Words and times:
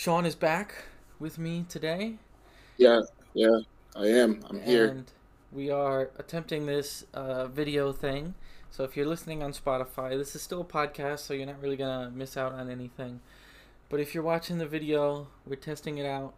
Sean 0.00 0.24
is 0.24 0.34
back 0.34 0.86
with 1.18 1.38
me 1.38 1.66
today. 1.68 2.14
Yeah, 2.78 3.02
yeah, 3.34 3.58
I 3.94 4.06
am. 4.06 4.42
I'm 4.48 4.62
here. 4.62 4.86
And 4.86 5.04
we 5.52 5.70
are 5.70 6.08
attempting 6.16 6.64
this 6.64 7.04
uh, 7.12 7.48
video 7.48 7.92
thing. 7.92 8.32
So 8.70 8.82
if 8.82 8.96
you're 8.96 9.04
listening 9.04 9.42
on 9.42 9.52
Spotify, 9.52 10.16
this 10.16 10.34
is 10.34 10.40
still 10.40 10.62
a 10.62 10.64
podcast, 10.64 11.18
so 11.18 11.34
you're 11.34 11.44
not 11.44 11.60
really 11.60 11.76
going 11.76 12.06
to 12.06 12.16
miss 12.16 12.38
out 12.38 12.52
on 12.52 12.70
anything. 12.70 13.20
But 13.90 14.00
if 14.00 14.14
you're 14.14 14.24
watching 14.24 14.56
the 14.56 14.66
video, 14.66 15.26
we're 15.46 15.56
testing 15.56 15.98
it 15.98 16.06
out. 16.06 16.32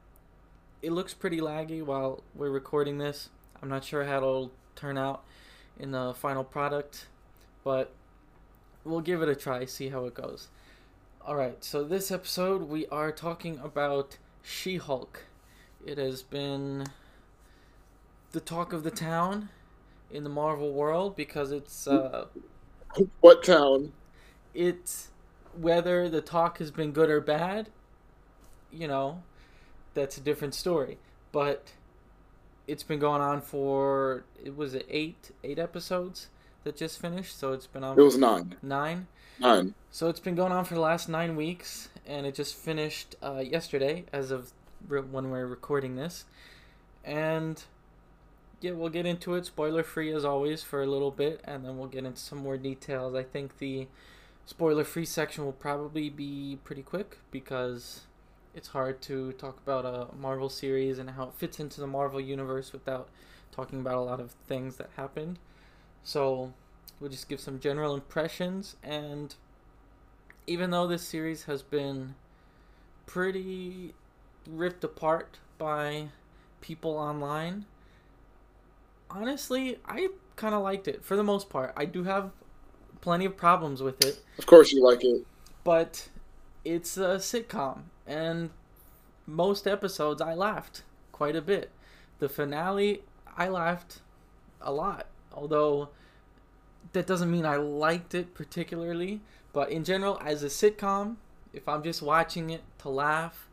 It 0.83 0.91
looks 0.91 1.15
pretty 1.15 1.39
laggy 1.39 1.85
while 1.85 2.25
we're 2.35 2.51
recording 2.51 2.99
this. 2.99 3.29
I'm 3.63 3.69
not 3.69 3.85
sure 3.85 4.03
how 4.03 4.17
it'll 4.17 4.51
turn 4.75 4.99
out 4.99 5.23
in 5.79 5.93
the 5.93 6.15
final 6.15 6.43
product, 6.43 7.07
but 7.63 7.93
we'll 8.83 9.03
give 9.03 9.23
it 9.23 9.29
a 9.29 9.37
try, 9.37 9.67
see 9.67 9.91
how 9.91 10.07
it 10.07 10.15
goes. 10.15 10.49
Alright, 11.27 11.63
so 11.65 11.85
this 11.85 12.11
episode 12.11 12.63
we 12.63 12.87
are 12.89 13.13
talking 13.13 13.59
about 13.63 14.19
She 14.43 14.77
Hulk. 14.77 15.27
It 15.87 15.97
has 15.99 16.23
been 16.23 16.87
the 18.33 18.41
talk 18.41 18.73
of 18.73 18.83
the 18.83 18.91
town 18.91 19.49
in 20.11 20.25
the 20.25 20.31
Marvel 20.31 20.73
world 20.73 21.15
because 21.17 21.53
it's 21.53 21.87
uh 21.87 22.27
What 23.21 23.45
town? 23.45 23.93
it's 24.55 25.09
whether 25.57 26.09
the 26.09 26.21
talk 26.21 26.59
has 26.59 26.71
been 26.71 26.93
good 26.93 27.11
or 27.11 27.21
bad, 27.21 27.69
you 28.71 28.89
know, 28.89 29.23
that's 29.95 30.17
a 30.17 30.21
different 30.21 30.55
story. 30.55 30.99
But 31.33 31.73
it's 32.67 32.83
been 32.83 32.99
going 32.99 33.23
on 33.23 33.41
for 33.41 34.25
it 34.43 34.57
was 34.57 34.75
it 34.75 34.87
eight 34.89 35.31
eight 35.45 35.59
episodes 35.59 36.29
that 36.65 36.77
just 36.77 37.01
finished, 37.01 37.39
so 37.39 37.53
it's 37.53 37.67
been 37.67 37.85
on 37.85 37.99
It 37.99 38.03
was 38.03 38.17
nine. 38.19 38.57
nine. 38.63 39.07
Nine. 39.39 39.75
So 39.91 40.09
it's 40.09 40.21
been 40.21 40.35
going 40.35 40.53
on 40.53 40.65
for 40.65 40.75
the 40.75 40.81
last 40.81 41.09
nine 41.09 41.37
weeks, 41.37 41.89
and 42.07 42.27
it 42.27 42.35
just 42.35 42.55
finished 42.55 43.17
uh, 43.23 43.43
yesterday, 43.45 44.05
as 44.13 44.31
of 44.31 44.53
when 44.89 45.31
we're 45.31 45.47
recording 45.47 45.97
this. 45.97 46.25
And 47.05 47.63
yeah, 48.61 48.73
we'll 48.73 48.91
get 48.91 49.07
into 49.07 49.35
it, 49.35 49.47
spoiler 49.47 49.83
free 49.83 50.13
as 50.13 50.25
always, 50.25 50.63
for 50.63 50.83
a 50.83 50.87
little 50.87 51.11
bit, 51.11 51.41
and 51.45 51.65
then 51.65 51.79
we'll 51.79 51.89
get 51.89 52.05
into 52.05 52.21
some 52.21 52.39
more 52.39 52.57
details. 52.57 53.15
I 53.15 53.23
think 53.25 53.59
the 53.59 53.89
spoiler 54.47 54.85
free 54.85 55.05
section 55.05 55.45
will 55.45 55.53
probably 55.53 56.09
be 56.11 56.59
pretty 56.65 56.83
quick 56.83 57.19
because 57.31 58.03
it's 58.55 58.69
hard 58.69 59.01
to 59.03 59.33
talk 59.33 59.59
about 59.67 59.85
a 59.85 60.15
Marvel 60.15 60.49
series 60.49 60.99
and 60.99 61.11
how 61.11 61.25
it 61.25 61.35
fits 61.35 61.59
into 61.59 61.81
the 61.81 61.87
Marvel 61.87 62.21
universe 62.21 62.73
without 62.73 63.09
talking 63.51 63.81
about 63.81 63.95
a 63.95 64.01
lot 64.01 64.21
of 64.21 64.33
things 64.47 64.77
that 64.77 64.91
happened. 64.97 65.39
So 66.05 66.53
we'll 67.01 67.11
just 67.11 67.29
give 67.29 67.41
some 67.41 67.59
general 67.61 67.95
impressions 67.95 68.77
and 68.83 69.35
even 70.47 70.71
though 70.71 70.87
this 70.87 71.03
series 71.03 71.45
has 71.45 71.63
been 71.63 72.15
pretty 73.07 73.95
ripped 74.49 74.83
apart 74.83 75.39
by 75.59 76.09
people 76.61 76.93
online, 76.97 77.65
honestly, 79.11 79.79
I 79.87 80.09
kind 80.37 80.55
of 80.55 80.63
liked 80.63 80.89
it 80.89 81.05
for 81.05 81.17
the 81.17 81.23
most 81.23 81.49
part. 81.49 81.73
I 81.77 81.85
do 81.85 82.05
have 82.05 82.31
plenty 83.01 83.25
of 83.25 83.37
problems 83.37 83.83
with 83.83 84.05
it, 84.05 84.21
Of 84.39 84.47
course 84.47 84.73
you 84.73 84.83
like 84.85 85.05
it. 85.05 85.25
but 85.65 86.09
it's 86.65 86.97
a 86.97 87.17
sitcom, 87.19 87.83
and 88.07 88.51
most 89.27 89.67
episodes 89.67 90.21
I 90.21 90.35
laughed 90.35 90.83
quite 91.13 91.37
a 91.37 91.43
bit. 91.43 91.71
The 92.19 92.29
finale, 92.29 93.03
I 93.37 93.49
laughed 93.49 94.01
a 94.61 94.73
lot, 94.73 95.07
although 95.35 95.89
that 96.93 97.07
doesn't 97.07 97.31
mean 97.31 97.47
I 97.47 97.57
liked 97.57 98.15
it 98.15 98.35
particularly. 98.35 99.21
But 99.53 99.71
in 99.71 99.85
general, 99.85 100.21
as 100.25 100.43
a 100.43 100.47
sitcom, 100.47 101.17
if 101.53 101.69
I'm 101.69 101.83
just 101.83 102.03
watching 102.03 102.51
it 102.51 102.63
to 102.79 102.89
laugh, 102.89 103.49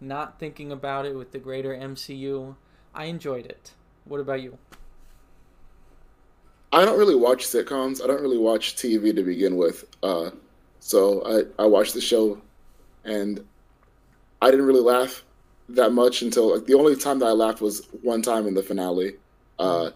not 0.00 0.38
thinking 0.38 0.72
about 0.72 1.06
it 1.06 1.14
with 1.14 1.32
the 1.32 1.38
greater 1.38 1.74
MCU, 1.74 2.56
I 2.94 3.04
enjoyed 3.04 3.46
it. 3.46 3.72
What 4.04 4.20
about 4.20 4.42
you? 4.42 4.58
I 6.72 6.84
don't 6.84 6.98
really 6.98 7.14
watch 7.14 7.44
sitcoms. 7.44 8.02
I 8.02 8.06
don't 8.06 8.22
really 8.22 8.38
watch 8.38 8.76
TV 8.76 9.14
to 9.14 9.22
begin 9.22 9.56
with. 9.56 9.84
Uh, 10.02 10.30
so 10.80 11.46
I, 11.58 11.62
I 11.62 11.66
watched 11.66 11.94
the 11.94 12.00
show 12.00 12.40
and 13.04 13.44
I 14.40 14.50
didn't 14.50 14.66
really 14.66 14.80
laugh 14.80 15.24
that 15.68 15.92
much 15.92 16.22
until 16.22 16.54
like 16.54 16.66
the 16.66 16.74
only 16.74 16.96
time 16.96 17.18
that 17.20 17.26
I 17.26 17.32
laughed 17.32 17.60
was 17.60 17.86
one 18.02 18.22
time 18.22 18.46
in 18.46 18.54
the 18.54 18.62
finale. 18.62 19.14
Uh, 19.58 19.90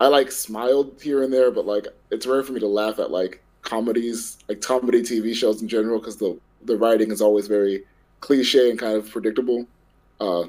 I 0.00 0.08
like 0.08 0.32
smiled 0.32 0.98
here 1.02 1.22
and 1.22 1.32
there, 1.32 1.50
but 1.50 1.66
like 1.66 1.86
it's 2.10 2.26
rare 2.26 2.42
for 2.42 2.52
me 2.52 2.60
to 2.60 2.66
laugh 2.68 2.98
at 2.98 3.10
like 3.10 3.42
comedies, 3.62 4.38
like 4.48 4.60
comedy 4.62 5.02
TV 5.02 5.34
shows 5.34 5.62
in 5.62 5.68
general, 5.68 5.98
because 5.98 6.16
the 6.16 6.40
the 6.64 6.76
writing 6.76 7.10
is 7.10 7.20
always 7.22 7.46
very 7.48 7.84
cliche 8.20 8.70
and 8.70 8.78
kind 8.78 8.96
of 8.96 9.10
predictable. 9.10 9.66
Uh, 10.20 10.44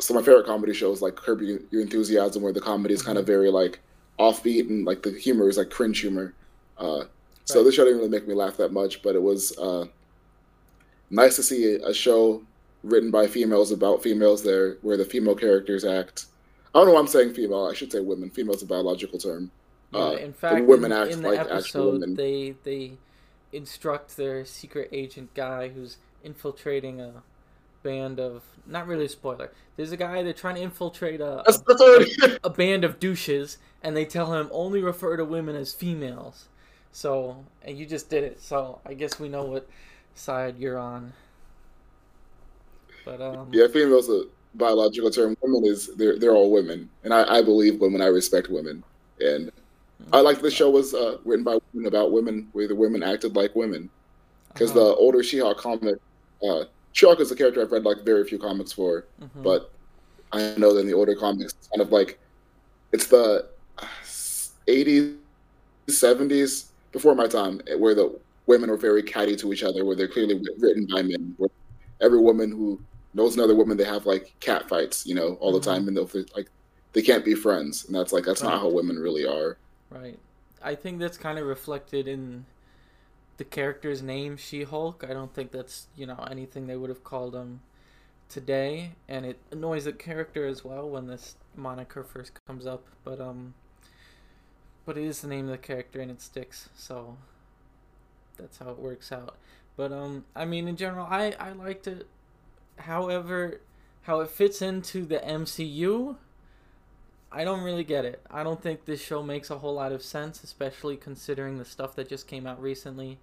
so 0.00 0.14
my 0.14 0.22
favorite 0.22 0.46
comedy 0.46 0.74
shows 0.74 1.00
like 1.02 1.16
Curb 1.16 1.40
Your 1.42 1.60
Enthusiasm, 1.72 2.42
where 2.42 2.52
the 2.52 2.60
comedy 2.60 2.94
is 2.94 3.02
kind 3.02 3.18
of 3.18 3.26
very 3.26 3.50
like 3.50 3.80
offbeat 4.18 4.68
and 4.68 4.84
like 4.84 5.02
the 5.02 5.12
humor 5.12 5.48
is 5.48 5.56
like 5.58 5.70
cringe 5.70 6.00
humor. 6.00 6.34
Uh, 6.78 7.04
so 7.44 7.60
Right. 7.60 7.64
this 7.66 7.74
show 7.74 7.84
didn't 7.84 7.98
really 7.98 8.10
make 8.10 8.26
me 8.26 8.34
laugh 8.34 8.56
that 8.56 8.72
much, 8.72 9.02
but 9.02 9.14
it 9.14 9.22
was 9.22 9.56
uh, 9.58 9.86
nice 11.10 11.36
to 11.36 11.42
see 11.42 11.74
a, 11.76 11.88
a 11.88 11.94
show 11.94 12.42
written 12.82 13.10
by 13.10 13.26
females 13.26 13.72
about 13.72 14.02
females 14.02 14.42
there, 14.42 14.76
where 14.82 14.96
the 14.96 15.04
female 15.04 15.34
characters 15.34 15.84
act. 15.84 16.26
I 16.74 16.78
don't 16.78 16.88
know 16.88 16.94
why 16.94 17.00
I'm 17.00 17.06
saying 17.06 17.34
female. 17.34 17.66
I 17.66 17.74
should 17.74 17.92
say 17.92 18.00
women. 18.00 18.30
Female 18.30 18.54
is 18.54 18.62
a 18.62 18.66
biological 18.66 19.18
term. 19.18 19.50
Yeah, 19.92 20.00
Uh, 20.00 20.10
in 20.12 20.32
the 20.32 20.36
fact, 20.36 20.66
women 20.66 20.90
in, 20.90 20.98
act 20.98 21.12
in 21.12 21.22
the 21.22 21.28
like 21.28 21.40
actual 21.40 21.56
episode, 21.56 21.92
women. 21.92 22.14
they 22.16 22.56
they 22.64 22.92
instruct 23.52 24.16
their 24.16 24.44
secret 24.44 24.88
agent 24.92 25.32
guy 25.34 25.68
who's 25.68 25.98
infiltrating 26.24 27.00
a 27.00 27.22
band 27.84 28.18
of 28.18 28.42
not 28.66 28.88
really 28.88 29.04
a 29.04 29.08
spoiler. 29.08 29.52
There's 29.76 29.92
a 29.92 29.96
guy 29.96 30.22
they're 30.22 30.32
trying 30.32 30.56
to 30.56 30.62
infiltrate 30.62 31.20
a, 31.20 31.48
a, 31.48 32.38
a 32.44 32.50
band 32.50 32.82
of 32.82 32.98
douches, 32.98 33.58
and 33.82 33.96
they 33.96 34.04
tell 34.04 34.32
him 34.32 34.48
only 34.50 34.82
refer 34.82 35.16
to 35.16 35.24
women 35.24 35.54
as 35.54 35.72
females. 35.72 36.46
So, 36.90 37.44
and 37.62 37.78
you 37.78 37.86
just 37.86 38.10
did 38.10 38.24
it. 38.24 38.42
So 38.42 38.80
I 38.84 38.94
guess 38.94 39.20
we 39.20 39.28
know 39.28 39.44
what 39.44 39.68
side 40.14 40.58
you're 40.58 40.78
on. 40.78 41.12
But 43.04 43.20
um, 43.20 43.48
yeah, 43.52 43.66
female's 43.68 44.08
a 44.08 44.24
biological 44.54 45.10
term. 45.10 45.36
Women 45.42 45.64
is 45.64 45.94
they're 45.96 46.18
they're 46.18 46.34
all 46.34 46.50
women, 46.50 46.88
and 47.02 47.12
I, 47.12 47.38
I 47.38 47.42
believe 47.42 47.80
women. 47.80 48.00
I 48.00 48.06
respect 48.06 48.48
women, 48.48 48.82
and 49.20 49.50
I 50.12 50.20
like 50.20 50.40
the 50.40 50.50
show 50.50 50.70
was 50.70 50.94
uh, 50.94 51.18
written 51.24 51.44
by 51.44 51.58
women 51.72 51.88
about 51.88 52.12
women, 52.12 52.48
where 52.52 52.68
the 52.68 52.74
women 52.74 53.02
acted 53.02 53.36
like 53.36 53.54
women. 53.54 53.90
Because 54.52 54.70
uh-huh, 54.70 54.80
the 54.80 54.94
older 54.94 55.22
She-Hulk 55.22 55.58
comic, 55.58 55.96
uh, 56.48 56.64
She-Hulk 56.92 57.20
is 57.20 57.30
a 57.32 57.36
character 57.36 57.60
I've 57.62 57.72
read 57.72 57.84
like 57.84 58.04
very 58.04 58.24
few 58.24 58.38
comics 58.38 58.72
for, 58.72 59.06
mhm. 59.20 59.42
but 59.42 59.72
I 60.32 60.54
know 60.56 60.72
that 60.72 60.80
in 60.80 60.86
the 60.86 60.94
older 60.94 61.14
comics, 61.14 61.54
it's 61.54 61.68
kind 61.68 61.82
of 61.82 61.90
like 61.90 62.18
it's 62.92 63.06
the 63.06 63.46
uh, 63.78 63.86
80s, 64.68 65.16
70s 65.88 66.66
before 66.92 67.14
my 67.14 67.26
time, 67.26 67.60
where 67.78 67.94
the 67.94 68.18
women 68.46 68.70
are 68.70 68.76
very 68.76 69.02
catty 69.02 69.34
to 69.36 69.52
each 69.52 69.64
other, 69.64 69.84
where 69.84 69.96
they're 69.96 70.08
clearly 70.08 70.40
written 70.58 70.86
by 70.86 71.02
men. 71.02 71.34
Where 71.38 71.50
every 72.00 72.20
woman 72.20 72.50
who 72.50 72.80
knows 73.14 73.34
another 73.36 73.54
woman, 73.54 73.76
they 73.76 73.84
have 73.84 74.06
like 74.06 74.34
cat 74.40 74.68
fights, 74.68 75.06
you 75.06 75.14
know, 75.14 75.34
all 75.40 75.52
Mhm. 75.52 75.60
the 75.60 75.60
time, 75.60 75.88
and 75.88 75.96
they'll 75.96 76.10
like 76.36 76.50
they 76.92 77.02
can't 77.02 77.24
be 77.24 77.34
friends, 77.34 77.84
and 77.86 77.94
that's 77.94 78.12
like 78.12 78.24
that's 78.24 78.42
Right. 78.42 78.50
not 78.50 78.60
how 78.60 78.68
women 78.70 78.98
really 78.98 79.26
are. 79.26 79.58
Right. 79.90 80.18
I 80.62 80.74
think 80.74 80.98
that's 80.98 81.18
kind 81.18 81.38
of 81.38 81.46
reflected 81.46 82.08
in 82.08 82.46
the 83.36 83.44
character's 83.44 84.02
name, 84.02 84.36
She 84.36 84.64
Hulk. 84.64 85.04
I 85.08 85.12
don't 85.12 85.34
think 85.34 85.52
that's, 85.52 85.88
you 85.96 86.06
know, 86.06 86.26
anything 86.30 86.66
they 86.66 86.76
would 86.76 86.90
have 86.90 87.04
called 87.04 87.34
him 87.34 87.60
today. 88.28 88.92
And 89.08 89.26
it 89.26 89.38
annoys 89.52 89.84
the 89.86 89.92
character 89.92 90.46
as 90.46 90.64
well 90.64 90.88
when 90.90 91.08
this 91.08 91.36
moniker 91.56 92.04
first 92.04 92.32
comes 92.46 92.66
up. 92.66 92.86
But, 93.04 93.20
um, 93.20 93.54
but 94.84 94.96
it 94.98 95.04
is 95.04 95.20
the 95.20 95.28
name 95.28 95.46
of 95.46 95.50
the 95.50 95.58
character 95.58 96.00
and 96.00 96.10
it 96.10 96.20
sticks. 96.20 96.68
So 96.76 97.16
that's 98.36 98.58
how 98.58 98.70
it 98.70 98.78
works 98.78 99.12
out. 99.12 99.36
But, 99.76 99.92
um, 99.92 100.24
I 100.34 100.44
mean, 100.44 100.68
in 100.68 100.76
general, 100.76 101.06
I, 101.08 101.34
I 101.38 101.52
liked 101.52 101.86
it. 101.86 102.06
However, 102.76 103.60
how 104.02 104.20
it 104.20 104.30
fits 104.30 104.60
into 104.60 105.04
the 105.06 105.18
MCU, 105.18 106.16
I 107.32 107.44
don't 107.44 107.62
really 107.62 107.84
get 107.84 108.04
it. 108.04 108.22
I 108.30 108.42
don't 108.42 108.62
think 108.62 108.84
this 108.84 109.02
show 109.02 109.22
makes 109.22 109.50
a 109.50 109.58
whole 109.58 109.74
lot 109.74 109.92
of 109.92 110.02
sense, 110.02 110.44
especially 110.44 110.96
considering 110.96 111.58
the 111.58 111.64
stuff 111.64 111.96
that 111.96 112.08
just 112.08 112.28
came 112.28 112.46
out 112.46 112.60
recently. 112.60 113.18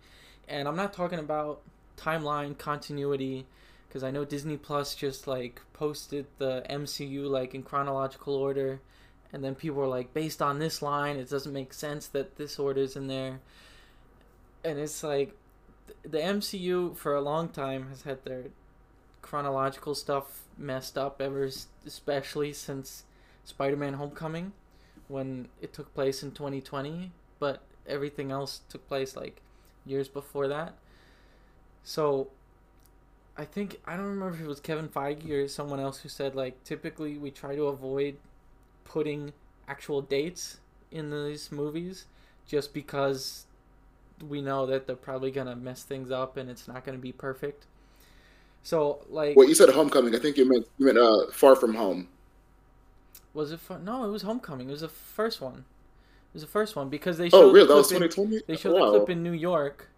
And 0.48 0.68
I'm 0.68 0.76
not 0.76 0.92
talking 0.92 1.20
about 1.20 1.62
timeline 1.98 2.58
continuity 2.58 3.46
because 3.88 4.04
I 4.04 4.12
know 4.12 4.26
Disney 4.26 4.58
Plus 4.58 4.96
just 4.96 5.28
like 5.28 5.62
posted 5.74 6.26
the 6.40 6.66
MCU 6.70 7.30
like 7.30 7.54
in 7.54 7.64
chronological 7.64 8.36
order 8.36 8.80
and 9.34 9.44
then 9.44 9.56
people 9.56 9.78
were 9.78 9.88
like 9.88 10.14
based 10.14 10.42
on 10.42 10.60
this 10.60 10.82
line 10.82 11.18
it 11.18 11.30
doesn't 11.30 11.54
make 11.54 11.74
sense 11.74 12.08
that 12.08 12.38
this 12.38 12.58
order's 12.58 12.96
in 12.96 13.08
there. 13.08 13.40
And 14.64 14.80
it's 14.80 15.04
like 15.04 15.36
the 16.04 16.20
MCU 16.20 16.96
for 16.96 17.16
a 17.16 17.22
long 17.22 17.50
time 17.50 17.90
has 17.90 18.04
had 18.04 18.24
their 18.26 18.46
chronological 19.22 19.96
stuff 19.96 20.44
messed 20.58 20.98
up 20.98 21.22
ever 21.22 21.50
especially 21.86 22.54
since 22.54 23.04
Spider-Man: 23.44 23.94
Homecoming, 23.94 24.54
when 25.08 25.48
it 25.62 25.74
took 25.74 25.94
place 25.94 26.24
in 26.24 26.32
2020, 26.32 27.12
but 27.40 27.62
everything 27.88 28.32
else 28.32 28.62
took 28.70 28.88
place 28.88 29.16
like 29.16 29.42
years 29.86 30.08
before 30.08 30.48
that. 30.48 30.76
So 31.84 32.30
I 33.38 33.46
think 33.46 33.80
I 33.86 33.96
don't 33.96 34.06
remember 34.06 34.36
if 34.36 34.42
it 34.42 34.48
was 34.48 34.60
Kevin 34.60 34.88
Feige 34.88 35.30
or 35.30 35.48
someone 35.48 35.80
else 35.80 36.00
who 36.00 36.10
said 36.10 36.36
like 36.36 36.64
typically 36.64 37.18
we 37.18 37.32
try 37.32 37.56
to 37.56 37.64
avoid 37.64 38.18
putting 38.84 39.34
actual 39.68 40.02
dates 40.02 40.60
in 40.92 41.10
these 41.10 41.52
movies 41.52 42.06
just 42.46 42.74
because 42.74 43.46
we 44.28 44.42
know 44.42 44.66
that 44.66 44.86
they're 44.86 44.96
probably 44.96 45.32
gonna 45.32 45.56
mess 45.56 45.84
things 45.84 46.12
up 46.12 46.38
and 46.38 46.50
it's 46.50 46.68
not 46.68 46.84
gonna 46.84 46.98
be 46.98 47.12
perfect. 47.12 47.66
So 48.64 49.00
like, 49.10 49.36
wait, 49.36 49.50
you 49.50 49.56
said 49.56 49.70
Homecoming. 49.70 50.16
I 50.16 50.20
think 50.20 50.38
you 50.38 50.48
meant 50.48 50.68
you 50.78 50.86
meant 50.86 50.98
uh, 50.98 51.28
Far 51.32 51.56
From 51.56 51.76
Home. 51.76 52.08
Was 53.34 53.52
it 53.52 53.60
fun? 53.60 53.84
No, 53.86 54.04
it 54.06 54.10
was 54.12 54.22
Homecoming. 54.24 54.70
It 54.70 54.72
was 54.72 54.82
the 54.82 54.90
first 54.90 55.42
one. 55.42 55.66
It 56.30 56.34
was 56.34 56.42
the 56.44 56.48
first 56.50 56.76
one 56.76 56.90
because 56.90 57.18
they 57.18 57.28
Oh, 57.28 57.30
showed 57.30 57.54
really? 57.54 57.68
the 57.68 57.74
That 57.74 57.76
was 57.76 57.88
clip 57.88 58.02
in- 58.04 58.10
2020. 58.10 58.44
They 58.48 58.56
showed 58.58 58.80
Wow. 58.80 58.92
the 58.92 58.98
clip 59.00 59.10
in 59.10 59.24
New 59.24 59.32
York. 59.34 59.90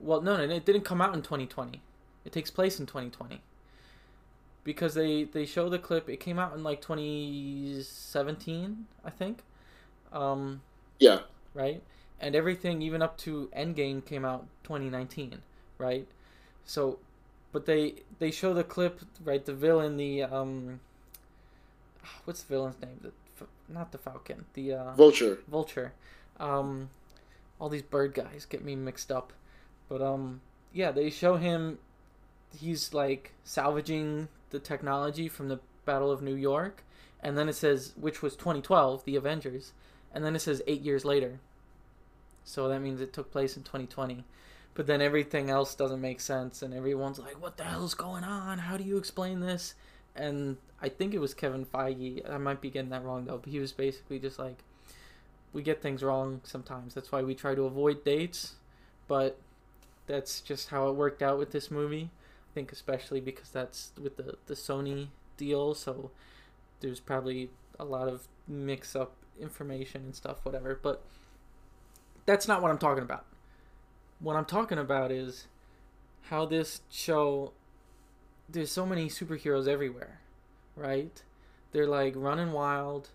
Well, 0.00 0.20
no, 0.20 0.36
no, 0.36 0.42
it 0.54 0.64
didn't 0.64 0.82
come 0.84 1.00
out 1.00 1.14
in 1.14 1.22
2020. 1.22 1.80
It 2.24 2.32
takes 2.32 2.50
place 2.50 2.78
in 2.80 2.86
2020. 2.86 3.40
Because 4.64 4.94
they 4.94 5.24
they 5.24 5.46
show 5.46 5.68
the 5.68 5.78
clip. 5.78 6.08
It 6.08 6.18
came 6.18 6.38
out 6.38 6.54
in 6.54 6.62
like 6.62 6.80
2017, 6.80 8.86
I 9.04 9.10
think. 9.10 9.42
Um, 10.12 10.62
Yeah. 10.98 11.20
right? 11.54 11.82
And 12.20 12.34
everything, 12.34 12.80
even 12.82 13.02
up 13.02 13.16
to 13.18 13.50
Endgame, 13.56 14.04
came 14.04 14.24
out 14.24 14.46
2019, 14.62 15.42
right? 15.78 16.06
So, 16.64 16.98
but 17.54 17.66
they 17.66 17.94
they 18.18 18.32
show 18.32 18.52
the 18.52 18.64
clip, 18.64 19.00
right? 19.24 19.44
The 19.44 19.54
villain, 19.54 19.96
the 19.96 20.24
um, 20.24 20.80
what's 22.24 22.42
the 22.42 22.52
villain's 22.52 22.80
name? 22.82 22.98
The 23.00 23.12
not 23.68 23.92
the 23.92 23.98
Falcon, 23.98 24.44
the 24.54 24.74
uh, 24.74 24.92
Vulture. 24.94 25.38
Vulture. 25.48 25.92
Um, 26.38 26.90
all 27.60 27.68
these 27.68 27.82
bird 27.82 28.12
guys 28.12 28.44
get 28.44 28.64
me 28.64 28.74
mixed 28.74 29.12
up, 29.12 29.32
but 29.88 30.02
um, 30.02 30.40
yeah, 30.72 30.90
they 30.90 31.08
show 31.10 31.36
him. 31.36 31.78
He's 32.58 32.92
like 32.92 33.32
salvaging 33.44 34.28
the 34.50 34.58
technology 34.58 35.28
from 35.28 35.48
the 35.48 35.60
Battle 35.84 36.10
of 36.10 36.22
New 36.22 36.34
York, 36.34 36.82
and 37.22 37.38
then 37.38 37.48
it 37.48 37.54
says, 37.54 37.92
which 37.96 38.20
was 38.20 38.34
2012, 38.34 39.04
the 39.04 39.14
Avengers, 39.14 39.72
and 40.12 40.24
then 40.24 40.34
it 40.34 40.40
says 40.40 40.60
eight 40.66 40.82
years 40.82 41.04
later. 41.04 41.38
So 42.42 42.68
that 42.68 42.80
means 42.80 43.00
it 43.00 43.12
took 43.12 43.30
place 43.30 43.56
in 43.56 43.62
2020. 43.62 44.24
But 44.74 44.86
then 44.88 45.00
everything 45.00 45.50
else 45.50 45.74
doesn't 45.74 46.00
make 46.00 46.20
sense, 46.20 46.60
and 46.62 46.74
everyone's 46.74 47.18
like, 47.18 47.40
"What 47.40 47.56
the 47.56 47.64
hell's 47.64 47.94
going 47.94 48.24
on? 48.24 48.58
How 48.58 48.76
do 48.76 48.84
you 48.84 48.96
explain 48.96 49.40
this?" 49.40 49.74
And 50.16 50.56
I 50.82 50.88
think 50.88 51.14
it 51.14 51.18
was 51.18 51.32
Kevin 51.34 51.64
Feige. 51.64 52.28
I 52.28 52.38
might 52.38 52.60
be 52.60 52.70
getting 52.70 52.90
that 52.90 53.04
wrong 53.04 53.24
though, 53.24 53.38
but 53.38 53.50
he 53.50 53.60
was 53.60 53.72
basically 53.72 54.18
just 54.18 54.38
like, 54.38 54.64
"We 55.52 55.62
get 55.62 55.80
things 55.80 56.02
wrong 56.02 56.40
sometimes. 56.44 56.94
That's 56.94 57.12
why 57.12 57.22
we 57.22 57.34
try 57.34 57.54
to 57.54 57.64
avoid 57.64 58.04
dates." 58.04 58.56
But 59.06 59.38
that's 60.06 60.40
just 60.40 60.70
how 60.70 60.88
it 60.88 60.94
worked 60.94 61.22
out 61.22 61.38
with 61.38 61.52
this 61.52 61.70
movie. 61.70 62.10
I 62.50 62.54
think 62.54 62.72
especially 62.72 63.20
because 63.20 63.50
that's 63.50 63.92
with 64.00 64.16
the 64.16 64.38
the 64.46 64.54
Sony 64.54 65.08
deal, 65.36 65.74
so 65.74 66.10
there's 66.80 67.00
probably 67.00 67.50
a 67.78 67.84
lot 67.84 68.08
of 68.08 68.28
mix 68.48 68.94
up 68.94 69.12
information 69.40 70.02
and 70.02 70.14
stuff, 70.14 70.44
whatever. 70.44 70.78
But 70.80 71.02
that's 72.26 72.48
not 72.48 72.62
what 72.62 72.70
I'm 72.70 72.78
talking 72.78 73.02
about. 73.04 73.24
What 74.24 74.36
I'm 74.36 74.46
talking 74.46 74.78
about 74.78 75.12
is 75.12 75.48
how 76.22 76.46
this 76.46 76.80
show 76.90 77.52
there's 78.48 78.72
so 78.72 78.86
many 78.86 79.10
superheroes 79.10 79.68
everywhere, 79.68 80.20
right? 80.74 81.22
They're 81.72 81.86
like 81.86 82.14
running 82.16 82.52
wild 82.52 83.10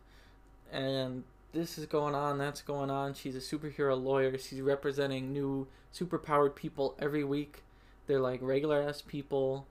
and 0.72 1.24
this 1.52 1.80
is 1.80 1.88
going 1.88 2.14
on, 2.14 2.38
that's 2.38 2.62
going 2.62 2.92
on. 2.92 3.16
She's 3.16 3.36
a 3.36 3.40
superhero 3.40 4.00
lawyer. 4.00 4.38
She's 4.38 4.62
representing 4.62 5.34
new 5.34 5.68
superpowered 5.92 6.54
people 6.54 6.94
every 7.00 7.24
week. 7.24 7.64
They're 8.06 8.20
like 8.20 8.40
regular 8.44 8.84
ass 8.84 9.02
people. 9.02 9.66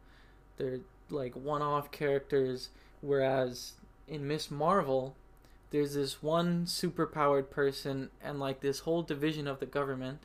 They're 0.56 0.81
like 1.08 1.37
one 1.37 1.62
off 1.62 1.93
characters. 1.93 2.70
Whereas 3.00 3.75
in 4.08 4.26
Miss 4.26 4.50
Marvel, 4.50 5.14
there's 5.70 5.94
this 5.94 6.20
one 6.20 6.67
superpowered 6.67 7.49
person 7.49 8.11
and 8.20 8.40
like 8.40 8.58
this 8.61 8.81
whole 8.81 9.02
division 9.02 9.46
of 9.46 9.61
the 9.61 9.67
government, 9.67 10.19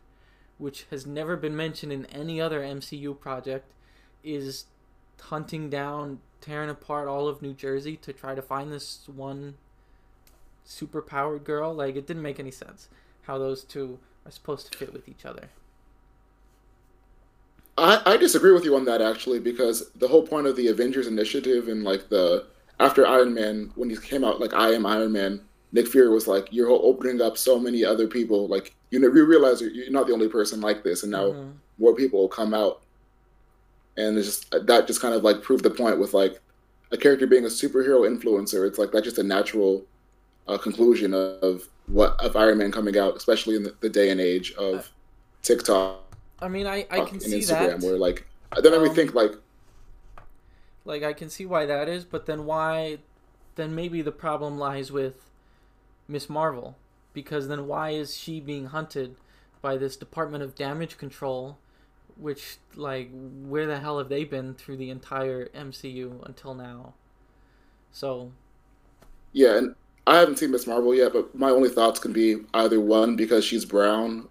which 0.64 0.86
has 0.92 1.06
never 1.06 1.36
been 1.36 1.58
mentioned 1.58 1.92
in 1.92 2.06
any 2.06 2.40
other 2.40 2.62
MCU 2.62 3.20
project, 3.20 3.70
is 4.24 4.64
hunting 5.20 5.70
down, 5.70 6.20
tearing 6.40 6.70
apart 6.70 7.10
all 7.10 7.28
of 7.28 7.42
New 7.42 7.52
Jersey 7.52 7.98
to 7.98 8.14
try 8.14 8.34
to 8.34 8.42
find 8.42 8.72
this 8.72 9.02
one 9.14 9.56
superpowered 10.66 11.44
girl. 11.44 11.74
Like 11.74 11.98
it 11.98 12.08
didn't 12.08 12.24
make 12.24 12.40
any 12.40 12.50
sense 12.50 12.88
how 13.24 13.38
those 13.38 13.66
two 13.66 14.00
are 14.26 14.32
supposed 14.32 14.72
to 14.72 14.78
fit 14.78 14.94
with 14.94 15.10
each 15.10 15.26
other. 15.26 15.50
I, 17.78 18.02
I 18.06 18.16
disagree 18.16 18.54
with 18.54 18.64
you 18.64 18.78
on 18.78 18.86
that 18.86 19.02
actually 19.02 19.40
because 19.40 19.92
the 19.96 20.08
whole 20.08 20.26
point 20.26 20.48
of 20.48 20.56
the 20.56 20.70
Avengers 20.70 21.08
initiative 21.08 21.68
and 21.68 21.84
like 21.84 22.08
the 22.08 22.46
after 22.80 23.06
Iron 23.06 23.34
Man 23.34 23.74
when 23.76 23.90
he 23.90 23.98
came 23.98 24.24
out 24.24 24.40
like 24.40 24.54
I 24.54 24.70
am 24.70 24.86
Iron 24.86 25.12
Man 25.12 25.42
Nick 25.74 25.88
Fury 25.88 26.08
was 26.08 26.28
like 26.28 26.48
you're 26.52 26.70
opening 26.70 27.20
up 27.20 27.38
so 27.38 27.60
many 27.60 27.84
other 27.84 28.08
people 28.08 28.48
like 28.48 28.76
you 28.94 29.00
know 29.00 29.08
you 29.14 29.26
realize 29.26 29.62
you're, 29.62 29.72
you're 29.72 29.92
not 29.92 30.08
the 30.08 30.14
only 30.14 30.30
person 30.30 30.62
like 30.62 30.84
this 30.84 31.04
and 31.04 31.12
now 31.12 31.36
Mhm. 31.36 31.54
more 31.80 31.96
people 31.96 32.20
will 32.22 32.30
come 32.30 32.54
out 32.54 32.84
and 33.98 34.18
it's 34.18 34.28
just 34.28 34.52
that 34.68 34.88
just 34.88 35.02
kind 35.02 35.14
of 35.14 35.24
like 35.24 35.42
proved 35.42 35.64
the 35.64 35.70
point 35.70 36.00
with 36.00 36.14
like 36.14 36.42
a 36.92 36.98
character 36.98 37.28
being 37.28 37.46
a 37.46 37.50
superhero 37.50 38.08
influencer 38.10 38.68
it's 38.68 38.78
like 38.78 38.92
that's 38.92 39.06
just 39.06 39.18
a 39.18 39.24
natural 39.24 39.86
uh, 40.48 40.58
conclusion 40.58 41.14
of 41.14 41.70
what 41.88 42.20
of 42.22 42.36
Iron 42.36 42.60
Man 42.60 42.72
coming 42.72 42.98
out 42.98 43.16
especially 43.18 43.56
in 43.56 43.64
the, 43.64 43.76
the 43.82 43.90
day 43.90 44.10
and 44.12 44.22
age 44.22 44.54
of 44.54 44.92
TikTok 45.44 46.02
I 46.40 46.48
mean, 46.48 46.68
I, 46.68 46.86
I 46.90 47.02
can 47.02 47.20
and 47.22 47.22
see 47.22 47.40
Instagram, 47.40 47.80
that. 47.80 47.82
where 47.82 47.98
like 47.98 48.26
me 48.82 48.90
Um, 48.90 48.96
think 48.96 49.14
like 49.14 49.34
Like 50.86 51.04
I 51.04 51.14
can 51.14 51.30
see 51.30 51.46
why 51.46 51.66
that 51.66 51.88
is, 51.90 52.04
but 52.06 52.26
then 52.26 52.46
why? 52.46 53.00
Then 53.56 53.76
maybe 53.76 54.02
the 54.02 54.12
problem 54.12 54.58
lies 54.58 54.92
with 54.92 55.30
Miss 56.08 56.30
Marvel, 56.30 56.76
because 57.14 57.48
then 57.48 57.68
why 57.68 57.92
is 57.92 58.16
she 58.18 58.40
being 58.40 58.68
hunted 58.68 59.16
by 59.62 59.78
this 59.78 59.96
Department 59.96 60.44
of 60.44 60.56
Damage 60.56 60.98
Control, 60.98 61.58
which 62.18 62.58
like 62.76 63.10
where 63.44 63.66
the 63.66 63.80
hell 63.80 63.98
have 63.98 64.10
they 64.10 64.24
been 64.24 64.54
through 64.54 64.78
the 64.78 64.90
entire 64.90 65.48
MCU 65.50 66.26
until 66.26 66.54
now? 66.54 66.94
So 67.92 68.32
yeah, 69.32 69.58
and 69.58 69.76
I 70.06 70.18
haven't 70.18 70.38
seen 70.38 70.52
Miss 70.52 70.68
Marvel 70.68 70.94
yet, 70.94 71.14
but 71.14 71.34
my 71.34 71.50
only 71.50 71.70
thoughts 71.70 72.00
can 72.00 72.14
be 72.14 72.38
either 72.54 72.80
one 72.80 73.16
because 73.16 73.46
she's 73.46 73.66
brown, 73.66 74.28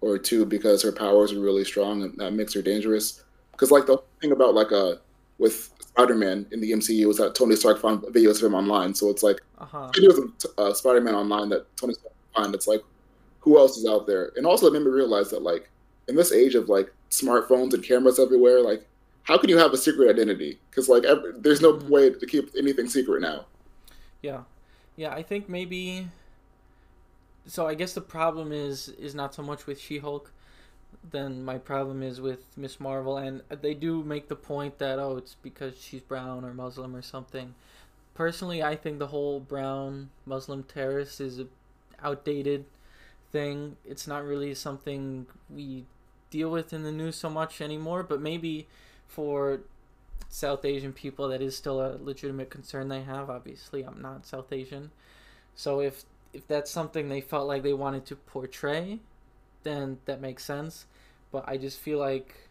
or 0.00 0.18
two 0.18 0.44
because 0.44 0.82
her 0.82 0.92
powers 0.92 1.32
are 1.32 1.40
really 1.40 1.64
strong 1.64 2.02
and 2.02 2.16
that 2.18 2.32
makes 2.32 2.54
her 2.54 2.62
dangerous. 2.62 3.24
Because 3.52 3.70
like 3.70 3.86
the 3.86 3.98
thing 4.20 4.32
about 4.32 4.54
like 4.54 4.72
uh 4.72 4.96
with 5.38 5.70
Spider-Man 5.80 6.46
in 6.52 6.60
the 6.60 6.72
MCU 6.72 7.06
was 7.06 7.18
that 7.18 7.34
Tony 7.34 7.56
Stark 7.56 7.80
found 7.80 8.02
videos 8.02 8.36
of 8.36 8.44
him 8.44 8.54
online, 8.54 8.94
so 8.94 9.10
it's 9.10 9.22
like 9.22 9.40
uh 9.58 9.64
huh. 9.66 9.90
videos 9.94 10.18
of 10.18 10.32
uh, 10.58 10.74
Spider-Man 10.74 11.14
online 11.14 11.48
that 11.50 11.66
Tony 11.76 11.94
Stark 11.94 12.14
found. 12.34 12.54
It's 12.54 12.66
like 12.66 12.82
who 13.40 13.58
else 13.58 13.76
is 13.76 13.86
out 13.86 14.06
there? 14.06 14.32
And 14.36 14.44
also 14.46 14.66
it 14.66 14.72
made 14.72 14.82
me 14.82 14.90
realize 14.90 15.30
that 15.30 15.42
like 15.42 15.70
in 16.08 16.16
this 16.16 16.32
age 16.32 16.54
of 16.54 16.68
like 16.68 16.92
smartphones 17.10 17.74
and 17.74 17.82
cameras 17.82 18.18
everywhere, 18.18 18.60
like 18.60 18.86
how 19.22 19.38
can 19.38 19.48
you 19.48 19.56
have 19.58 19.72
a 19.72 19.76
secret 19.76 20.10
identity? 20.10 20.58
Because 20.70 20.88
like 20.88 21.04
every, 21.04 21.32
there's 21.38 21.60
no 21.60 21.74
Mhm. 21.74 21.88
way 21.88 22.10
to 22.10 22.26
keep 22.26 22.50
anything 22.58 22.88
secret 22.88 23.20
now. 23.22 23.46
Yeah, 24.22 24.42
yeah. 24.96 25.12
I 25.12 25.22
think 25.22 25.48
maybe. 25.48 26.08
So 27.46 27.66
I 27.66 27.74
guess 27.74 27.92
the 27.92 28.00
problem 28.00 28.52
is 28.52 28.88
is 28.88 29.14
not 29.14 29.34
so 29.34 29.42
much 29.42 29.66
with 29.66 29.80
She-Hulk, 29.80 30.32
than 31.10 31.44
my 31.44 31.58
problem 31.58 32.02
is 32.02 32.20
with 32.20 32.40
Miss 32.56 32.80
Marvel, 32.80 33.16
and 33.16 33.42
they 33.48 33.74
do 33.74 34.02
make 34.02 34.28
the 34.28 34.36
point 34.36 34.78
that 34.78 34.98
oh, 34.98 35.16
it's 35.16 35.36
because 35.42 35.80
she's 35.80 36.00
brown 36.00 36.44
or 36.44 36.52
Muslim 36.52 36.94
or 36.94 37.02
something. 37.02 37.54
Personally, 38.14 38.62
I 38.62 38.76
think 38.76 38.98
the 38.98 39.08
whole 39.08 39.40
brown 39.40 40.10
Muslim 40.24 40.62
terrorist 40.62 41.20
is 41.20 41.38
a 41.38 41.46
outdated 42.02 42.64
thing. 43.30 43.76
It's 43.84 44.06
not 44.06 44.24
really 44.24 44.54
something 44.54 45.26
we 45.50 45.84
deal 46.30 46.50
with 46.50 46.72
in 46.72 46.82
the 46.82 46.92
news 46.92 47.16
so 47.16 47.30
much 47.30 47.60
anymore, 47.60 48.02
but 48.02 48.20
maybe 48.20 48.66
for 49.06 49.60
South 50.28 50.64
Asian 50.64 50.92
people 50.92 51.28
that 51.28 51.40
is 51.40 51.56
still 51.56 51.80
a 51.80 51.98
legitimate 52.02 52.50
concern 52.50 52.88
they 52.88 53.02
have. 53.02 53.30
Obviously, 53.30 53.82
I'm 53.82 54.00
not 54.00 54.26
South 54.26 54.52
Asian. 54.52 54.90
So 55.54 55.80
if 55.80 56.04
if 56.32 56.46
that's 56.46 56.70
something 56.70 57.08
they 57.08 57.20
felt 57.20 57.48
like 57.48 57.62
they 57.62 57.72
wanted 57.72 58.04
to 58.06 58.16
portray, 58.16 59.00
then 59.66 59.98
that 60.04 60.20
makes 60.20 60.44
sense. 60.44 60.86
But 61.32 61.44
I 61.48 61.56
just 61.56 61.78
feel 61.78 61.98
like 61.98 62.48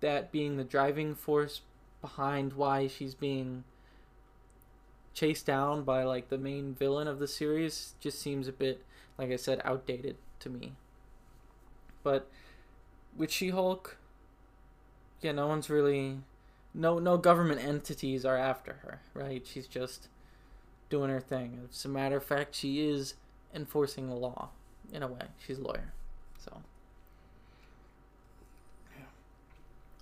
that 0.00 0.32
being 0.32 0.56
the 0.56 0.64
driving 0.64 1.14
force 1.14 1.60
behind 2.00 2.54
why 2.54 2.86
she's 2.86 3.14
being 3.14 3.64
chased 5.14 5.46
down 5.46 5.84
by 5.84 6.02
like 6.02 6.28
the 6.28 6.38
main 6.38 6.74
villain 6.74 7.06
of 7.06 7.18
the 7.18 7.28
series 7.28 7.94
just 8.00 8.20
seems 8.20 8.48
a 8.48 8.52
bit 8.52 8.84
like 9.16 9.30
I 9.30 9.36
said 9.36 9.60
outdated 9.64 10.16
to 10.40 10.50
me. 10.50 10.72
But 12.02 12.28
with 13.16 13.30
She-Hulk, 13.30 13.96
yeah, 15.20 15.32
no 15.32 15.46
one's 15.46 15.70
really 15.70 16.18
no 16.74 16.98
no 16.98 17.16
government 17.16 17.64
entities 17.64 18.24
are 18.24 18.36
after 18.36 18.74
her, 18.82 19.00
right? 19.14 19.46
She's 19.46 19.68
just 19.68 20.08
doing 20.90 21.10
her 21.10 21.20
thing. 21.20 21.68
As 21.70 21.84
a 21.84 21.88
matter 21.88 22.16
of 22.16 22.24
fact, 22.24 22.54
she 22.54 22.86
is 22.86 23.14
enforcing 23.54 24.08
the 24.08 24.16
law 24.16 24.50
in 24.92 25.02
a 25.02 25.08
way. 25.08 25.28
She's 25.38 25.58
a 25.58 25.62
lawyer. 25.62 25.92
So, 26.44 26.60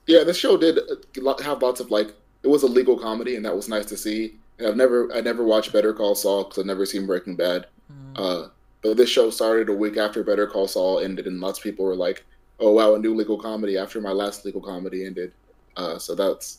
Yeah, 0.07 0.25
this 0.25 0.37
show 0.37 0.57
did 0.57 0.79
uh, 0.79 1.43
have 1.43 1.63
lots 1.63 1.81
of 1.81 1.91
like 1.91 2.15
it 2.43 2.49
was 2.49 2.65
a 2.65 2.67
legal 2.67 2.99
comedy, 2.99 3.37
and 3.37 3.45
that 3.45 3.55
was 3.55 3.69
nice 3.69 3.87
to 3.87 3.97
see. 3.97 4.35
And 4.59 4.67
I've 4.67 4.77
never 4.77 5.13
I 5.13 5.21
never 5.21 5.45
watched 5.45 5.73
Better 5.73 5.93
Call 5.93 6.15
Saul 6.15 6.45
because 6.45 6.59
I've 6.59 6.67
never 6.67 6.87
seen 6.87 7.07
Breaking 7.07 7.37
Bad. 7.37 7.67
Mm. 7.91 8.13
Uh, 8.17 8.49
but 8.83 8.97
this 8.97 9.09
show 9.09 9.31
started 9.31 9.69
a 9.69 9.73
week 9.73 9.97
after 9.97 10.25
Better 10.25 10.47
Call 10.47 10.67
Saul 10.67 11.01
ended, 11.01 11.27
and 11.27 11.41
lots 11.41 11.59
of 11.59 11.63
people 11.63 11.85
were 11.85 11.95
like, 11.95 12.25
"Oh 12.59 12.73
wow, 12.73 12.95
a 12.95 12.99
new 12.99 13.15
legal 13.15 13.39
comedy 13.39 13.79
after 13.79 14.01
my 14.01 14.13
last 14.13 14.45
legal 14.45 14.61
comedy 14.61 15.07
ended." 15.07 15.33
Uh, 15.77 15.99
so 15.99 16.15
that's 16.15 16.59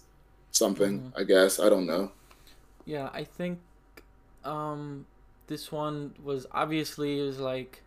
something, 0.52 1.00
mm. 1.00 1.20
I 1.20 1.24
guess. 1.24 1.60
I 1.60 1.70
don't 1.70 1.86
know. 1.86 2.12
Yeah, 2.86 3.10
I 3.14 3.24
think 3.26 3.60
um, 4.46 5.06
this 5.48 5.72
one 5.72 6.14
was 6.24 6.48
obviously 6.52 7.20
is 7.20 7.40
like 7.40 7.82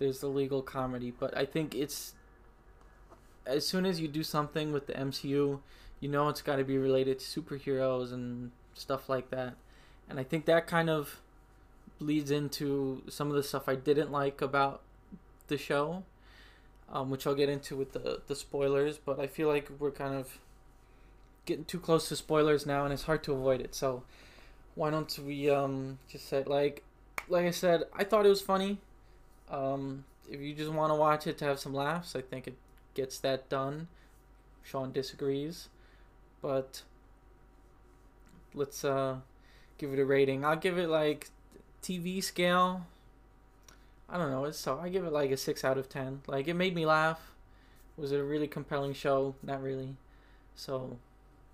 there's 0.00 0.18
the 0.18 0.26
legal 0.26 0.62
comedy, 0.62 1.12
but 1.16 1.36
I 1.36 1.46
think 1.46 1.74
it's 1.74 2.14
as 3.46 3.66
soon 3.66 3.86
as 3.86 4.00
you 4.00 4.08
do 4.08 4.22
something 4.22 4.72
with 4.72 4.86
the 4.86 4.94
MCU, 4.94 5.60
you 6.00 6.08
know 6.08 6.28
it's 6.28 6.42
got 6.42 6.56
to 6.56 6.64
be 6.64 6.78
related 6.78 7.20
to 7.20 7.40
superheroes 7.40 8.12
and 8.12 8.50
stuff 8.74 9.08
like 9.08 9.30
that. 9.30 9.54
And 10.08 10.18
I 10.18 10.24
think 10.24 10.46
that 10.46 10.66
kind 10.66 10.90
of 10.90 11.20
bleeds 11.98 12.30
into 12.30 13.02
some 13.08 13.28
of 13.28 13.34
the 13.34 13.42
stuff 13.42 13.68
I 13.68 13.76
didn't 13.76 14.10
like 14.10 14.40
about 14.42 14.80
the 15.46 15.58
show, 15.58 16.02
um, 16.92 17.10
which 17.10 17.26
I'll 17.26 17.34
get 17.34 17.48
into 17.48 17.76
with 17.76 17.92
the 17.92 18.22
the 18.26 18.34
spoilers. 18.34 18.98
But 18.98 19.20
I 19.20 19.26
feel 19.26 19.48
like 19.48 19.70
we're 19.78 19.90
kind 19.92 20.14
of 20.14 20.38
getting 21.46 21.64
too 21.64 21.78
close 21.78 22.08
to 22.08 22.16
spoilers 22.16 22.66
now, 22.66 22.84
and 22.84 22.92
it's 22.92 23.04
hard 23.04 23.22
to 23.24 23.32
avoid 23.32 23.60
it. 23.60 23.74
So 23.74 24.02
why 24.74 24.90
don't 24.90 25.16
we 25.18 25.50
um 25.50 25.98
just 26.08 26.28
say 26.28 26.42
like 26.44 26.82
like 27.28 27.46
I 27.46 27.50
said, 27.50 27.84
I 27.92 28.04
thought 28.04 28.26
it 28.26 28.30
was 28.30 28.40
funny. 28.40 28.78
Um, 29.50 30.04
if 30.30 30.40
you 30.40 30.54
just 30.54 30.70
want 30.70 30.90
to 30.90 30.94
watch 30.94 31.26
it 31.26 31.38
to 31.38 31.44
have 31.44 31.58
some 31.58 31.74
laughs, 31.74 32.14
I 32.14 32.20
think 32.20 32.46
it 32.46 32.54
gets 32.94 33.18
that 33.20 33.48
done. 33.48 33.88
Sean 34.62 34.92
disagrees, 34.92 35.68
but 36.42 36.82
let's 38.54 38.84
uh 38.84 39.16
give 39.78 39.92
it 39.92 39.98
a 39.98 40.04
rating. 40.04 40.44
I'll 40.44 40.56
give 40.56 40.78
it 40.78 40.88
like 40.88 41.30
TV 41.82 42.22
scale. 42.22 42.86
I 44.08 44.18
don't 44.18 44.30
know. 44.30 44.50
So 44.50 44.78
I 44.78 44.88
give 44.88 45.04
it 45.04 45.12
like 45.12 45.30
a 45.30 45.36
six 45.36 45.64
out 45.64 45.78
of 45.78 45.88
ten. 45.88 46.22
Like 46.26 46.46
it 46.48 46.54
made 46.54 46.74
me 46.74 46.86
laugh. 46.86 47.32
Was 47.96 48.12
it 48.12 48.20
a 48.20 48.24
really 48.24 48.48
compelling 48.48 48.92
show? 48.92 49.34
Not 49.42 49.62
really. 49.62 49.96
So 50.54 50.98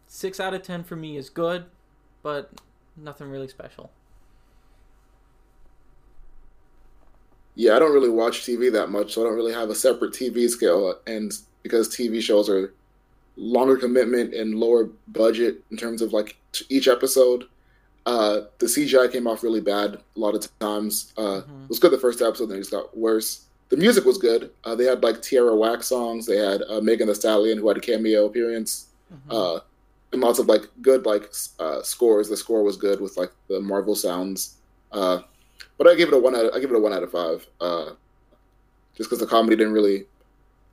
six 0.06 0.40
out 0.40 0.54
of 0.54 0.62
ten 0.62 0.84
for 0.84 0.96
me 0.96 1.16
is 1.16 1.30
good, 1.30 1.66
but 2.22 2.50
nothing 2.96 3.30
really 3.30 3.48
special. 3.48 3.90
Yeah, 7.56 7.74
I 7.74 7.78
don't 7.78 7.92
really 7.92 8.10
watch 8.10 8.42
TV 8.42 8.70
that 8.72 8.90
much, 8.90 9.14
so 9.14 9.22
I 9.22 9.24
don't 9.24 9.34
really 9.34 9.52
have 9.52 9.70
a 9.70 9.74
separate 9.74 10.12
TV 10.12 10.48
scale. 10.48 10.94
And 11.06 11.32
because 11.62 11.88
TV 11.88 12.22
shows 12.22 12.48
are 12.48 12.72
longer 13.36 13.76
commitment 13.76 14.34
and 14.34 14.54
lower 14.54 14.90
budget 15.08 15.64
in 15.70 15.76
terms 15.76 16.02
of 16.02 16.12
like 16.12 16.36
each 16.68 16.86
episode, 16.86 17.44
uh, 18.04 18.42
the 18.58 18.66
CGI 18.66 19.10
came 19.10 19.26
off 19.26 19.42
really 19.42 19.62
bad 19.62 19.94
a 19.94 20.18
lot 20.20 20.34
of 20.34 20.46
times. 20.60 21.12
Uh, 21.16 21.40
mm-hmm. 21.40 21.64
It 21.64 21.68
was 21.68 21.78
good 21.78 21.92
the 21.92 21.98
first 21.98 22.20
episode, 22.20 22.46
then 22.46 22.58
it 22.58 22.60
just 22.60 22.70
got 22.70 22.96
worse. 22.96 23.46
The 23.70 23.76
music 23.76 24.04
was 24.04 24.18
good. 24.18 24.50
Uh, 24.64 24.74
they 24.74 24.84
had 24.84 25.02
like 25.02 25.22
Tierra 25.22 25.56
Whack 25.56 25.82
songs. 25.82 26.26
They 26.26 26.36
had 26.36 26.62
uh, 26.68 26.80
Megan 26.80 27.08
Thee 27.08 27.14
Stallion, 27.14 27.58
who 27.58 27.66
had 27.68 27.78
a 27.78 27.80
cameo 27.80 28.26
appearance. 28.26 28.86
Mm-hmm. 29.12 29.30
Uh, 29.32 29.60
and 30.12 30.20
lots 30.20 30.38
of 30.38 30.46
like 30.46 30.68
good 30.82 31.04
like 31.04 31.32
uh, 31.58 31.82
scores. 31.82 32.28
The 32.28 32.36
score 32.36 32.62
was 32.62 32.76
good 32.76 33.00
with 33.00 33.16
like 33.16 33.32
the 33.48 33.60
Marvel 33.60 33.96
sounds. 33.96 34.56
But 35.78 35.86
I 35.86 35.94
give 35.94 36.08
it 36.08 36.14
a 36.14 36.18
one 36.18 36.34
out. 36.34 36.46
Of, 36.46 36.54
I 36.54 36.60
give 36.60 36.70
it 36.70 36.76
a 36.76 36.80
one 36.80 36.92
out 36.92 37.02
of 37.02 37.10
five. 37.10 37.46
Uh, 37.60 37.90
just 38.96 39.10
because 39.10 39.20
the 39.20 39.26
comedy 39.26 39.56
didn't 39.56 39.74
really 39.74 40.06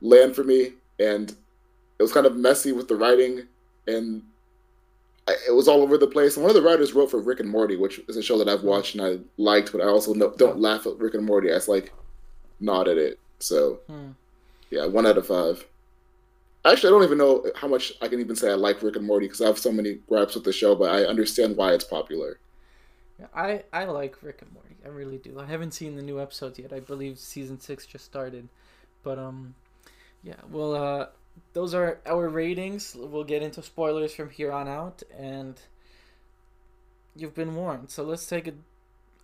land 0.00 0.34
for 0.34 0.44
me, 0.44 0.72
and 0.98 1.30
it 1.98 2.02
was 2.02 2.12
kind 2.12 2.26
of 2.26 2.36
messy 2.36 2.72
with 2.72 2.88
the 2.88 2.96
writing, 2.96 3.42
and 3.86 4.22
I, 5.28 5.36
it 5.48 5.52
was 5.52 5.68
all 5.68 5.82
over 5.82 5.98
the 5.98 6.06
place. 6.06 6.36
And 6.36 6.44
one 6.44 6.54
of 6.54 6.60
the 6.60 6.68
writers 6.68 6.92
wrote 6.92 7.10
for 7.10 7.20
Rick 7.20 7.40
and 7.40 7.48
Morty, 7.48 7.76
which 7.76 8.00
is 8.08 8.16
a 8.16 8.22
show 8.22 8.38
that 8.38 8.48
I've 8.48 8.62
watched 8.62 8.94
and 8.94 9.04
I 9.04 9.18
liked, 9.36 9.72
but 9.72 9.80
I 9.80 9.86
also 9.86 10.12
know, 10.14 10.34
don't 10.36 10.60
laugh 10.60 10.86
at 10.86 10.98
Rick 10.98 11.14
and 11.14 11.24
Morty. 11.24 11.50
I 11.50 11.56
just 11.56 11.68
like 11.68 11.92
nod 12.60 12.88
at 12.88 12.98
it. 12.98 13.18
So 13.38 13.80
hmm. 13.88 14.10
yeah, 14.70 14.86
one 14.86 15.06
out 15.06 15.18
of 15.18 15.26
five. 15.26 15.64
Actually, 16.66 16.88
I 16.88 16.92
don't 16.92 17.04
even 17.04 17.18
know 17.18 17.44
how 17.56 17.68
much 17.68 17.92
I 18.00 18.08
can 18.08 18.20
even 18.20 18.36
say 18.36 18.50
I 18.50 18.54
like 18.54 18.82
Rick 18.82 18.96
and 18.96 19.06
Morty 19.06 19.26
because 19.26 19.42
I 19.42 19.46
have 19.46 19.58
so 19.58 19.70
many 19.70 19.94
gripes 20.08 20.34
with 20.34 20.44
the 20.44 20.52
show, 20.52 20.74
but 20.74 20.90
I 20.90 21.04
understand 21.04 21.56
why 21.56 21.72
it's 21.72 21.84
popular. 21.84 22.38
I 23.34 23.64
I 23.72 23.84
like 23.84 24.22
Rick 24.22 24.42
and 24.42 24.52
Morty. 24.52 24.76
I 24.84 24.88
really 24.88 25.18
do. 25.18 25.38
I 25.38 25.46
haven't 25.46 25.72
seen 25.72 25.96
the 25.96 26.02
new 26.02 26.20
episodes 26.20 26.58
yet. 26.58 26.72
I 26.72 26.80
believe 26.80 27.18
season 27.18 27.60
six 27.60 27.86
just 27.86 28.04
started, 28.04 28.48
but 29.02 29.18
um, 29.18 29.54
yeah. 30.22 30.40
Well, 30.50 30.74
uh, 30.74 31.06
those 31.52 31.74
are 31.74 32.00
our 32.06 32.28
ratings. 32.28 32.96
We'll 32.98 33.24
get 33.24 33.42
into 33.42 33.62
spoilers 33.62 34.14
from 34.14 34.30
here 34.30 34.50
on 34.50 34.68
out, 34.68 35.02
and 35.16 35.60
you've 37.14 37.34
been 37.34 37.54
warned. 37.54 37.90
So 37.90 38.02
let's 38.02 38.26
take 38.26 38.48
a 38.48 38.54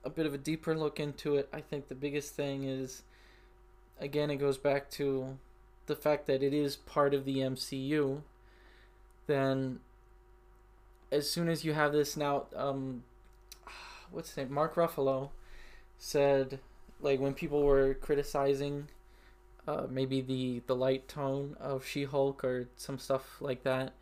a 0.05 0.11
bit 0.11 0.27
of 0.27 0.35
a 0.35 0.39
deeper 0.39 0.77
look 0.77 0.99
into 1.01 1.37
it. 1.37 1.49
I 1.53 1.61
think 1.61 1.89
the 1.89 1.95
biggest 1.95 2.35
thing 2.35 2.65
is, 2.65 3.03
again, 4.01 4.31
it 4.31 4.37
goes 4.37 4.57
back 4.57 4.91
to 4.93 5.39
the 5.87 5.97
fact 5.97 6.27
that 6.27 6.43
it 6.43 6.55
is 6.55 6.77
part 6.77 7.13
of 7.13 7.25
the 7.25 7.39
MCU, 7.39 8.23
then 9.27 9.81
as 11.13 11.29
soon 11.29 11.49
as 11.49 11.65
you 11.65 11.73
have 11.73 11.93
this 11.93 12.17
now, 12.17 12.47
um, 12.55 13.03
what's 14.11 14.31
his 14.31 14.37
name? 14.39 14.53
Mark 14.53 14.75
Ruffalo 14.75 15.31
said, 15.99 16.61
like 17.01 17.21
when 17.21 17.35
people 17.35 17.63
were 17.63 17.95
criticizing, 17.95 18.89
uh, 19.67 19.87
maybe 19.89 20.21
the 20.21 20.63
the 20.67 20.77
light 20.77 21.09
tone 21.09 21.57
of 21.61 21.87
She-Hulk 21.87 22.45
or 22.45 22.69
some 22.77 22.99
stuff 22.99 23.41
like 23.41 23.63
that. 23.65 23.93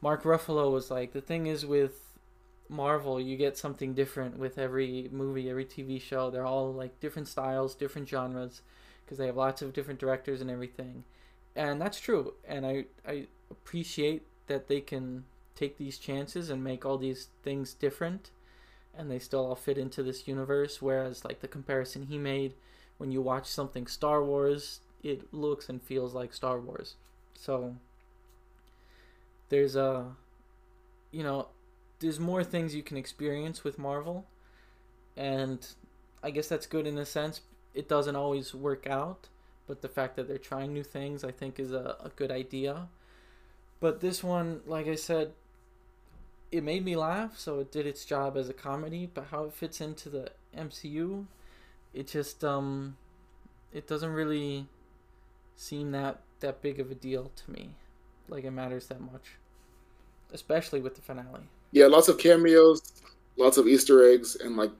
Mark 0.00 0.22
Ruffalo 0.22 0.70
was 0.72 0.90
like, 0.90 1.12
the 1.12 1.20
thing 1.20 1.46
is 1.46 1.66
with 1.66 2.16
Marvel, 2.68 3.20
you 3.20 3.36
get 3.36 3.56
something 3.56 3.94
different 3.94 4.38
with 4.38 4.58
every 4.58 5.08
movie, 5.10 5.50
every 5.50 5.64
TV 5.64 6.00
show. 6.00 6.30
They're 6.30 6.46
all 6.46 6.72
like 6.72 7.00
different 7.00 7.28
styles, 7.28 7.74
different 7.74 8.08
genres 8.08 8.62
because 9.04 9.18
they 9.18 9.26
have 9.26 9.36
lots 9.36 9.62
of 9.62 9.72
different 9.72 9.98
directors 9.98 10.40
and 10.40 10.50
everything. 10.50 11.04
And 11.56 11.80
that's 11.80 11.98
true. 11.98 12.34
And 12.46 12.66
I, 12.66 12.84
I 13.06 13.26
appreciate 13.50 14.22
that 14.46 14.68
they 14.68 14.80
can 14.80 15.24
take 15.56 15.78
these 15.78 15.98
chances 15.98 16.50
and 16.50 16.62
make 16.62 16.84
all 16.84 16.98
these 16.98 17.28
things 17.42 17.74
different 17.74 18.30
and 18.98 19.10
they 19.10 19.18
still 19.18 19.46
all 19.46 19.54
fit 19.54 19.78
into 19.78 20.02
this 20.02 20.28
universe. 20.28 20.82
Whereas, 20.82 21.24
like 21.24 21.40
the 21.40 21.48
comparison 21.48 22.06
he 22.06 22.18
made, 22.18 22.54
when 22.98 23.12
you 23.12 23.22
watch 23.22 23.46
something 23.46 23.86
Star 23.86 24.22
Wars, 24.24 24.80
it 25.02 25.32
looks 25.32 25.68
and 25.68 25.80
feels 25.80 26.14
like 26.14 26.34
Star 26.34 26.58
Wars. 26.58 26.96
So, 27.34 27.76
there's 29.48 29.76
a, 29.76 30.16
you 31.12 31.22
know, 31.22 31.48
there's 32.00 32.20
more 32.20 32.44
things 32.44 32.74
you 32.74 32.82
can 32.82 32.96
experience 32.96 33.64
with 33.64 33.78
Marvel. 33.78 34.26
And 35.16 35.66
I 36.22 36.30
guess 36.30 36.48
that's 36.48 36.66
good 36.66 36.86
in 36.86 36.98
a 36.98 37.06
sense 37.06 37.40
it 37.74 37.88
doesn't 37.88 38.16
always 38.16 38.54
work 38.54 38.88
out, 38.88 39.28
but 39.66 39.82
the 39.82 39.88
fact 39.88 40.16
that 40.16 40.26
they're 40.26 40.38
trying 40.38 40.72
new 40.72 40.82
things, 40.82 41.22
I 41.22 41.30
think, 41.30 41.60
is 41.60 41.72
a, 41.72 41.96
a 42.02 42.10
good 42.16 42.30
idea. 42.32 42.88
But 43.80 44.00
this 44.00 44.24
one, 44.24 44.62
like 44.66 44.88
I 44.88 44.96
said, 44.96 45.32
it 46.50 46.64
made 46.64 46.84
me 46.84 46.96
laugh, 46.96 47.38
so 47.38 47.60
it 47.60 47.70
did 47.70 47.86
its 47.86 48.04
job 48.04 48.36
as 48.36 48.48
a 48.48 48.54
comedy. 48.54 49.08
But 49.12 49.28
how 49.30 49.44
it 49.44 49.52
fits 49.52 49.80
into 49.80 50.08
the 50.08 50.30
MCU, 50.56 51.26
it 51.92 52.08
just 52.08 52.44
um, 52.44 52.96
it 53.72 53.86
doesn't 53.86 54.12
really 54.12 54.66
seem 55.56 55.90
that 55.92 56.20
that 56.40 56.62
big 56.62 56.80
of 56.80 56.90
a 56.90 56.94
deal 56.94 57.30
to 57.34 57.50
me. 57.50 57.70
Like 58.28 58.44
it 58.44 58.50
matters 58.50 58.86
that 58.88 59.00
much, 59.00 59.36
especially 60.32 60.80
with 60.80 60.94
the 60.94 61.02
finale. 61.02 61.48
Yeah, 61.72 61.86
lots 61.86 62.08
of 62.08 62.18
cameos, 62.18 62.82
lots 63.36 63.58
of 63.58 63.66
Easter 63.66 64.10
eggs, 64.10 64.36
and 64.36 64.56
like 64.56 64.70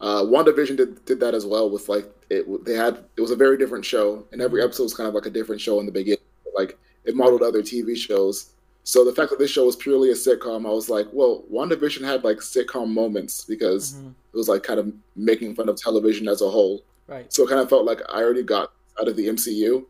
uh, 0.00 0.22
WandaVision 0.22 0.76
did 0.76 1.04
did 1.04 1.20
that 1.20 1.34
as 1.34 1.46
well 1.46 1.70
with 1.70 1.88
like 1.88 2.06
it. 2.30 2.64
They 2.64 2.74
had 2.74 3.04
it 3.16 3.20
was 3.20 3.30
a 3.30 3.36
very 3.36 3.56
different 3.56 3.84
show, 3.84 4.24
and 4.32 4.40
every 4.40 4.60
mm-hmm. 4.60 4.66
episode 4.66 4.84
was 4.84 4.94
kind 4.94 5.08
of 5.08 5.14
like 5.14 5.26
a 5.26 5.30
different 5.30 5.60
show 5.60 5.80
in 5.80 5.86
the 5.86 5.92
beginning. 5.92 6.20
Like 6.54 6.78
it 7.04 7.16
modeled 7.16 7.42
other 7.42 7.62
TV 7.62 7.96
shows. 7.96 8.50
So 8.84 9.04
the 9.04 9.12
fact 9.12 9.30
that 9.30 9.38
this 9.38 9.50
show 9.50 9.66
was 9.66 9.76
purely 9.76 10.10
a 10.10 10.14
sitcom, 10.14 10.66
I 10.66 10.70
was 10.70 10.90
like, 10.90 11.06
well, 11.12 11.44
WandaVision 11.52 12.04
had 12.04 12.24
like 12.24 12.38
sitcom 12.38 12.88
moments 12.88 13.44
because 13.44 13.94
mm-hmm. 13.94 14.08
it 14.08 14.36
was 14.36 14.48
like 14.48 14.64
kind 14.64 14.80
of 14.80 14.92
making 15.14 15.54
fun 15.54 15.68
of 15.68 15.76
television 15.76 16.26
as 16.28 16.42
a 16.42 16.50
whole. 16.50 16.82
Right. 17.06 17.32
So 17.32 17.44
it 17.44 17.48
kind 17.48 17.60
of 17.60 17.68
felt 17.68 17.84
like 17.84 18.00
I 18.12 18.22
already 18.22 18.42
got 18.42 18.72
out 19.00 19.08
of 19.08 19.16
the 19.16 19.28
MCU, 19.28 19.84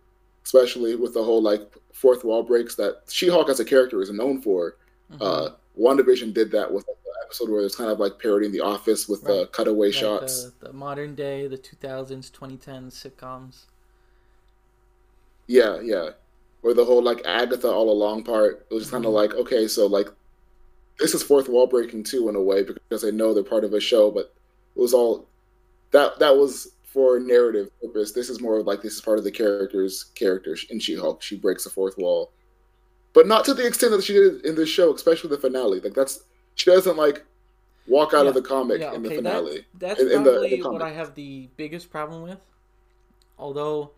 especially 0.44 0.94
with 0.96 1.14
the 1.14 1.24
whole 1.24 1.40
like 1.40 1.72
fourth 1.92 2.22
wall 2.24 2.42
breaks 2.42 2.74
that 2.76 3.02
She-Hulk 3.08 3.48
as 3.48 3.60
a 3.60 3.64
character 3.64 4.02
is 4.02 4.10
known 4.10 4.42
for. 4.42 4.76
Mm-hmm. 5.10 5.22
Uh, 5.22 5.48
WandaVision 5.78 6.34
did 6.34 6.50
that 6.50 6.70
with 6.70 6.84
episode 7.32 7.50
where 7.50 7.62
it's 7.62 7.76
kind 7.76 7.90
of 7.90 7.98
like 7.98 8.18
parodying 8.18 8.52
The 8.52 8.60
Office 8.60 9.08
with 9.08 9.22
right. 9.22 9.40
the 9.40 9.46
cutaway 9.46 9.86
like 9.86 9.94
shots. 9.94 10.52
The, 10.60 10.68
the, 10.68 10.72
modern 10.74 11.14
day, 11.14 11.46
the 11.46 11.56
2000s, 11.56 12.30
2010s 12.30 12.92
sitcoms. 12.92 13.64
Yeah, 15.46 15.80
yeah. 15.80 16.10
Or 16.62 16.74
the 16.74 16.84
whole 16.84 17.02
like 17.02 17.22
Agatha 17.26 17.68
all 17.68 17.90
along 17.90 18.24
part. 18.24 18.66
It 18.70 18.74
was 18.74 18.84
mm-hmm. 18.84 18.96
kind 18.96 19.06
of 19.06 19.12
like, 19.12 19.34
okay, 19.34 19.66
so 19.66 19.86
like 19.86 20.08
this 20.98 21.14
is 21.14 21.22
fourth 21.22 21.48
wall 21.48 21.66
breaking 21.66 22.04
too 22.04 22.28
in 22.28 22.36
a 22.36 22.42
way 22.42 22.62
because 22.62 23.02
they 23.02 23.10
know 23.10 23.34
they're 23.34 23.42
part 23.42 23.64
of 23.64 23.72
a 23.74 23.80
show, 23.80 24.10
but 24.10 24.32
it 24.76 24.80
was 24.80 24.94
all 24.94 25.26
that 25.90 26.18
that 26.20 26.36
was 26.36 26.72
for 26.84 27.18
narrative 27.18 27.68
purpose. 27.80 28.12
This 28.12 28.28
is 28.30 28.40
more 28.40 28.62
like 28.62 28.82
this 28.82 28.94
is 28.94 29.00
part 29.00 29.18
of 29.18 29.24
the 29.24 29.30
character's 29.32 30.04
character 30.14 30.56
in 30.70 30.78
She 30.78 30.94
Hulk. 30.94 31.22
She 31.22 31.36
breaks 31.36 31.64
the 31.64 31.70
fourth 31.70 31.96
wall. 31.98 32.30
but 33.14 33.26
not 33.26 33.44
to 33.44 33.52
the 33.54 33.66
extent 33.66 33.92
that 33.92 34.02
she 34.04 34.14
did 34.14 34.44
in 34.46 34.54
this 34.54 34.68
show, 34.70 34.94
especially 34.94 35.30
the 35.30 35.36
finale. 35.38 35.80
Like 35.80 35.94
that's 35.94 36.24
she 36.54 36.70
doesn't 36.70 36.96
like 36.96 37.24
walk 37.88 38.14
out 38.14 38.22
Yeah. 38.22 38.28
of 38.28 38.34
the 38.34 38.42
comic 38.42 38.80
Yeah, 38.80 38.94
in 38.94 39.02
the 39.02 39.10
finale. 39.14 39.66
That's 39.78 40.00
in- 40.00 40.10
in 40.12 40.22
the- 40.22 40.30
in 40.30 40.60
probably 40.60 40.60
the 40.62 40.70
what. 40.70 40.82
I 40.82 40.90
have 40.90 41.14
the 41.14 41.48
biggest 41.56 41.90
problem 41.90 42.22
with. 42.22 42.38
Although 43.38 43.90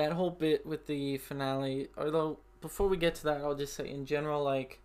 that 0.00 0.12
whole 0.12 0.30
bit 0.30 0.66
with 0.66 0.86
the 0.86 1.18
finale, 1.18 1.88
although 1.96 2.38
before 2.60 2.88
we 2.88 2.96
get 2.96 3.14
to 3.16 3.24
that, 3.24 3.42
I'll 3.42 3.54
just 3.54 3.74
say 3.74 3.88
in 3.88 4.06
general, 4.06 4.42
like, 4.42 4.80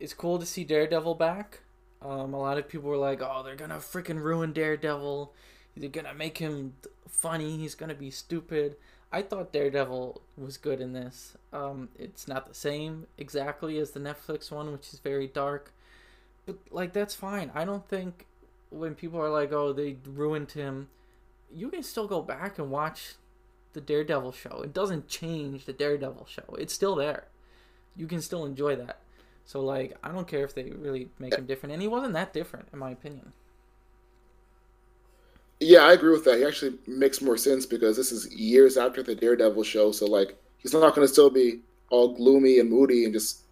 it's 0.00 0.14
cool 0.14 0.38
to 0.38 0.46
see 0.46 0.64
Daredevil 0.64 1.14
back. 1.14 1.60
Um, 2.00 2.34
a 2.34 2.40
lot 2.40 2.58
of 2.58 2.68
people 2.68 2.88
were 2.90 2.96
like, 2.96 3.20
"Oh, 3.22 3.42
they're 3.44 3.56
gonna 3.56 3.76
freaking 3.76 4.22
ruin 4.22 4.52
Daredevil. 4.52 5.32
They're 5.76 5.88
gonna 5.88 6.14
make 6.14 6.38
him 6.38 6.74
funny. 7.06 7.56
He's 7.58 7.74
gonna 7.74 7.94
be 7.94 8.10
stupid." 8.10 8.76
I 9.12 9.22
thought 9.22 9.52
Daredevil 9.52 10.22
was 10.36 10.56
good 10.56 10.80
in 10.80 10.94
this. 10.94 11.36
Um, 11.52 11.90
it's 11.98 12.26
not 12.26 12.48
the 12.48 12.54
same 12.54 13.06
exactly 13.18 13.78
as 13.78 13.92
the 13.92 14.00
Netflix 14.00 14.50
one, 14.50 14.72
which 14.72 14.92
is 14.92 14.98
very 14.98 15.28
dark, 15.28 15.72
but 16.46 16.56
like 16.70 16.92
that's 16.92 17.14
fine. 17.14 17.52
I 17.54 17.64
don't 17.64 17.86
think 17.88 18.26
when 18.70 18.94
people 18.94 19.20
are 19.20 19.30
like, 19.30 19.52
"Oh, 19.52 19.72
they 19.72 19.98
ruined 20.04 20.52
him," 20.52 20.88
you 21.52 21.70
can 21.70 21.82
still 21.82 22.08
go 22.08 22.22
back 22.22 22.58
and 22.58 22.70
watch 22.70 23.14
the 23.72 23.80
Daredevil 23.80 24.32
show. 24.32 24.60
It 24.62 24.72
doesn't 24.72 25.08
change 25.08 25.64
the 25.64 25.72
Daredevil 25.72 26.26
show. 26.26 26.54
It's 26.58 26.74
still 26.74 26.94
there. 26.94 27.24
You 27.96 28.06
can 28.06 28.20
still 28.20 28.44
enjoy 28.44 28.76
that. 28.76 29.00
So 29.44 29.60
like, 29.60 29.96
I 30.02 30.12
don't 30.12 30.28
care 30.28 30.44
if 30.44 30.54
they 30.54 30.70
really 30.70 31.08
make 31.18 31.34
him 31.34 31.46
different, 31.46 31.72
and 31.72 31.82
he 31.82 31.88
wasn't 31.88 32.14
that 32.14 32.32
different, 32.32 32.68
in 32.72 32.78
my 32.78 32.90
opinion. 32.90 33.32
Yeah, 35.60 35.80
I 35.80 35.92
agree 35.92 36.12
with 36.12 36.24
that. 36.24 36.38
He 36.38 36.44
actually 36.44 36.78
makes 36.86 37.22
more 37.22 37.36
sense 37.36 37.66
because 37.66 37.96
this 37.96 38.10
is 38.10 38.32
years 38.34 38.76
after 38.76 39.02
the 39.02 39.14
Daredevil 39.14 39.62
show, 39.62 39.92
so 39.92 40.06
like 40.06 40.36
he's 40.58 40.72
not 40.72 40.94
going 40.94 41.06
to 41.06 41.12
still 41.12 41.30
be 41.30 41.60
all 41.90 42.14
gloomy 42.14 42.58
and 42.58 42.70
moody 42.70 43.04
and 43.04 43.12
just 43.12 43.42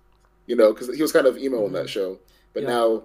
you 0.47 0.57
know 0.57 0.73
because 0.73 0.95
he 0.95 1.03
was 1.03 1.13
kind 1.13 1.27
of 1.27 1.37
emo 1.39 1.67
in 1.67 1.73
that 1.73 1.81
mm-hmm. 1.81 1.89
show, 1.89 2.19
but 2.53 2.63
Yeah. 2.65 2.71
now 2.71 3.03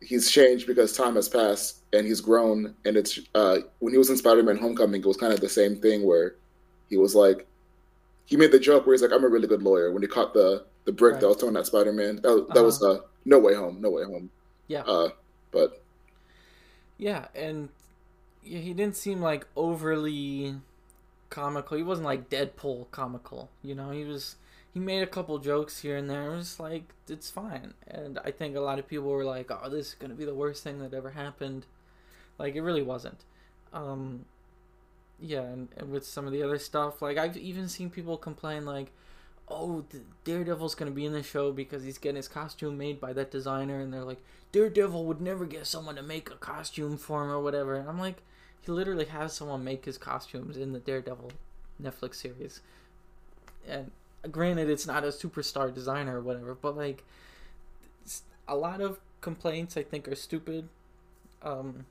he's 0.00 0.30
changed 0.30 0.66
because 0.66 0.92
time 0.96 1.16
has 1.16 1.28
passed 1.28 1.78
and 1.92 2.06
he's 2.06 2.20
grown. 2.20 2.74
And 2.84 2.96
it's 2.96 3.18
uh, 3.34 3.58
when 3.80 3.92
he 3.92 3.98
was 3.98 4.10
in 4.10 4.16
Spider-Man: 4.16 4.56
Homecoming, 4.58 5.00
it 5.02 5.06
was 5.06 5.16
kind 5.16 5.32
of 5.32 5.40
the 5.40 5.48
same 5.48 5.76
thing 5.76 6.04
where 6.06 6.34
he 6.88 6.96
was 6.96 7.14
like 7.14 7.46
he 8.26 8.36
made 8.36 8.52
the 8.52 8.58
joke 8.60 8.86
where 8.86 8.94
he's 8.94 9.02
like, 9.02 9.12
"I'm 9.12 9.24
a 9.24 9.28
really 9.28 9.48
good 9.48 9.62
lawyer." 9.62 9.92
When 9.92 10.02
he 10.02 10.08
caught 10.08 10.34
the 10.34 10.64
the 10.84 10.92
brick 10.92 11.14
Right. 11.14 11.20
that 11.22 11.28
was 11.28 11.36
thrown 11.38 11.56
at 11.56 11.66
Spider-Man, 11.66 12.16
that, 12.22 12.28
was- 12.34 12.48
that 12.54 12.62
was 12.64 12.82
uh, 12.82 13.00
No 13.24 13.38
Way 13.38 13.54
Home, 13.54 13.80
No 13.80 13.90
Way 13.90 14.04
Home. 14.04 14.30
Yeah. 14.68 14.82
Uh, 14.82 15.10
but 15.50 15.82
Yeah, 16.96 17.26
and 17.34 17.68
yeah, 18.42 18.60
he 18.60 18.72
didn't 18.74 18.96
seem 18.96 19.20
like 19.20 19.46
overly 19.56 20.54
comical. 21.30 21.76
He 21.76 21.82
wasn't 21.82 22.06
like 22.06 22.30
Deadpool 22.30 22.90
comical, 22.90 23.50
you 23.62 23.74
know. 23.74 23.90
He 23.90 24.04
was 24.04 24.36
he 24.78 24.84
made 24.84 25.02
a 25.02 25.06
couple 25.06 25.36
jokes 25.38 25.80
here 25.80 25.96
and 25.96 26.08
there. 26.08 26.32
It 26.32 26.36
was 26.36 26.60
like 26.60 26.94
it's 27.08 27.30
fine. 27.30 27.74
And 27.86 28.18
I 28.24 28.30
think 28.30 28.56
a 28.56 28.60
lot 28.60 28.78
of 28.78 28.86
people 28.86 29.08
were 29.08 29.24
like, 29.24 29.50
"Oh, 29.50 29.68
this 29.68 29.88
is 29.88 29.94
gonna 29.94 30.14
be 30.14 30.24
the 30.24 30.34
worst 30.34 30.62
thing 30.62 30.78
that 30.80 30.94
ever 30.94 31.10
happened." 31.10 31.66
Like 32.38 32.54
it 32.54 32.62
really 32.62 32.82
wasn't. 32.82 33.24
Um, 33.72 34.24
yeah, 35.20 35.42
and, 35.42 35.68
and 35.76 35.90
with 35.90 36.06
some 36.06 36.26
of 36.26 36.32
the 36.32 36.42
other 36.42 36.58
stuff, 36.58 37.02
like 37.02 37.18
I've 37.18 37.36
even 37.36 37.68
seen 37.68 37.90
people 37.90 38.16
complain 38.16 38.64
like, 38.64 38.92
"Oh, 39.48 39.84
the 39.90 40.02
Daredevil's 40.24 40.76
gonna 40.76 40.92
be 40.92 41.06
in 41.06 41.12
the 41.12 41.22
show 41.22 41.50
because 41.52 41.82
he's 41.82 41.98
getting 41.98 42.16
his 42.16 42.28
costume 42.28 42.78
made 42.78 43.00
by 43.00 43.12
that 43.14 43.32
designer," 43.32 43.80
and 43.80 43.92
they're 43.92 44.04
like, 44.04 44.22
"Daredevil 44.52 45.04
would 45.06 45.20
never 45.20 45.44
get 45.44 45.66
someone 45.66 45.96
to 45.96 46.02
make 46.02 46.30
a 46.30 46.36
costume 46.36 46.96
for 46.98 47.24
him 47.24 47.30
or 47.30 47.40
whatever." 47.40 47.74
And 47.74 47.88
I'm 47.88 47.98
like, 47.98 48.22
he 48.60 48.70
literally 48.70 49.06
has 49.06 49.32
someone 49.32 49.64
make 49.64 49.86
his 49.86 49.98
costumes 49.98 50.56
in 50.56 50.72
the 50.72 50.78
Daredevil 50.78 51.32
Netflix 51.82 52.16
series, 52.16 52.60
and 53.66 53.90
granted, 54.30 54.68
it's 54.68 54.86
not 54.86 55.04
a 55.04 55.08
superstar 55.08 55.72
designer 55.72 56.18
or 56.18 56.22
whatever, 56.22 56.54
but 56.54 56.76
like, 56.76 57.04
a 58.48 58.56
lot 58.56 58.80
of 58.80 58.98
complaints 59.20 59.76
I 59.76 59.82
think 59.82 60.08
are 60.08 60.14
stupid, 60.14 60.68
um, 61.42 61.84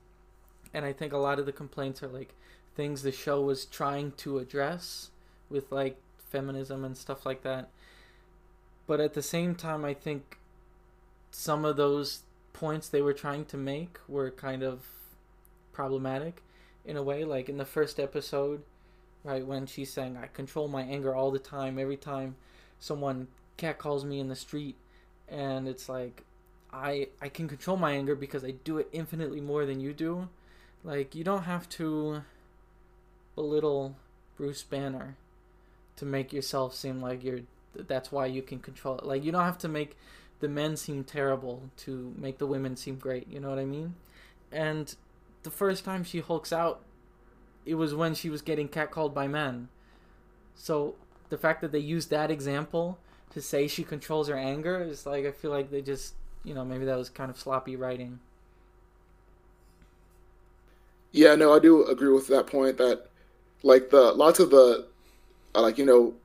and 0.74 0.84
I 0.84 0.92
think 0.92 1.12
a 1.12 1.18
lot 1.18 1.38
of 1.38 1.46
the 1.46 1.52
complaints 1.52 2.02
are 2.02 2.08
like 2.08 2.34
things 2.74 3.02
the 3.02 3.12
show 3.12 3.40
was 3.40 3.64
trying 3.64 4.12
to 4.18 4.38
address 4.38 5.10
with 5.48 5.70
like 5.72 5.96
feminism 6.18 6.84
and 6.84 6.96
stuff 6.96 7.24
like 7.24 7.42
that. 7.42 7.68
But 8.86 9.00
at 9.00 9.14
the 9.14 9.22
same 9.22 9.54
time, 9.54 9.84
I 9.84 9.94
think 9.94 10.38
some 11.30 11.64
of 11.64 11.76
those 11.76 12.22
points 12.52 12.88
they 12.88 13.02
were 13.02 13.12
trying 13.12 13.44
to 13.46 13.56
make 13.56 13.98
were 14.08 14.30
kind 14.30 14.62
of 14.62 14.86
problematic 15.72 16.42
in 16.84 16.96
a 16.96 17.02
way. 17.02 17.24
Like 17.24 17.48
in 17.48 17.58
the 17.58 17.64
first 17.64 18.00
episode, 18.00 18.62
right, 19.24 19.46
when 19.46 19.66
she's 19.66 19.92
saying, 19.92 20.16
I 20.16 20.26
control 20.26 20.68
my 20.68 20.82
anger 20.82 21.14
all 21.14 21.30
the 21.30 21.38
time, 21.38 21.78
every 21.78 21.96
time 21.96 22.36
someone 22.78 23.28
cat 23.56 23.78
calls 23.78 24.04
me 24.04 24.20
in 24.20 24.28
the 24.28 24.36
street, 24.36 24.76
and 25.28 25.68
it's 25.68 25.88
like, 25.88 26.24
I 26.72 27.08
I 27.20 27.28
can 27.28 27.48
control 27.48 27.76
my 27.76 27.92
anger 27.92 28.14
because 28.14 28.44
I 28.44 28.52
do 28.52 28.78
it 28.78 28.88
infinitely 28.92 29.40
more 29.40 29.64
than 29.64 29.80
you 29.80 29.92
do. 29.92 30.28
Like 30.84 31.14
you 31.14 31.24
don't 31.24 31.44
have 31.44 31.68
to 31.70 32.22
belittle 33.34 33.96
Bruce 34.36 34.62
Banner 34.62 35.16
to 35.96 36.04
make 36.04 36.32
yourself 36.32 36.74
seem 36.74 37.00
like 37.00 37.24
you're 37.24 37.40
that's 37.74 38.10
why 38.12 38.26
you 38.26 38.42
can 38.42 38.58
control 38.58 38.98
it. 38.98 39.04
Like 39.04 39.24
you 39.24 39.32
don't 39.32 39.44
have 39.44 39.58
to 39.58 39.68
make 39.68 39.96
the 40.40 40.48
men 40.48 40.76
seem 40.76 41.04
terrible 41.04 41.62
to 41.78 42.14
make 42.16 42.38
the 42.38 42.46
women 42.46 42.76
seem 42.76 42.96
great, 42.96 43.28
you 43.28 43.40
know 43.40 43.50
what 43.50 43.58
I 43.58 43.64
mean? 43.64 43.94
And 44.52 44.94
the 45.42 45.50
first 45.50 45.84
time 45.84 46.04
she 46.04 46.20
hulks 46.20 46.52
out 46.52 46.80
it 47.68 47.74
was 47.76 47.94
when 47.94 48.14
she 48.14 48.30
was 48.30 48.42
getting 48.42 48.68
catcalled 48.68 49.14
by 49.14 49.28
men. 49.28 49.68
So 50.54 50.96
the 51.30 51.38
fact 51.38 51.60
that 51.62 51.72
they 51.72 51.78
used 51.78 52.10
that 52.10 52.30
example 52.30 52.98
to 53.30 53.42
say 53.42 53.68
she 53.68 53.84
controls 53.84 54.28
her 54.28 54.36
anger 54.38 54.82
is 54.82 55.06
like 55.06 55.26
I 55.26 55.32
feel 55.32 55.50
like 55.52 55.70
they 55.70 55.82
just 55.82 56.14
you 56.44 56.54
know, 56.54 56.64
maybe 56.64 56.84
that 56.86 56.98
was 56.98 57.10
kind 57.10 57.30
of 57.30 57.38
sloppy 57.38 57.76
writing. 57.76 58.20
Yeah, 61.12 61.34
no, 61.34 61.54
I 61.54 61.58
do 61.58 61.86
agree 61.86 62.12
with 62.12 62.28
that 62.28 62.46
point. 62.46 62.76
That 62.78 63.06
like 63.62 63.90
the 63.90 64.12
lots 64.12 64.40
of 64.40 64.50
the 64.50 64.88
uh, 65.54 65.62
like 65.62 65.78
you 65.78 65.86
know 65.86 66.16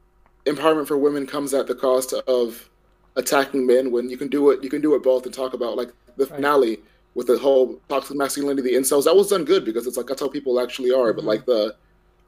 empowerment 0.48 0.88
for 0.88 0.98
women 0.98 1.28
comes 1.28 1.54
at 1.54 1.68
the 1.68 1.76
cost 1.76 2.14
of 2.28 2.70
attacking 3.18 3.68
men. 3.68 3.92
When 3.92 4.10
you 4.10 4.18
can 4.18 4.30
do 4.30 4.52
it, 4.52 4.64
you 4.64 4.70
can 4.70 4.82
do 4.82 4.96
it 4.96 5.04
both 5.04 5.26
and 5.26 5.34
talk 5.36 5.54
about 5.54 5.78
like 5.78 5.92
the 6.18 6.28
Right. 6.30 6.50
finale 6.50 6.80
with 7.16 7.28
the 7.28 7.38
whole 7.38 7.80
toxic 7.90 8.18
masculinity, 8.18 8.62
the 8.72 8.76
incels. 8.78 9.06
That 9.06 9.16
was 9.16 9.30
done 9.30 9.46
good 9.46 9.66
because 9.66 9.86
it's 9.88 9.98
like 9.98 10.08
that's 10.08 10.22
how 10.22 10.28
people 10.30 10.60
actually 10.60 10.92
are. 10.92 11.14
But 11.14 11.24
Mhm. 11.24 11.28
like 11.28 11.46
the 11.46 11.76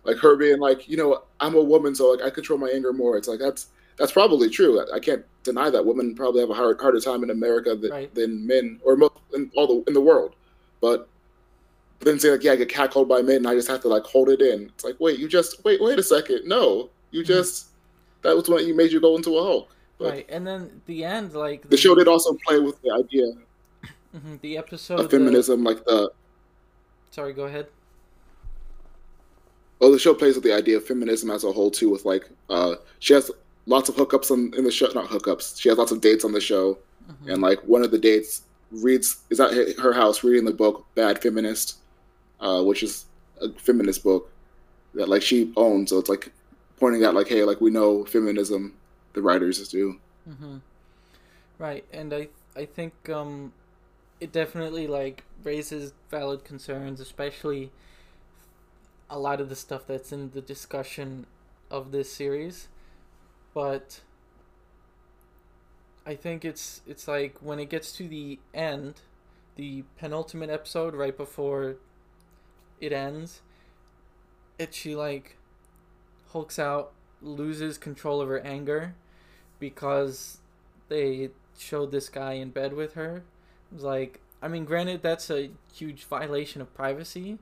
like 0.04 0.18
her 0.18 0.36
being 0.36 0.60
like 0.60 0.88
you 0.88 0.98
know 0.98 1.24
I'm 1.40 1.56
a 1.56 1.62
woman, 1.62 1.96
so 1.96 2.12
like 2.12 2.22
I 2.24 2.30
control 2.30 2.60
my 2.60 2.70
anger 2.70 2.94
more. 2.94 3.18
It's 3.18 3.28
like 3.28 3.40
that's 3.40 3.68
that's 3.98 4.12
probably 4.12 4.50
true. 4.50 4.80
I, 4.80 4.96
I 4.98 5.00
can't 5.00 5.24
deny 5.44 5.70
that 5.70 5.86
women 5.86 6.16
probably 6.16 6.42
have 6.42 6.50
a 6.50 6.54
hard, 6.54 6.80
harder 6.82 7.00
time 7.00 7.24
in 7.24 7.30
America 7.30 7.76
than, 7.76 7.92
Right. 7.92 8.14
than 8.14 8.46
men 8.46 8.80
or 8.84 8.96
most 8.98 9.14
in 9.34 9.50
all 9.56 9.68
the 9.68 9.84
in 9.88 9.94
the 9.94 10.02
world. 10.02 10.36
But 10.82 11.08
then 12.02 12.20
say 12.20 12.30
like, 12.32 12.44
yeah, 12.44 12.52
I 12.52 12.56
get 12.58 12.68
catcalled 12.70 13.08
by 13.08 13.22
men, 13.22 13.38
and 13.38 13.48
I 13.48 13.56
just 13.56 13.68
have 13.70 13.82
to 13.82 13.88
like 13.88 14.04
hold 14.04 14.30
it 14.30 14.42
in. 14.42 14.64
It's 14.66 14.84
like, 14.84 14.98
wait, 15.00 15.18
you 15.18 15.28
just 15.28 15.64
wait, 15.64 15.82
wait 15.82 15.98
a 15.98 16.04
second. 16.04 16.42
No, 16.46 16.90
you 17.12 17.24
Mhm. 17.24 17.28
just 17.28 17.68
that 18.22 18.36
was 18.36 18.48
when 18.50 18.68
you 18.68 18.76
made 18.76 18.92
you 18.92 19.00
go 19.00 19.16
into 19.16 19.38
a 19.38 19.42
hole. 19.44 19.70
But 19.98 20.10
right. 20.12 20.26
And 20.30 20.46
then 20.46 20.82
the 20.88 21.04
end 21.06 21.34
like 21.34 21.68
the 21.70 21.78
show 21.78 21.96
did 21.96 22.08
also 22.08 22.38
play 22.46 22.60
with 22.60 22.80
the 22.82 22.92
idea 22.92 23.26
Mhm, 24.16 24.42
the 24.42 24.58
episode 24.58 25.00
of 25.00 25.12
feminism, 25.12 25.64
like 25.64 25.84
the 25.86 25.92
the- 25.92 26.12
sorry, 27.12 27.34
go 27.34 27.44
ahead. 27.46 27.68
well, 29.80 29.92
the 29.92 30.00
show 30.00 30.14
plays 30.14 30.36
with 30.36 30.44
the 30.44 30.54
idea 30.54 30.78
of 30.78 30.86
feminism 30.86 31.30
as 31.30 31.44
a 31.44 31.52
whole 31.52 31.70
too. 31.72 31.90
With 31.90 32.06
like, 32.06 32.30
uh, 32.50 32.76
she 33.00 33.14
has 33.14 33.30
lots 33.66 33.90
of 33.90 33.96
hookups 33.96 34.32
on, 34.32 34.54
in 34.58 34.64
the 34.64 34.72
show, 34.72 34.88
not 34.96 35.10
hookups. 35.10 35.60
She 35.60 35.70
has 35.70 35.78
lots 35.78 35.92
of 35.92 36.02
dates 36.02 36.24
on 36.24 36.32
the 36.32 36.40
show, 36.42 36.78
Mhm. 37.10 37.34
and 37.34 37.42
like 37.42 37.60
one 37.68 37.84
of 37.84 37.92
the 37.92 37.98
dates 38.00 38.44
reads 38.72 39.18
is 39.30 39.40
at 39.40 39.54
her- 39.78 39.94
house 39.94 40.24
reading 40.24 40.46
the 40.46 40.54
book 40.54 40.86
Bad 40.96 41.22
Feminist, 41.22 41.78
uh, 42.40 42.64
which 42.64 42.84
is 42.84 43.06
a 43.42 43.50
feminist 43.54 44.04
book 44.04 44.30
that 44.94 45.10
like 45.10 45.22
she 45.22 45.52
owns. 45.58 45.90
So 45.90 45.98
it's 46.00 46.10
like 46.10 46.32
pointing 46.80 47.04
out 47.04 47.14
like, 47.16 47.28
hey, 47.28 47.44
like 47.44 47.60
we 47.62 47.70
know 47.70 48.06
feminism, 48.06 48.74
the 49.14 49.22
writers 49.22 49.68
do. 49.70 50.00
hmm 50.26 50.58
Right, 51.60 51.86
and 51.94 52.14
I 52.14 52.30
I 52.58 52.66
think 52.66 52.94
um, 53.10 53.52
it 54.20 54.32
definitely 54.32 54.88
like 54.88 55.24
raises 55.44 55.94
valid 56.10 56.44
concerns, 56.44 57.00
especially 57.00 57.72
a 59.10 59.20
lot 59.20 59.40
of 59.40 59.50
the 59.50 59.56
stuff 59.56 59.86
that's 59.88 60.12
in 60.12 60.32
the 60.32 60.42
discussion 60.42 61.26
of 61.70 61.92
this 61.92 62.12
series. 62.12 62.68
But 63.54 64.02
I 66.06 66.16
think 66.16 66.46
it's 66.46 66.82
it's 66.88 67.08
like 67.08 67.38
when 67.42 67.60
it 67.60 67.70
gets 67.70 67.92
to 67.94 68.08
the 68.08 68.40
end, 68.54 68.96
the 69.56 69.84
penultimate 69.98 70.50
episode 70.50 70.94
right 70.94 71.16
before 71.16 71.78
it 72.80 72.94
ends, 72.94 73.42
it 74.60 74.74
she 74.74 74.96
like 74.96 75.38
hulks 76.32 76.60
out, 76.60 76.92
loses 77.22 77.78
control 77.78 78.22
of 78.22 78.28
her 78.28 78.40
anger 78.42 78.96
because 79.60 80.40
they 80.90 81.30
showed 81.58 81.92
this 81.92 82.10
guy 82.10 82.34
in 82.34 82.50
bed 82.50 82.74
with 82.74 82.94
her. 82.94 83.24
Like, 83.72 84.22
I 84.42 84.48
mean, 84.48 84.66
granted, 84.66 85.02
that's 85.02 85.30
a 85.30 85.50
huge 85.74 86.04
violation 86.04 86.62
of 86.62 86.74
privacy, 86.74 87.38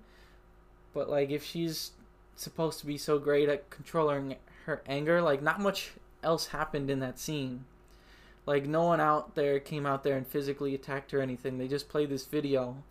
but 0.94 1.10
like, 1.10 1.30
if 1.30 1.44
she's 1.44 1.92
supposed 2.36 2.80
to 2.80 2.86
be 2.86 2.98
so 2.98 3.20
great 3.20 3.50
at 3.50 3.70
controlling 3.70 4.36
her 4.66 4.82
anger, 4.88 5.22
like, 5.22 5.42
not 5.42 5.60
much 5.60 5.92
else 6.24 6.48
happened 6.48 6.90
in 6.90 7.00
that 7.00 7.20
scene. 7.20 7.66
Like 8.46 8.66
no 8.66 8.84
one 8.84 9.00
out 9.00 9.36
there 9.36 9.60
came 9.60 9.86
out 9.86 10.04
there 10.04 10.18
and 10.18 10.28
physically 10.28 10.76
attacked 10.76 11.12
her 11.12 11.20
or 11.20 11.22
anything. 11.22 11.58
They 11.58 11.68
just 11.68 11.90
played 11.90 12.10
this 12.10 12.26
video 12.26 12.84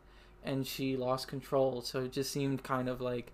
and 0.45 0.67
she 0.67 0.97
lost 0.97 1.29
control. 1.29 1.83
So 1.83 2.05
it 2.05 2.13
just 2.13 2.31
seemed 2.31 2.63
kind 2.63 2.89
of 2.89 3.01
like 3.01 3.33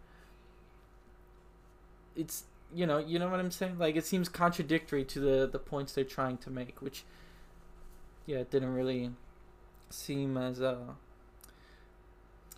it's 2.16 2.44
you 2.74 2.86
know, 2.86 2.98
you 2.98 3.18
know 3.18 3.30
what 3.30 3.40
I'm 3.40 3.50
saying? 3.50 3.78
Like 3.78 3.96
it 3.96 4.04
seems 4.04 4.28
contradictory 4.28 5.04
to 5.04 5.20
the 5.20 5.48
the 5.50 5.58
points 5.58 5.92
they're 5.92 6.04
trying 6.04 6.38
to 6.38 6.50
make, 6.50 6.82
which 6.82 7.04
yeah, 8.26 8.38
it 8.38 8.50
didn't 8.50 8.74
really 8.74 9.12
seem 9.90 10.36
as 10.36 10.60
uh 10.60 10.76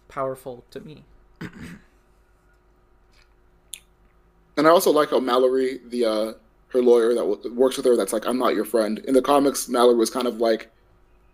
powerful 0.09 0.65
to 0.71 0.81
me. 0.81 1.05
and 4.57 4.67
I 4.67 4.71
also 4.71 4.91
like 4.91 5.11
how 5.11 5.21
Mallory, 5.21 5.81
the 5.89 6.05
uh, 6.05 6.33
her 6.69 6.83
lawyer 6.83 7.15
that 7.15 7.21
w- 7.21 7.55
works 7.55 7.77
with 7.77 7.87
her, 7.87 7.97
that's 7.97 8.13
like, 8.13 8.27
I'm 8.27 8.39
not 8.39 8.55
your 8.55 8.65
friend. 8.65 8.99
In 9.01 9.15
the 9.15 9.23
comics, 9.23 9.69
Mallory 9.69 9.97
was 9.97 10.11
kind 10.11 10.27
of 10.27 10.39
like 10.39 10.71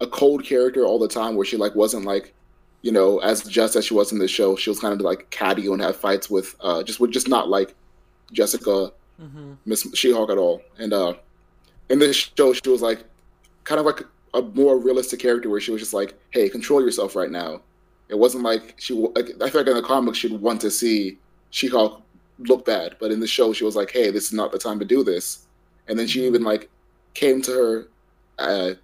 a 0.00 0.06
cold 0.06 0.44
character 0.44 0.84
all 0.84 0.98
the 0.98 1.08
time, 1.08 1.34
where 1.34 1.44
she 1.44 1.56
like 1.56 1.74
wasn't 1.74 2.04
like, 2.04 2.34
you 2.82 2.92
know, 2.92 3.18
as 3.18 3.42
just 3.42 3.74
as 3.74 3.84
she 3.84 3.94
was 3.94 4.12
in 4.12 4.18
the 4.18 4.28
show. 4.28 4.54
She 4.54 4.70
was 4.70 4.78
kind 4.78 4.94
of 4.94 5.00
like 5.00 5.28
catty 5.30 5.66
and 5.66 5.82
have 5.82 5.96
fights 5.96 6.30
with, 6.30 6.54
uh, 6.60 6.82
just 6.82 7.00
would 7.00 7.10
just 7.10 7.28
not 7.28 7.48
like 7.48 7.74
Jessica, 8.32 8.92
mm-hmm. 9.20 9.54
Miss 9.64 9.84
mm-hmm. 9.84 9.94
She-Hulk 9.94 10.30
at 10.30 10.38
all. 10.38 10.62
And 10.78 10.92
uh, 10.92 11.14
in 11.88 11.98
this 11.98 12.30
show, 12.36 12.52
she 12.52 12.68
was 12.68 12.82
like 12.82 13.04
kind 13.64 13.80
of 13.80 13.86
like 13.86 14.02
a 14.36 14.42
more 14.42 14.78
realistic 14.78 15.20
character, 15.20 15.48
where 15.48 15.60
she 15.60 15.70
was 15.70 15.80
just 15.80 15.94
like, 15.94 16.14
hey, 16.30 16.48
control 16.48 16.82
yourself 16.82 17.16
right 17.16 17.30
now. 17.30 17.60
It 18.08 18.18
wasn't 18.18 18.44
like 18.44 18.74
she. 18.78 18.94
Like, 18.94 19.30
I 19.42 19.50
feel 19.50 19.62
like 19.62 19.68
in 19.68 19.74
the 19.74 19.82
comics, 19.82 20.18
she'd 20.18 20.32
want 20.32 20.60
to 20.60 20.70
see 20.70 21.18
She-Hulk 21.50 22.02
look 22.38 22.64
bad, 22.64 22.96
but 23.00 23.10
in 23.10 23.20
the 23.20 23.26
show, 23.26 23.52
she 23.52 23.64
was 23.64 23.76
like, 23.76 23.90
"Hey, 23.90 24.10
this 24.10 24.26
is 24.26 24.32
not 24.32 24.52
the 24.52 24.58
time 24.58 24.78
to 24.78 24.84
do 24.84 25.02
this." 25.02 25.46
And 25.88 25.98
then 25.98 26.06
she 26.06 26.26
even 26.26 26.42
like 26.42 26.68
came 27.14 27.40
to 27.42 27.50
her 27.50 27.88
uh, 28.38 28.74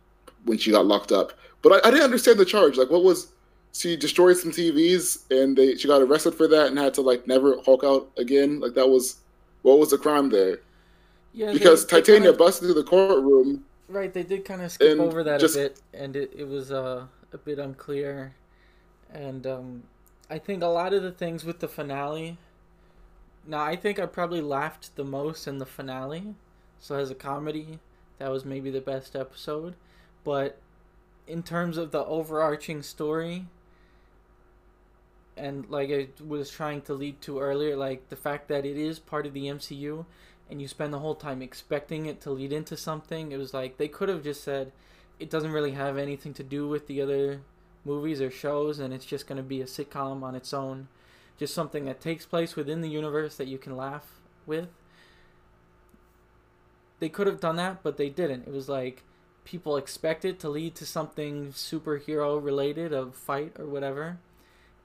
when 0.44 0.58
she 0.58 0.70
got 0.70 0.86
locked 0.86 1.12
up. 1.12 1.32
But 1.60 1.72
I, 1.72 1.88
I, 1.88 1.90
didn't 1.90 2.04
understand 2.04 2.38
the 2.38 2.44
charge. 2.44 2.76
Like, 2.76 2.90
what 2.90 3.04
was 3.04 3.32
she 3.72 3.96
destroyed 3.96 4.36
some 4.36 4.50
TVs 4.50 5.30
and 5.30 5.56
they 5.56 5.76
she 5.76 5.88
got 5.88 6.02
arrested 6.02 6.34
for 6.34 6.48
that 6.48 6.68
and 6.68 6.78
had 6.78 6.94
to 6.94 7.02
like 7.02 7.26
never 7.26 7.60
Hulk 7.64 7.84
out 7.84 8.10
again? 8.16 8.60
Like 8.60 8.74
that 8.74 8.88
was 8.88 9.18
what 9.62 9.78
was 9.78 9.90
the 9.90 9.98
crime 9.98 10.30
there? 10.30 10.60
Yeah, 11.32 11.52
because 11.52 11.86
they, 11.86 12.00
Titania 12.00 12.20
they 12.20 12.26
kinda, 12.26 12.38
busted 12.38 12.66
through 12.66 12.82
the 12.82 12.88
courtroom. 12.88 13.64
Right, 13.92 14.12
they 14.12 14.22
did 14.22 14.44
kind 14.44 14.62
of 14.62 14.72
skip 14.72 14.98
over 14.98 15.22
that 15.22 15.40
just, 15.40 15.55
a 15.55 15.59
bit, 15.59 15.81
and 15.92 16.16
it, 16.16 16.33
it 16.37 16.48
was 16.48 16.72
uh, 16.72 17.05
a 17.33 17.38
bit 17.38 17.59
unclear. 17.59 18.35
And 19.12 19.46
um, 19.46 19.83
I 20.31 20.38
think 20.38 20.62
a 20.62 20.68
lot 20.68 20.94
of 20.94 21.02
the 21.02 21.12
things 21.12 21.44
with 21.44 21.61
the 21.61 21.68
finale 21.68 22.38
now, 23.46 23.62
I 23.62 23.76
think 23.76 23.98
I 23.98 24.07
probably 24.07 24.40
laughed 24.40 24.94
the 24.94 25.05
most 25.05 25.48
in 25.48 25.59
the 25.59 25.66
finale. 25.66 26.35
So, 26.78 26.96
as 26.96 27.11
a 27.11 27.14
comedy, 27.14 27.81
that 28.18 28.31
was 28.31 28.44
maybe 28.44 28.70
the 28.70 28.81
best 28.81 29.16
episode. 29.16 29.74
But 30.24 30.59
in 31.26 31.42
terms 31.42 31.76
of 31.76 31.90
the 31.90 32.05
overarching 32.05 32.83
story, 32.83 33.46
and 35.37 35.68
like 35.68 35.90
I 35.90 36.09
was 36.24 36.50
trying 36.50 36.83
to 36.83 36.94
lead 36.94 37.20
to 37.22 37.40
earlier, 37.40 37.76
like 37.76 38.09
the 38.11 38.16
fact 38.16 38.48
that 38.48 38.64
it 38.64 38.76
is 38.76 38.98
part 38.98 39.26
of 39.26 39.33
the 39.33 39.46
MCU 39.46 40.05
and 40.52 40.62
you 40.62 40.68
spend 40.68 40.92
the 40.92 41.00
whole 41.00 41.16
time 41.16 41.42
expecting 41.42 42.06
it 42.06 42.20
to 42.20 42.30
lead 42.30 42.52
into 42.52 42.76
something, 42.76 43.32
it 43.32 43.38
was 43.38 43.52
like 43.52 43.76
they 43.78 43.88
could 43.88 44.08
have 44.08 44.22
just 44.22 44.44
said 44.44 44.70
it 45.18 45.30
doesn't 45.30 45.50
really 45.50 45.72
have 45.72 45.98
anything 45.98 46.32
to 46.34 46.44
do 46.44 46.68
with 46.68 46.86
the 46.86 47.02
other 47.02 47.40
movies 47.84 48.20
or 48.20 48.30
shows 48.30 48.78
and 48.78 48.94
it's 48.94 49.04
just 49.04 49.26
going 49.26 49.36
to 49.36 49.42
be 49.42 49.60
a 49.60 49.64
sitcom 49.64 50.22
on 50.22 50.36
its 50.36 50.54
own 50.54 50.86
just 51.42 51.54
something 51.54 51.84
that 51.86 52.00
takes 52.00 52.24
place 52.24 52.54
within 52.54 52.82
the 52.82 52.88
universe 52.88 53.36
that 53.36 53.48
you 53.48 53.58
can 53.58 53.76
laugh 53.76 54.20
with. 54.46 54.68
They 57.00 57.08
could 57.08 57.26
have 57.26 57.40
done 57.40 57.56
that, 57.56 57.82
but 57.82 57.96
they 57.96 58.08
didn't. 58.08 58.46
It 58.46 58.52
was 58.52 58.68
like 58.68 59.02
people 59.44 59.76
expect 59.76 60.24
it 60.24 60.38
to 60.38 60.48
lead 60.48 60.76
to 60.76 60.86
something 60.86 61.48
superhero 61.48 62.42
related, 62.42 62.92
a 62.92 63.06
fight 63.10 63.56
or 63.58 63.66
whatever. 63.66 64.18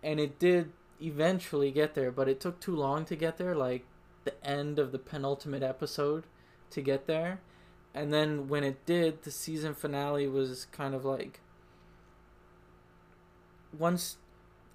And 0.01 0.19
it 0.19 0.39
did 0.39 0.71
eventually 0.99 1.69
get 1.69 1.93
there, 1.93 2.11
but 2.11 2.27
it 2.27 2.39
took 2.39 2.59
too 2.59 2.75
long 2.75 3.05
to 3.05 3.15
get 3.15 3.37
there, 3.37 3.53
like 3.53 3.85
the 4.27 4.47
end 4.47 4.77
of 4.79 4.91
the 4.91 4.99
penultimate 4.99 5.63
episode 5.63 6.25
to 6.69 6.81
get 6.81 7.07
there. 7.07 7.39
And 7.93 8.13
then 8.13 8.47
when 8.47 8.63
it 8.63 8.85
did, 8.85 9.23
the 9.23 9.31
season 9.31 9.73
finale 9.73 10.27
was 10.27 10.67
kind 10.71 10.93
of 10.93 11.03
like 11.03 11.39
once 13.77 14.17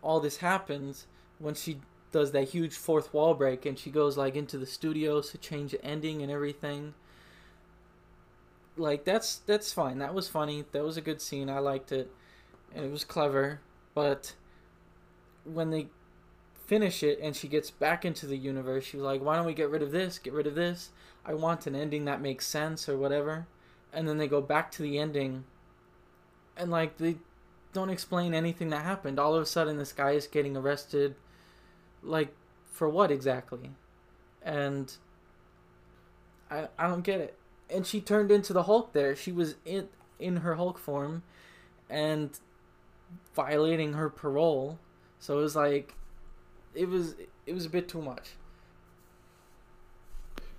all 0.02 0.18
this 0.18 0.38
happens, 0.38 1.06
when 1.38 1.54
she 1.54 1.80
does 2.10 2.32
that 2.32 2.48
huge 2.48 2.74
fourth 2.74 3.14
wall 3.14 3.34
break 3.34 3.64
and 3.64 3.78
she 3.78 3.90
goes 3.90 4.16
like 4.16 4.34
into 4.34 4.58
the 4.58 4.66
studios 4.66 5.30
to 5.30 5.38
change 5.38 5.70
the 5.70 5.82
ending 5.84 6.20
and 6.20 6.30
everything 6.30 6.92
like 8.76 9.04
that's 9.04 9.36
that's 9.46 9.72
fine. 9.72 9.98
That 9.98 10.14
was 10.14 10.28
funny. 10.28 10.64
That 10.72 10.84
was 10.84 10.96
a 10.96 11.00
good 11.00 11.20
scene. 11.20 11.50
I 11.50 11.58
liked 11.58 11.92
it. 11.92 12.10
And 12.74 12.84
it 12.84 12.90
was 12.90 13.04
clever. 13.04 13.60
But 13.94 14.34
when 15.44 15.70
they 15.70 15.88
finish 16.72 17.02
it 17.02 17.18
and 17.20 17.36
she 17.36 17.48
gets 17.48 17.70
back 17.70 18.04
into 18.04 18.26
the 18.26 18.36
universe 18.36 18.84
she's 18.84 19.00
like 19.00 19.20
why 19.20 19.36
don't 19.36 19.46
we 19.46 19.54
get 19.54 19.68
rid 19.68 19.82
of 19.82 19.90
this 19.90 20.18
get 20.18 20.32
rid 20.32 20.46
of 20.46 20.54
this 20.54 20.90
i 21.24 21.34
want 21.34 21.66
an 21.66 21.74
ending 21.74 22.04
that 22.06 22.20
makes 22.20 22.46
sense 22.46 22.88
or 22.88 22.96
whatever 22.96 23.46
and 23.92 24.08
then 24.08 24.16
they 24.16 24.26
go 24.26 24.40
back 24.40 24.70
to 24.70 24.82
the 24.82 24.98
ending 24.98 25.44
and 26.56 26.70
like 26.70 26.96
they 26.96 27.16
don't 27.74 27.90
explain 27.90 28.32
anything 28.32 28.70
that 28.70 28.84
happened 28.84 29.18
all 29.18 29.34
of 29.34 29.42
a 29.42 29.46
sudden 29.46 29.76
this 29.76 29.92
guy 29.92 30.12
is 30.12 30.26
getting 30.26 30.56
arrested 30.56 31.14
like 32.02 32.34
for 32.72 32.88
what 32.88 33.10
exactly? 33.10 33.70
And 34.42 34.92
I 36.50 36.68
I 36.78 36.88
don't 36.88 37.02
get 37.02 37.20
it. 37.20 37.38
And 37.70 37.86
she 37.86 38.00
turned 38.00 38.30
into 38.30 38.52
the 38.52 38.64
Hulk 38.64 38.92
there. 38.92 39.14
She 39.14 39.30
was 39.30 39.54
in 39.64 39.88
in 40.18 40.38
her 40.38 40.56
Hulk 40.56 40.78
form 40.78 41.22
and 41.88 42.30
violating 43.34 43.92
her 43.92 44.10
parole. 44.10 44.78
So 45.20 45.38
it 45.38 45.42
was 45.42 45.54
like 45.54 45.94
it 46.74 46.88
was 46.88 47.14
it 47.46 47.54
was 47.54 47.66
a 47.66 47.70
bit 47.70 47.88
too 47.88 48.02
much. 48.02 48.30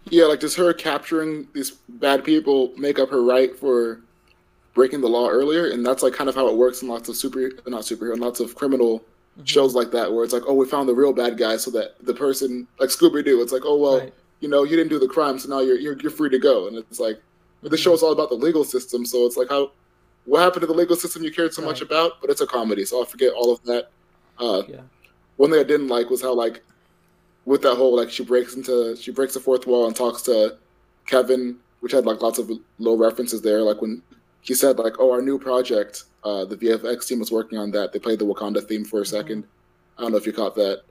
Yeah, 0.09 0.25
like 0.25 0.39
does 0.39 0.55
her 0.55 0.73
capturing 0.73 1.47
these 1.53 1.71
bad 1.87 2.23
people 2.23 2.73
make 2.77 2.99
up 2.99 3.09
her 3.09 3.23
right 3.23 3.57
for 3.57 4.01
breaking 4.73 5.01
the 5.01 5.07
law 5.07 5.29
earlier? 5.29 5.69
And 5.69 5.85
that's 5.85 6.03
like 6.03 6.13
kind 6.13 6.29
of 6.29 6.35
how 6.35 6.47
it 6.47 6.57
works 6.57 6.81
in 6.81 6.89
lots 6.89 7.07
of 7.09 7.15
super 7.15 7.51
not 7.67 7.83
superhero, 7.83 8.19
lots 8.19 8.39
of 8.39 8.55
criminal 8.55 8.99
mm-hmm. 8.99 9.43
shows 9.45 9.75
like 9.75 9.91
that 9.91 10.11
where 10.11 10.23
it's 10.23 10.33
like, 10.33 10.43
oh, 10.45 10.53
we 10.53 10.65
found 10.65 10.89
the 10.89 10.95
real 10.95 11.13
bad 11.13 11.37
guy, 11.37 11.57
so 11.57 11.71
that 11.71 11.95
the 12.05 12.13
person 12.13 12.67
like 12.79 12.89
Scooby 12.89 13.23
Doo, 13.23 13.41
it's 13.41 13.53
like, 13.53 13.63
oh 13.65 13.77
well, 13.77 13.99
right. 13.99 14.13
you 14.41 14.49
know, 14.49 14.63
you 14.63 14.75
didn't 14.75 14.89
do 14.89 14.99
the 14.99 15.07
crime, 15.07 15.39
so 15.39 15.47
now 15.49 15.59
you're 15.59 15.79
you're, 15.79 15.97
you're 16.01 16.11
free 16.11 16.29
to 16.29 16.39
go, 16.39 16.67
and 16.67 16.77
it's 16.77 16.99
like, 16.99 17.21
but 17.61 17.71
the 17.71 17.77
mm-hmm. 17.77 17.83
show 17.83 17.93
is 17.93 18.03
all 18.03 18.11
about 18.11 18.29
the 18.29 18.35
legal 18.35 18.65
system, 18.65 19.05
so 19.05 19.25
it's 19.25 19.37
like 19.37 19.49
how 19.49 19.71
what 20.25 20.41
happened 20.41 20.61
to 20.61 20.67
the 20.67 20.73
legal 20.73 20.95
system 20.95 21.23
you 21.23 21.31
cared 21.31 21.53
so 21.53 21.61
right. 21.61 21.69
much 21.69 21.81
about, 21.81 22.19
but 22.19 22.29
it's 22.29 22.41
a 22.41 22.47
comedy, 22.47 22.83
so 22.83 22.99
I'll 22.99 23.05
forget 23.05 23.31
all 23.33 23.51
of 23.51 23.63
that. 23.63 23.89
Uh, 24.39 24.63
yeah. 24.67 24.81
One 25.37 25.51
thing 25.51 25.59
I 25.59 25.63
didn't 25.63 25.87
like 25.87 26.09
was 26.09 26.21
how 26.21 26.33
like 26.33 26.63
with 27.45 27.61
that 27.63 27.75
whole 27.75 27.95
like 27.95 28.09
she 28.09 28.23
breaks 28.23 28.55
into 28.55 28.95
she 28.95 29.11
breaks 29.11 29.33
the 29.33 29.39
fourth 29.39 29.67
wall 29.67 29.87
and 29.87 29.95
talks 29.95 30.21
to 30.23 30.57
Kevin, 31.05 31.57
which 31.81 31.91
had 31.91 32.05
like 32.05 32.21
lots 32.21 32.39
of 32.39 32.51
low 32.79 32.95
references 32.95 33.41
there, 33.41 33.61
like 33.61 33.81
when 33.81 34.01
he 34.41 34.53
said 34.53 34.77
like, 34.77 34.95
"Oh, 34.99 35.11
our 35.11 35.21
new 35.21 35.39
project, 35.39 36.03
uh, 36.23 36.45
the 36.45 36.55
VFX 36.55 37.07
team 37.07 37.19
was 37.19 37.31
working 37.31 37.57
on 37.57 37.71
that. 37.71 37.93
They 37.93 37.99
played 37.99 38.19
the 38.19 38.25
Wakanda 38.25 38.65
theme 38.65 38.85
for 38.85 39.01
a 39.01 39.03
2nd 39.03 39.23
mm-hmm. 39.23 39.41
I 39.97 40.01
don't 40.01 40.11
know 40.11 40.17
if 40.17 40.25
you 40.25 40.33
caught 40.33 40.55
that. 40.55 40.83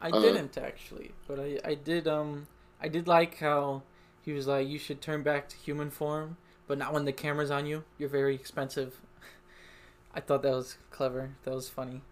I 0.00 0.10
uh, 0.10 0.20
didn't 0.20 0.56
actually, 0.56 1.12
but 1.26 1.38
I 1.38 1.58
I 1.64 1.74
did 1.74 2.08
um 2.08 2.46
I 2.80 2.88
did 2.88 3.06
like 3.06 3.38
how 3.38 3.82
he 4.22 4.32
was 4.32 4.46
like, 4.46 4.68
"You 4.68 4.78
should 4.78 5.00
turn 5.00 5.22
back 5.22 5.48
to 5.48 5.56
human 5.56 5.90
form, 5.90 6.36
but 6.66 6.78
not 6.78 6.92
when 6.92 7.04
the 7.04 7.12
camera's 7.12 7.50
on 7.50 7.66
you. 7.66 7.84
You're 7.98 8.08
very 8.08 8.34
expensive." 8.34 9.00
I 10.14 10.20
thought 10.20 10.42
that 10.42 10.52
was 10.52 10.76
clever. 10.90 11.30
That 11.44 11.54
was 11.54 11.68
funny, 11.68 12.02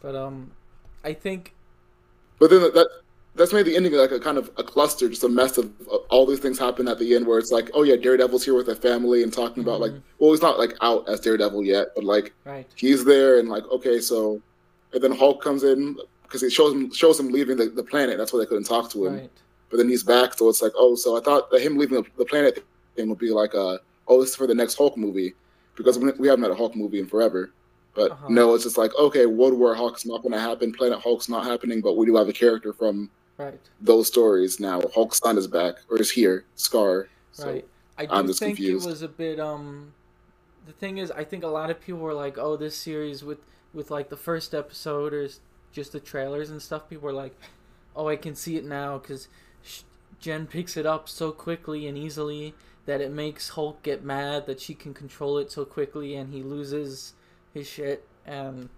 but 0.00 0.14
um, 0.14 0.52
I 1.04 1.12
think. 1.12 1.54
But 2.38 2.50
then 2.50 2.60
that 2.60 2.88
that's 3.34 3.52
made 3.52 3.66
the 3.66 3.76
ending 3.76 3.92
like 3.94 4.10
a 4.10 4.20
kind 4.20 4.36
of 4.36 4.50
a 4.58 4.62
cluster, 4.62 5.08
just 5.08 5.24
a 5.24 5.28
mess 5.28 5.56
of 5.56 5.72
uh, 5.90 5.96
all 6.10 6.26
these 6.26 6.40
things 6.40 6.58
happen 6.58 6.86
at 6.86 6.98
the 6.98 7.14
end 7.14 7.26
where 7.26 7.38
it's 7.38 7.50
like, 7.50 7.70
oh 7.72 7.82
yeah, 7.82 7.96
Daredevil's 7.96 8.44
here 8.44 8.54
with 8.54 8.68
a 8.68 8.76
family 8.76 9.22
and 9.22 9.32
talking 9.32 9.62
mm-hmm. 9.62 9.68
about 9.68 9.80
like, 9.80 9.92
mm-hmm. 9.92 10.02
well, 10.18 10.32
he's 10.32 10.42
not 10.42 10.58
like 10.58 10.74
out 10.82 11.08
as 11.08 11.20
Daredevil 11.20 11.64
yet, 11.64 11.88
but 11.94 12.04
like 12.04 12.32
right. 12.44 12.66
he's 12.74 13.04
there 13.04 13.38
and 13.38 13.48
like, 13.48 13.64
okay, 13.70 14.00
so, 14.00 14.42
and 14.92 15.02
then 15.02 15.12
Hulk 15.12 15.42
comes 15.42 15.64
in 15.64 15.96
because 16.24 16.42
he 16.42 16.50
shows 16.50 16.72
him 16.72 16.92
shows 16.92 17.18
him 17.18 17.30
leaving 17.30 17.56
the, 17.56 17.66
the 17.66 17.82
planet. 17.82 18.18
That's 18.18 18.32
why 18.32 18.40
they 18.40 18.46
couldn't 18.46 18.64
talk 18.64 18.90
to 18.90 19.06
him. 19.06 19.14
Right. 19.14 19.30
But 19.70 19.78
then 19.78 19.88
he's 19.88 20.02
back, 20.02 20.34
so 20.34 20.50
it's 20.50 20.60
like, 20.60 20.72
oh, 20.76 20.94
so 20.94 21.16
I 21.16 21.20
thought 21.20 21.50
that 21.50 21.62
him 21.62 21.78
leaving 21.78 22.02
the, 22.02 22.08
the 22.18 22.26
planet 22.26 22.62
thing 22.96 23.08
would 23.08 23.18
be 23.18 23.30
like, 23.30 23.54
uh, 23.54 23.78
oh, 24.08 24.20
this 24.20 24.30
is 24.30 24.36
for 24.36 24.46
the 24.46 24.54
next 24.54 24.74
Hulk 24.74 24.98
movie 24.98 25.34
because 25.74 25.98
we 25.98 26.28
haven't 26.28 26.42
had 26.42 26.50
a 26.50 26.54
Hulk 26.54 26.76
movie 26.76 26.98
in 26.98 27.06
forever. 27.06 27.50
But 27.94 28.12
uh-huh. 28.12 28.28
no, 28.30 28.54
it's 28.54 28.64
just 28.64 28.78
like, 28.78 28.94
okay, 28.98 29.26
World 29.26 29.54
War 29.54 29.74
Hulk's 29.74 30.06
not 30.06 30.22
going 30.22 30.32
to 30.32 30.40
happen, 30.40 30.72
Planet 30.72 31.00
Hulk's 31.00 31.28
not 31.28 31.44
happening, 31.44 31.80
but 31.80 31.96
we 31.96 32.06
do 32.06 32.16
have 32.16 32.28
a 32.28 32.32
character 32.32 32.72
from 32.72 33.10
right. 33.36 33.60
those 33.80 34.06
stories 34.06 34.58
now. 34.58 34.80
Hulk's 34.94 35.18
son 35.18 35.36
is 35.36 35.46
back 35.46 35.74
or 35.90 36.00
is 36.00 36.10
here, 36.10 36.44
Skaar. 36.56 37.08
So 37.32 37.50
right. 37.50 37.68
I 37.98 38.06
do 38.06 38.12
I'm 38.12 38.26
just 38.26 38.38
think 38.38 38.56
confused. 38.56 38.86
it 38.86 38.88
was 38.88 39.02
a 39.02 39.08
bit 39.08 39.38
um 39.38 39.92
the 40.66 40.72
thing 40.72 40.98
is 40.98 41.10
I 41.10 41.24
think 41.24 41.44
a 41.44 41.48
lot 41.48 41.70
of 41.70 41.80
people 41.80 42.00
were 42.00 42.14
like, 42.14 42.38
"Oh, 42.38 42.56
this 42.56 42.76
series 42.76 43.24
with 43.24 43.38
with 43.74 43.90
like 43.90 44.08
the 44.08 44.16
first 44.16 44.54
episode 44.54 45.12
or 45.12 45.28
just 45.72 45.92
the 45.92 46.00
trailers 46.00 46.50
and 46.50 46.60
stuff, 46.60 46.88
people 46.88 47.06
were 47.06 47.12
like, 47.12 47.34
"Oh, 47.96 48.08
I 48.08 48.16
can 48.16 48.34
see 48.34 48.56
it 48.56 48.64
now 48.64 48.98
cuz 48.98 49.28
Jen 50.20 50.46
picks 50.46 50.76
it 50.76 50.86
up 50.86 51.08
so 51.08 51.32
quickly 51.32 51.86
and 51.86 51.98
easily 51.98 52.54
that 52.86 53.00
it 53.00 53.10
makes 53.10 53.50
Hulk 53.50 53.82
get 53.82 54.04
mad 54.04 54.46
that 54.46 54.60
she 54.60 54.74
can 54.74 54.94
control 54.94 55.38
it 55.38 55.50
so 55.50 55.64
quickly 55.64 56.14
and 56.14 56.32
he 56.32 56.42
loses 56.42 57.14
his 57.52 57.66
shit 57.66 58.06
and 58.26 58.68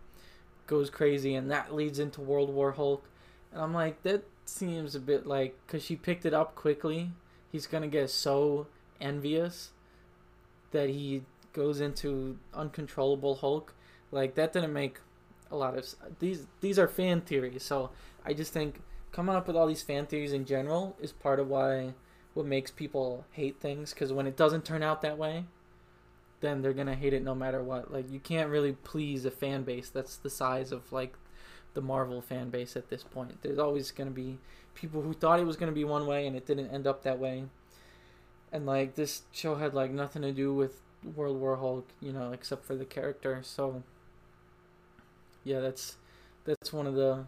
goes 0.66 0.90
crazy 0.90 1.34
and 1.34 1.50
that 1.50 1.74
leads 1.74 1.98
into 1.98 2.20
World 2.20 2.50
War 2.50 2.72
Hulk. 2.72 3.04
And 3.52 3.62
I'm 3.62 3.74
like, 3.74 4.02
that 4.02 4.24
seems 4.44 4.94
a 4.94 5.00
bit 5.00 5.26
like 5.26 5.56
because 5.66 5.82
she 5.82 5.96
picked 5.96 6.26
it 6.26 6.34
up 6.34 6.54
quickly, 6.54 7.10
he's 7.50 7.66
gonna 7.66 7.88
get 7.88 8.10
so 8.10 8.66
envious 9.00 9.70
that 10.72 10.88
he 10.88 11.22
goes 11.52 11.80
into 11.80 12.38
uncontrollable 12.52 13.37
Hulk. 13.37 13.74
Like 14.10 14.34
that 14.34 14.52
didn't 14.52 14.72
make 14.72 14.98
a 15.50 15.56
lot 15.56 15.76
of 15.76 15.94
these. 16.18 16.46
These 16.60 16.78
are 16.78 16.88
fan 16.88 17.20
theories, 17.20 17.62
so 17.62 17.90
I 18.24 18.34
just 18.34 18.52
think 18.52 18.82
coming 19.12 19.34
up 19.37 19.46
with 19.46 19.56
all 19.56 19.66
these 19.66 19.82
fan 19.82 20.06
theories 20.06 20.32
in 20.32 20.44
general 20.44 20.96
is 21.00 21.12
part 21.12 21.38
of 21.38 21.48
why 21.48 21.94
what 22.34 22.46
makes 22.46 22.70
people 22.70 23.24
hate 23.30 23.60
things. 23.60 23.94
Because 23.94 24.12
when 24.12 24.26
it 24.26 24.37
doesn't 24.37 24.64
turn 24.64 24.82
out 24.82 25.02
that 25.02 25.16
way, 25.16 25.44
then 26.44 26.62
they're 26.62 26.72
gonna 26.74 26.94
hate 26.94 27.14
it 27.14 27.22
no 27.22 27.35
matter 27.35 27.62
what. 27.62 27.92
Like 27.92 28.11
you 28.11 28.20
can't 28.20 28.50
really 28.50 28.72
please 28.72 29.24
a 29.24 29.30
fan 29.30 29.62
base 29.64 29.88
that's 29.88 30.16
the 30.16 30.30
size 30.30 30.72
of 30.72 30.92
like 30.92 31.14
the 31.74 31.80
Marvel 31.80 32.20
fan 32.20 32.50
base 32.50 32.76
at 32.76 32.90
this 32.90 33.02
point. 33.02 33.42
There's 33.42 33.59
always 33.59 33.90
gonna 33.90 34.11
be 34.11 34.38
people 34.74 35.02
who 35.02 35.14
thought 35.14 35.40
it 35.40 35.46
was 35.46 35.57
gonna 35.57 35.72
be 35.72 35.85
one 35.85 36.07
way 36.07 36.26
and 36.26 36.37
it 36.37 36.46
didn't 36.46 36.70
end 36.70 36.87
up 36.87 37.02
that 37.04 37.18
way. 37.18 37.44
And 38.52 38.66
like 38.66 38.94
this 38.94 39.22
show 39.33 39.57
had 39.57 39.74
like 39.74 39.90
nothing 39.90 40.22
to 40.22 40.33
do 40.33 40.54
with 40.54 40.80
World 41.16 41.40
War 41.40 41.57
Hulk, 41.57 41.88
you 42.00 42.12
know, 42.12 42.33
except 42.33 42.64
for 42.64 42.76
the 42.76 42.85
character. 42.85 43.40
So 43.42 43.83
yeah, 45.44 45.61
that's 45.61 45.96
that's 46.44 46.72
one 46.72 46.87
of 46.87 46.94
the 46.94 47.24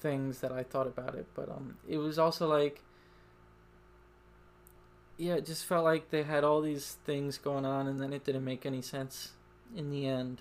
things 0.00 0.40
that 0.40 0.52
I 0.52 0.62
thought 0.62 0.86
about 0.86 1.14
it. 1.14 1.26
But 1.34 1.48
um, 1.48 1.76
it 1.88 1.98
was 1.98 2.18
also 2.18 2.46
like 2.48 2.82
yeah, 5.20 5.34
it 5.34 5.44
just 5.44 5.66
felt 5.66 5.84
like 5.84 6.10
they 6.10 6.22
had 6.22 6.44
all 6.44 6.62
these 6.62 6.96
things 7.04 7.36
going 7.36 7.66
on, 7.66 7.86
and 7.86 8.00
then 8.00 8.12
it 8.14 8.24
didn't 8.24 8.44
make 8.44 8.64
any 8.64 8.80
sense 8.80 9.32
in 9.76 9.90
the 9.90 10.06
end. 10.06 10.40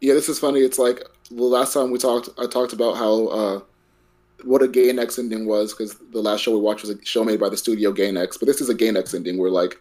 Yeah, 0.00 0.14
this 0.14 0.28
is 0.28 0.38
funny. 0.38 0.60
It's 0.60 0.78
like 0.78 1.02
the 1.28 1.42
last 1.42 1.74
time 1.74 1.90
we 1.90 1.98
talked, 1.98 2.28
I 2.38 2.46
talked 2.46 2.72
about 2.72 2.96
how 2.96 3.26
uh, 3.26 3.60
what 4.44 4.62
a 4.62 4.68
Gainax 4.68 5.18
ending 5.18 5.44
was 5.44 5.74
because 5.74 5.96
the 6.12 6.22
last 6.22 6.40
show 6.40 6.52
we 6.52 6.60
watched 6.60 6.82
was 6.82 6.90
a 6.90 7.04
show 7.04 7.24
made 7.24 7.40
by 7.40 7.48
the 7.48 7.56
studio 7.56 7.92
Gainax, 7.92 8.38
but 8.38 8.46
this 8.46 8.60
is 8.60 8.68
a 8.68 8.74
Gainax 8.74 9.12
ending 9.12 9.38
where 9.38 9.50
like 9.50 9.76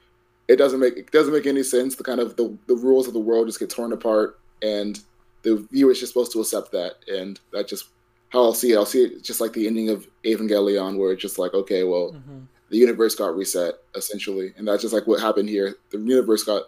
it 0.48 0.56
doesn't 0.56 0.80
make 0.80 0.98
it 0.98 1.12
doesn't 1.12 1.34
make 1.34 1.46
any 1.46 1.62
sense. 1.62 1.96
The 1.96 2.04
kind 2.04 2.20
of 2.20 2.36
the, 2.36 2.58
the 2.68 2.76
rules 2.76 3.08
of 3.08 3.14
the 3.14 3.20
world 3.20 3.48
just 3.48 3.60
get 3.60 3.70
torn 3.70 3.94
apart, 3.94 4.40
and 4.64 5.00
the 5.44 5.68
viewer 5.72 5.92
is 5.92 6.00
just 6.00 6.14
supposed 6.14 6.32
to 6.32 6.42
accept 6.42 6.72
that, 6.72 6.96
and 7.08 7.40
that 7.54 7.68
just 7.68 7.86
how 8.30 8.44
I'll 8.44 8.54
see 8.54 8.72
it. 8.72 8.76
I'll 8.76 8.86
see 8.86 9.04
it 9.04 9.24
just 9.24 9.42
like 9.42 9.54
the 9.54 9.68
ending 9.68 9.90
of 9.90 10.08
Evangelion, 10.24 10.98
where 10.98 11.12
it's 11.12 11.22
just 11.22 11.40
like, 11.40 11.54
okay, 11.54 11.84
well, 11.84 12.14
mm-hmm. 12.14 12.42
the 12.70 12.78
universe 12.78 13.16
got 13.16 13.36
reset 13.36 13.76
essentially, 13.96 14.54
and 14.58 14.68
that's 14.68 14.82
just 14.82 14.94
like 14.94 15.08
what 15.08 15.20
happened 15.20 15.50
here. 15.50 15.76
The 15.92 15.98
universe 15.98 16.44
got 16.44 16.64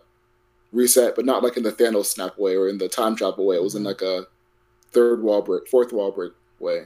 reset, 0.72 1.16
but 1.16 1.26
not 1.26 1.44
like 1.44 1.58
in 1.58 1.64
the 1.64 1.72
Thanos 1.72 2.06
snap 2.06 2.38
way 2.38 2.56
or 2.56 2.68
in 2.68 2.78
the 2.78 2.90
time 2.90 3.16
travel 3.16 3.46
way. 3.46 3.56
It 3.56 3.64
was 3.64 3.76
in 3.76 3.84
mm-hmm. 3.84 3.88
like 3.88 4.02
a 4.02 4.28
third 4.92 5.22
wall 5.22 5.42
break, 5.42 5.68
fourth 5.68 5.94
wall 5.94 6.12
break 6.12 6.34
way. 6.60 6.86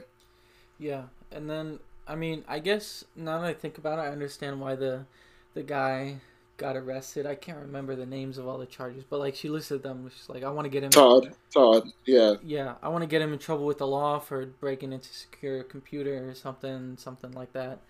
Yeah, 0.78 1.04
and 1.32 1.48
then 1.48 1.80
I 2.06 2.14
mean, 2.14 2.44
I 2.46 2.58
guess 2.58 3.04
now 3.16 3.40
that 3.40 3.46
I 3.46 3.54
think 3.54 3.78
about 3.78 3.98
it, 3.98 4.02
I 4.02 4.08
understand 4.08 4.60
why 4.60 4.76
the 4.76 5.06
the 5.54 5.62
guy 5.62 6.20
got 6.56 6.76
arrested. 6.76 7.26
I 7.26 7.34
can't 7.34 7.58
remember 7.58 7.94
the 7.96 8.06
names 8.06 8.38
of 8.38 8.46
all 8.46 8.58
the 8.58 8.66
charges, 8.66 9.04
but 9.08 9.20
like 9.20 9.34
she 9.34 9.48
listed 9.48 9.82
them. 9.82 10.10
She's 10.14 10.28
like, 10.28 10.42
I 10.42 10.50
want 10.50 10.64
to 10.64 10.70
get 10.70 10.82
him. 10.82 10.90
Todd. 10.90 11.34
Todd. 11.52 11.88
Yeah. 12.06 12.34
Yeah, 12.44 12.74
I 12.82 12.88
want 12.88 13.02
to 13.02 13.08
get 13.08 13.22
him 13.22 13.32
in 13.32 13.38
trouble 13.38 13.66
with 13.66 13.78
the 13.78 13.86
law 13.86 14.18
for 14.18 14.46
breaking 14.46 14.92
into 14.92 15.12
secure 15.12 15.62
computer 15.62 16.28
or 16.28 16.34
something, 16.34 16.96
something 16.96 17.32
like 17.32 17.52
that. 17.52 17.80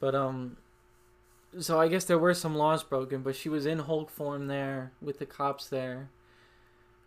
But 0.00 0.14
um, 0.14 0.56
so 1.58 1.80
I 1.80 1.88
guess 1.88 2.04
there 2.04 2.18
were 2.18 2.34
some 2.34 2.56
laws 2.56 2.82
broken, 2.82 3.22
but 3.22 3.36
she 3.36 3.48
was 3.48 3.66
in 3.66 3.80
Hulk 3.80 4.10
form 4.10 4.46
there 4.46 4.92
with 5.00 5.18
the 5.18 5.26
cops 5.26 5.68
there, 5.68 6.08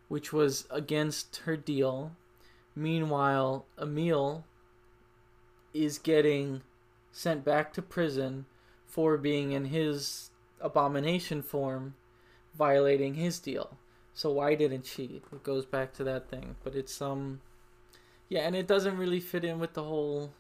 which 0.08 0.32
was 0.32 0.68
against 0.70 1.38
her 1.46 1.58
deal. 1.58 2.12
Meanwhile, 2.76 3.66
Emil 3.82 4.46
is 5.74 5.98
getting 5.98 6.62
sent 7.12 7.44
back 7.46 7.74
to 7.74 7.82
prison 7.82 8.46
for 8.86 9.18
being 9.18 9.52
in 9.52 9.66
his 9.66 10.30
abomination 10.62 11.42
form 11.42 11.96
violating 12.58 13.16
his 13.16 13.40
deal. 13.40 13.78
So 14.14 14.32
why 14.32 14.56
didn't 14.56 14.86
she? 14.86 15.22
It 15.32 15.44
goes 15.44 15.66
back 15.66 15.94
to 15.96 16.04
that 16.06 16.30
thing. 16.30 16.56
But 16.64 16.76
it's 16.76 17.02
um 17.02 17.42
yeah, 18.30 18.42
and 18.42 18.56
it 18.56 18.68
doesn't 18.68 18.98
really 18.98 19.20
fit 19.20 19.44
in 19.46 19.60
with 19.60 19.74
the 19.74 19.84
whole 19.84 20.34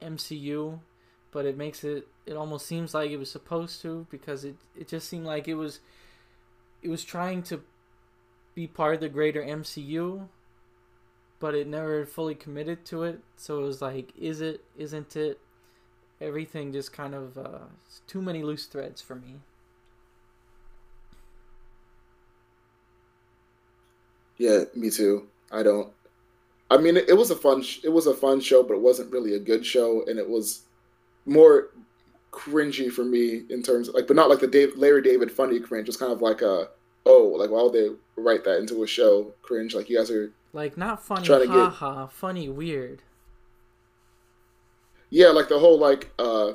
MCU, 0.00 0.80
but 1.32 1.46
it 1.46 1.56
makes 1.56 1.84
it 1.84 2.08
it 2.26 2.34
almost 2.36 2.66
seems 2.66 2.94
like 2.94 3.10
it 3.10 3.16
was 3.16 3.30
supposed 3.30 3.82
to 3.82 4.06
because 4.10 4.44
it 4.44 4.56
it 4.76 4.88
just 4.88 5.08
seemed 5.08 5.26
like 5.26 5.48
it 5.48 5.54
was 5.54 5.80
it 6.82 6.88
was 6.88 7.04
trying 7.04 7.42
to 7.44 7.62
be 8.54 8.66
part 8.66 8.94
of 8.94 9.00
the 9.00 9.08
greater 9.08 9.42
MCU, 9.42 10.28
but 11.40 11.54
it 11.54 11.66
never 11.66 12.04
fully 12.06 12.34
committed 12.34 12.84
to 12.86 13.04
it. 13.04 13.20
So 13.36 13.60
it 13.60 13.62
was 13.62 13.82
like, 13.82 14.12
is 14.16 14.40
it? 14.40 14.64
Isn't 14.76 15.16
it? 15.16 15.40
Everything 16.20 16.72
just 16.72 16.92
kind 16.92 17.14
of 17.14 17.38
uh, 17.38 17.66
too 18.06 18.20
many 18.20 18.42
loose 18.42 18.66
threads 18.66 19.00
for 19.00 19.14
me. 19.14 19.36
Yeah, 24.36 24.64
me 24.74 24.90
too. 24.90 25.28
I 25.50 25.62
don't. 25.62 25.92
I 26.70 26.76
mean, 26.76 26.96
it, 26.96 27.08
it 27.08 27.16
was 27.16 27.30
a 27.30 27.36
fun. 27.36 27.62
Sh- 27.62 27.80
it 27.84 27.88
was 27.88 28.06
a 28.06 28.14
fun 28.14 28.40
show, 28.40 28.62
but 28.62 28.74
it 28.74 28.80
wasn't 28.80 29.12
really 29.12 29.34
a 29.34 29.38
good 29.38 29.64
show, 29.64 30.04
and 30.06 30.18
it 30.18 30.28
was 30.28 30.62
more 31.24 31.70
cringy 32.30 32.90
for 32.90 33.04
me 33.04 33.42
in 33.50 33.62
terms 33.62 33.88
of 33.88 33.94
like, 33.94 34.06
but 34.06 34.16
not 34.16 34.28
like 34.28 34.40
the 34.40 34.46
Dave, 34.46 34.76
Larry 34.76 35.02
David 35.02 35.30
funny 35.30 35.60
cringe. 35.60 35.84
It 35.84 35.88
was 35.88 35.96
kind 35.96 36.12
of 36.12 36.20
like 36.20 36.42
a 36.42 36.68
oh, 37.06 37.34
like 37.36 37.50
why 37.50 37.62
would 37.62 37.72
they 37.72 37.88
write 38.16 38.44
that 38.44 38.58
into 38.58 38.82
a 38.82 38.86
show 38.86 39.32
cringe? 39.42 39.74
Like 39.74 39.88
you 39.88 39.98
guys 39.98 40.10
are 40.10 40.32
like 40.52 40.76
not 40.76 41.02
funny, 41.02 41.26
trying 41.26 41.48
ha 41.48 42.04
get... 42.04 42.12
funny 42.12 42.48
weird. 42.48 43.02
Yeah, 45.10 45.28
like 45.28 45.48
the 45.48 45.58
whole 45.58 45.78
like 45.78 46.10
uh 46.18 46.52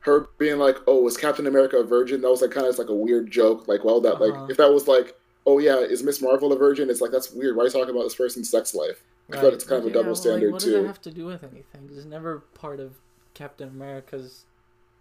her 0.00 0.28
being 0.38 0.58
like, 0.58 0.76
"Oh, 0.86 1.02
was 1.02 1.16
Captain 1.16 1.46
America 1.46 1.76
a 1.78 1.84
virgin?" 1.84 2.20
That 2.20 2.30
was 2.30 2.42
like 2.42 2.50
kind 2.50 2.66
of 2.66 2.78
like 2.78 2.88
a 2.88 2.94
weird 2.94 3.30
joke. 3.30 3.66
Like, 3.66 3.84
well, 3.84 4.00
that 4.00 4.14
uh-huh. 4.14 4.42
like 4.42 4.50
if 4.50 4.56
that 4.56 4.72
was 4.72 4.86
like 4.86 5.16
oh 5.46 5.58
yeah, 5.58 5.78
is 5.78 6.02
Miss 6.02 6.20
Marvel 6.20 6.52
a 6.52 6.58
virgin? 6.58 6.90
It's 6.90 7.00
like 7.00 7.12
that's 7.12 7.30
weird. 7.30 7.56
Why 7.56 7.62
are 7.62 7.66
you 7.66 7.72
talking 7.72 7.90
about 7.90 8.02
this 8.02 8.14
person's 8.14 8.50
sex 8.50 8.74
life? 8.74 9.02
I 9.32 9.36
right. 9.36 9.52
it's 9.52 9.64
kind 9.64 9.80
of 9.82 9.86
a 9.88 9.92
double 9.92 10.14
standard 10.14 10.46
like, 10.46 10.52
what 10.52 10.62
too. 10.62 10.70
What 10.70 10.76
does 10.76 10.82
that 10.82 10.86
have 10.86 11.00
to 11.02 11.10
do 11.10 11.26
with 11.26 11.42
anything? 11.42 11.90
It's 11.92 12.04
never 12.04 12.40
part 12.54 12.78
of 12.80 12.96
Captain 13.34 13.68
America's 13.68 14.44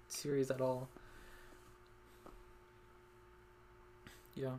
series 0.07 0.49
at 0.49 0.61
all. 0.61 0.87
Yeah, 4.35 4.55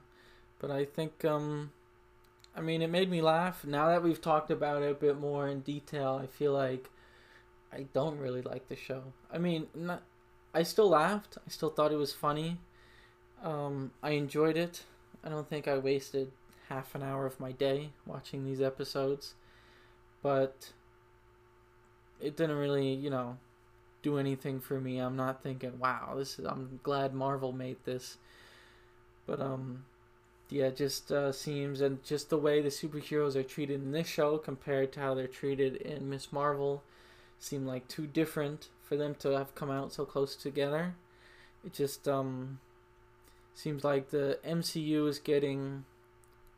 but 0.59 0.71
I 0.71 0.85
think 0.85 1.25
um, 1.25 1.73
I 2.55 2.61
mean 2.61 2.83
it 2.83 2.91
made 2.91 3.11
me 3.11 3.23
laugh. 3.23 3.65
Now 3.65 3.89
that 3.89 4.03
we've 4.03 4.21
talked 4.21 4.51
about 4.51 4.83
it 4.83 4.91
a 4.91 4.95
bit 4.95 5.19
more 5.19 5.49
in 5.49 5.61
detail, 5.61 6.21
I 6.23 6.27
feel 6.27 6.53
like 6.53 6.91
I 7.77 7.87
don't 7.93 8.19
really 8.19 8.43
like 8.43 8.69
the 8.69 8.77
show. 8.77 9.03
I 9.33 9.39
mean, 9.39 9.67
not. 9.75 10.03
I 10.55 10.63
still 10.63 10.89
laughed. 10.89 11.37
I 11.39 11.51
still 11.51 11.69
thought 11.69 11.93
it 11.93 11.97
was 11.97 12.13
funny. 12.13 12.59
Um, 13.43 13.93
I 14.03 14.11
enjoyed 14.11 14.57
it. 14.57 14.85
I 15.23 15.29
don't 15.29 15.49
think 15.49 15.69
I 15.69 15.77
wasted 15.77 16.33
half 16.69 16.95
an 16.95 17.03
hour 17.03 17.27
of 17.27 17.39
my 17.39 17.53
day 17.53 17.91
watching 18.07 18.45
these 18.45 18.61
episodes, 18.61 19.35
but 20.23 20.73
it 22.21 22.37
didn't 22.37 22.57
really, 22.57 22.95
you 22.95 23.11
know, 23.11 23.37
do 24.03 24.19
anything 24.19 24.61
for 24.61 24.81
me. 24.81 24.99
I'm 24.99 25.17
not 25.17 25.43
thinking, 25.43 25.79
"Wow, 25.79 26.15
this 26.17 26.39
is 26.39 26.47
I'm 26.47 26.81
glad 26.83 27.15
Marvel 27.15 27.53
made 27.53 27.79
this." 27.85 28.17
But 29.27 29.41
um 29.41 29.85
yeah, 30.49 30.71
just 30.71 31.11
uh, 31.11 31.33
seems 31.33 31.81
and 31.81 32.03
just 32.05 32.31
the 32.31 32.39
way 32.39 32.61
the 32.63 32.69
superheroes 32.69 33.35
are 33.35 33.43
treated 33.43 33.83
in 33.83 33.91
this 33.91 34.07
show 34.07 34.39
compared 34.39 34.93
to 34.93 35.01
how 35.01 35.15
they're 35.15 35.27
treated 35.27 35.77
in 35.77 36.09
Miss 36.09 36.33
Marvel 36.33 36.85
seem 37.39 37.67
like 37.67 37.89
too 37.89 38.07
different 38.07 38.69
for 38.83 38.97
them 38.97 39.15
to 39.17 39.31
have 39.31 39.55
come 39.55 39.71
out 39.71 39.93
so 39.93 40.05
close 40.05 40.37
together. 40.37 40.95
It 41.65 41.73
just 41.73 42.07
um 42.09 42.61
seems 43.55 43.85
like 43.85 44.11
the 44.11 44.39
MCU 44.47 45.09
is 45.09 45.19
getting 45.19 45.85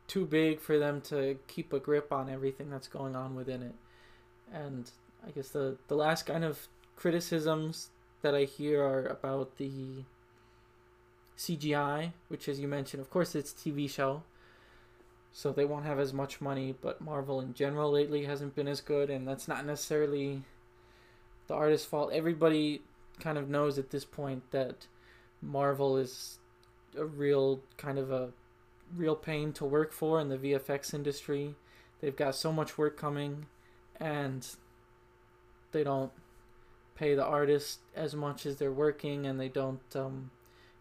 too 0.07 0.25
big 0.25 0.59
for 0.59 0.77
them 0.77 1.01
to 1.01 1.37
keep 1.47 1.71
a 1.71 1.79
grip 1.79 2.11
on 2.11 2.29
everything 2.29 2.69
that's 2.69 2.87
going 2.87 3.15
on 3.15 3.35
within 3.35 3.61
it. 3.61 3.75
And 4.51 4.91
I 5.25 5.31
guess 5.31 5.49
the 5.49 5.77
the 5.87 5.95
last 5.95 6.25
kind 6.25 6.43
of 6.43 6.67
criticisms 6.95 7.89
that 8.21 8.35
I 8.35 8.43
hear 8.43 8.83
are 8.83 9.05
about 9.05 9.57
the 9.57 10.03
CGI, 11.37 12.11
which 12.27 12.49
as 12.49 12.59
you 12.59 12.67
mentioned, 12.67 13.01
of 13.01 13.09
course 13.09 13.33
it's 13.33 13.53
TV 13.53 13.89
show. 13.89 14.23
So 15.31 15.51
they 15.51 15.63
won't 15.63 15.85
have 15.85 15.99
as 15.99 16.11
much 16.11 16.41
money, 16.41 16.75
but 16.81 16.99
Marvel 16.99 17.39
in 17.39 17.53
general 17.53 17.91
lately 17.91 18.25
hasn't 18.25 18.55
been 18.55 18.67
as 18.67 18.81
good 18.81 19.09
and 19.09 19.27
that's 19.27 19.47
not 19.47 19.65
necessarily 19.65 20.43
the 21.49 21.55
artist's 21.55 21.85
fault. 21.85 22.11
Everybody 22.13 22.81
kind 23.19 23.37
of 23.37 23.49
knows 23.49 23.77
at 23.77 23.89
this 23.89 24.05
point 24.05 24.49
that 24.51 24.87
Marvel 25.41 25.97
is 25.97 26.39
a 26.97 27.05
real 27.05 27.59
kind 27.75 27.99
of 27.99 28.11
a 28.11 28.29
real 28.95 29.15
pain 29.15 29.51
to 29.53 29.65
work 29.65 29.91
for 29.91 30.21
in 30.21 30.29
the 30.29 30.37
VFX 30.37 30.93
industry. 30.93 31.55
They've 31.99 32.15
got 32.15 32.35
so 32.35 32.53
much 32.53 32.77
work 32.77 32.97
coming 32.97 33.47
and 33.99 34.47
they 35.71 35.83
don't 35.83 36.11
pay 36.99 37.15
the 37.15 37.23
artists 37.23 37.79
as 37.95 38.13
much 38.13 38.45
as 38.45 38.57
they're 38.57 38.71
working, 38.71 39.25
and 39.25 39.39
they 39.39 39.47
don't. 39.47 39.95
Um, 39.95 40.31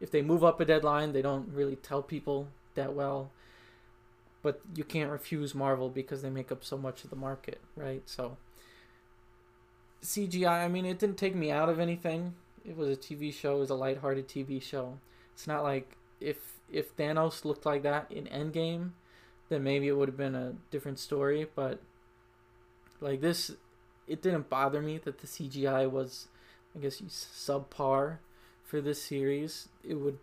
if 0.00 0.10
they 0.10 0.22
move 0.22 0.42
up 0.44 0.60
a 0.60 0.64
deadline, 0.64 1.12
they 1.12 1.22
don't 1.22 1.48
really 1.52 1.76
tell 1.76 2.02
people 2.02 2.48
that 2.74 2.92
well. 2.92 3.30
But 4.42 4.60
you 4.74 4.84
can't 4.84 5.10
refuse 5.10 5.54
Marvel 5.54 5.88
because 5.88 6.22
they 6.22 6.30
make 6.30 6.52
up 6.52 6.64
so 6.64 6.78
much 6.78 7.04
of 7.04 7.10
the 7.10 7.16
market, 7.16 7.60
right? 7.76 8.02
So 8.06 8.36
CGI, 10.02 10.64
I 10.64 10.68
mean, 10.68 10.84
it 10.84 10.98
didn't 10.98 11.18
take 11.18 11.34
me 11.34 11.50
out 11.50 11.68
of 11.68 11.80
anything. 11.80 12.34
It 12.64 12.76
was 12.76 12.88
a 12.88 12.96
TV 12.96 13.32
show, 13.32 13.56
it 13.56 13.60
was 13.60 13.70
a 13.70 13.74
lighthearted 13.74 14.28
TV 14.28 14.62
show. 14.62 14.98
It's 15.32 15.46
not 15.46 15.62
like 15.62 15.96
if 16.20 16.58
if 16.70 16.96
Thanos 16.96 17.44
looked 17.44 17.64
like 17.64 17.82
that 17.82 18.10
in 18.10 18.26
Endgame, 18.26 18.90
then 19.48 19.62
maybe 19.62 19.88
it 19.88 19.96
would 19.96 20.08
have 20.08 20.16
been 20.16 20.34
a 20.34 20.54
different 20.70 20.98
story, 20.98 21.46
but 21.54 21.80
like 23.00 23.20
this 23.20 23.52
it 24.06 24.22
didn't 24.22 24.48
bother 24.48 24.80
me 24.80 24.98
that 24.98 25.18
the 25.18 25.26
CGI 25.26 25.90
was 25.90 26.28
I 26.76 26.80
guess 26.80 27.00
subpar 27.00 28.18
for 28.64 28.80
this 28.80 29.02
series. 29.02 29.68
It 29.82 29.94
would 29.94 30.18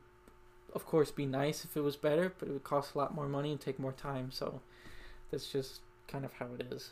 of 0.73 0.85
course 0.85 1.11
be 1.11 1.25
nice 1.25 1.63
if 1.63 1.75
it 1.75 1.81
was 1.81 1.95
better, 1.95 2.33
but 2.37 2.49
it 2.49 2.51
would 2.51 2.63
cost 2.63 2.93
a 2.93 2.97
lot 2.97 3.15
more 3.15 3.27
money 3.27 3.51
and 3.51 3.59
take 3.59 3.79
more 3.79 3.93
time, 3.93 4.29
so 4.31 4.61
that's 5.31 5.51
just 5.51 5.81
kind 6.07 6.25
of 6.25 6.33
how 6.33 6.47
it 6.59 6.67
is. 6.71 6.91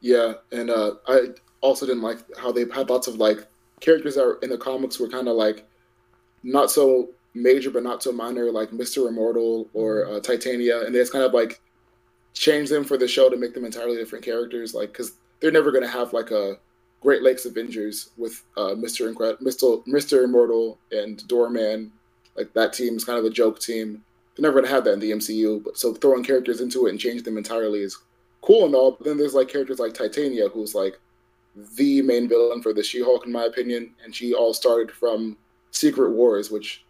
Yeah, 0.00 0.34
and 0.50 0.70
uh, 0.70 0.94
I 1.06 1.28
also 1.60 1.86
didn't 1.86 2.02
like 2.02 2.18
how 2.38 2.52
they 2.52 2.64
had 2.72 2.88
lots 2.88 3.06
of 3.06 3.16
like 3.16 3.46
characters 3.80 4.14
that 4.14 4.24
are 4.24 4.38
in 4.42 4.50
the 4.50 4.58
comics 4.58 4.98
were 4.98 5.08
kind 5.08 5.28
of 5.28 5.36
like 5.36 5.66
not 6.42 6.70
so 6.70 7.10
major 7.34 7.70
but 7.70 7.82
not 7.82 8.02
so 8.02 8.12
minor, 8.12 8.50
like 8.50 8.72
Mister 8.72 9.08
Immortal 9.08 9.68
or 9.74 10.04
mm-hmm. 10.04 10.16
uh, 10.16 10.20
Titania, 10.20 10.84
and 10.84 10.94
they 10.94 10.98
just 10.98 11.12
kind 11.12 11.24
of 11.24 11.34
like 11.34 11.60
change 12.32 12.68
them 12.68 12.84
for 12.84 12.96
the 12.96 13.08
show 13.08 13.28
to 13.28 13.36
make 13.36 13.54
them 13.54 13.64
entirely 13.64 13.96
different 13.96 14.24
characters, 14.24 14.74
like 14.74 14.92
because 14.92 15.12
they're 15.40 15.50
never 15.50 15.72
gonna 15.72 15.88
have 15.88 16.12
like 16.12 16.30
a 16.30 16.56
Great 17.00 17.22
Lakes 17.22 17.46
Avengers 17.46 18.10
with 18.16 18.42
uh, 18.56 18.74
Mister 18.74 19.12
Incred- 19.12 19.40
Mister 19.40 19.76
Mister 19.86 20.24
Immortal 20.24 20.78
and 20.92 21.26
Doorman. 21.28 21.92
Like 22.36 22.52
that 22.54 22.72
team 22.72 22.96
is 22.96 23.04
kind 23.04 23.18
of 23.18 23.24
a 23.24 23.30
joke 23.30 23.58
team. 23.58 24.02
They're 24.34 24.42
never 24.42 24.60
gonna 24.60 24.72
have 24.72 24.84
that 24.84 24.94
in 24.94 25.00
the 25.00 25.10
MCU. 25.12 25.62
But 25.64 25.76
so 25.76 25.94
throwing 25.94 26.24
characters 26.24 26.60
into 26.60 26.86
it 26.86 26.90
and 26.90 27.00
change 27.00 27.22
them 27.22 27.36
entirely 27.36 27.80
is 27.80 27.98
cool 28.42 28.66
and 28.66 28.74
all. 28.74 28.92
But 28.92 29.06
then 29.06 29.18
there's 29.18 29.34
like 29.34 29.48
characters 29.48 29.78
like 29.78 29.94
Titania, 29.94 30.48
who's 30.48 30.74
like 30.74 30.98
the 31.76 32.02
main 32.02 32.28
villain 32.28 32.62
for 32.62 32.72
the 32.72 32.82
She-Hulk, 32.82 33.26
in 33.26 33.32
my 33.32 33.44
opinion, 33.44 33.90
and 34.04 34.14
she 34.14 34.34
all 34.34 34.54
started 34.54 34.90
from 34.90 35.36
Secret 35.70 36.10
Wars, 36.10 36.50
which 36.50 36.84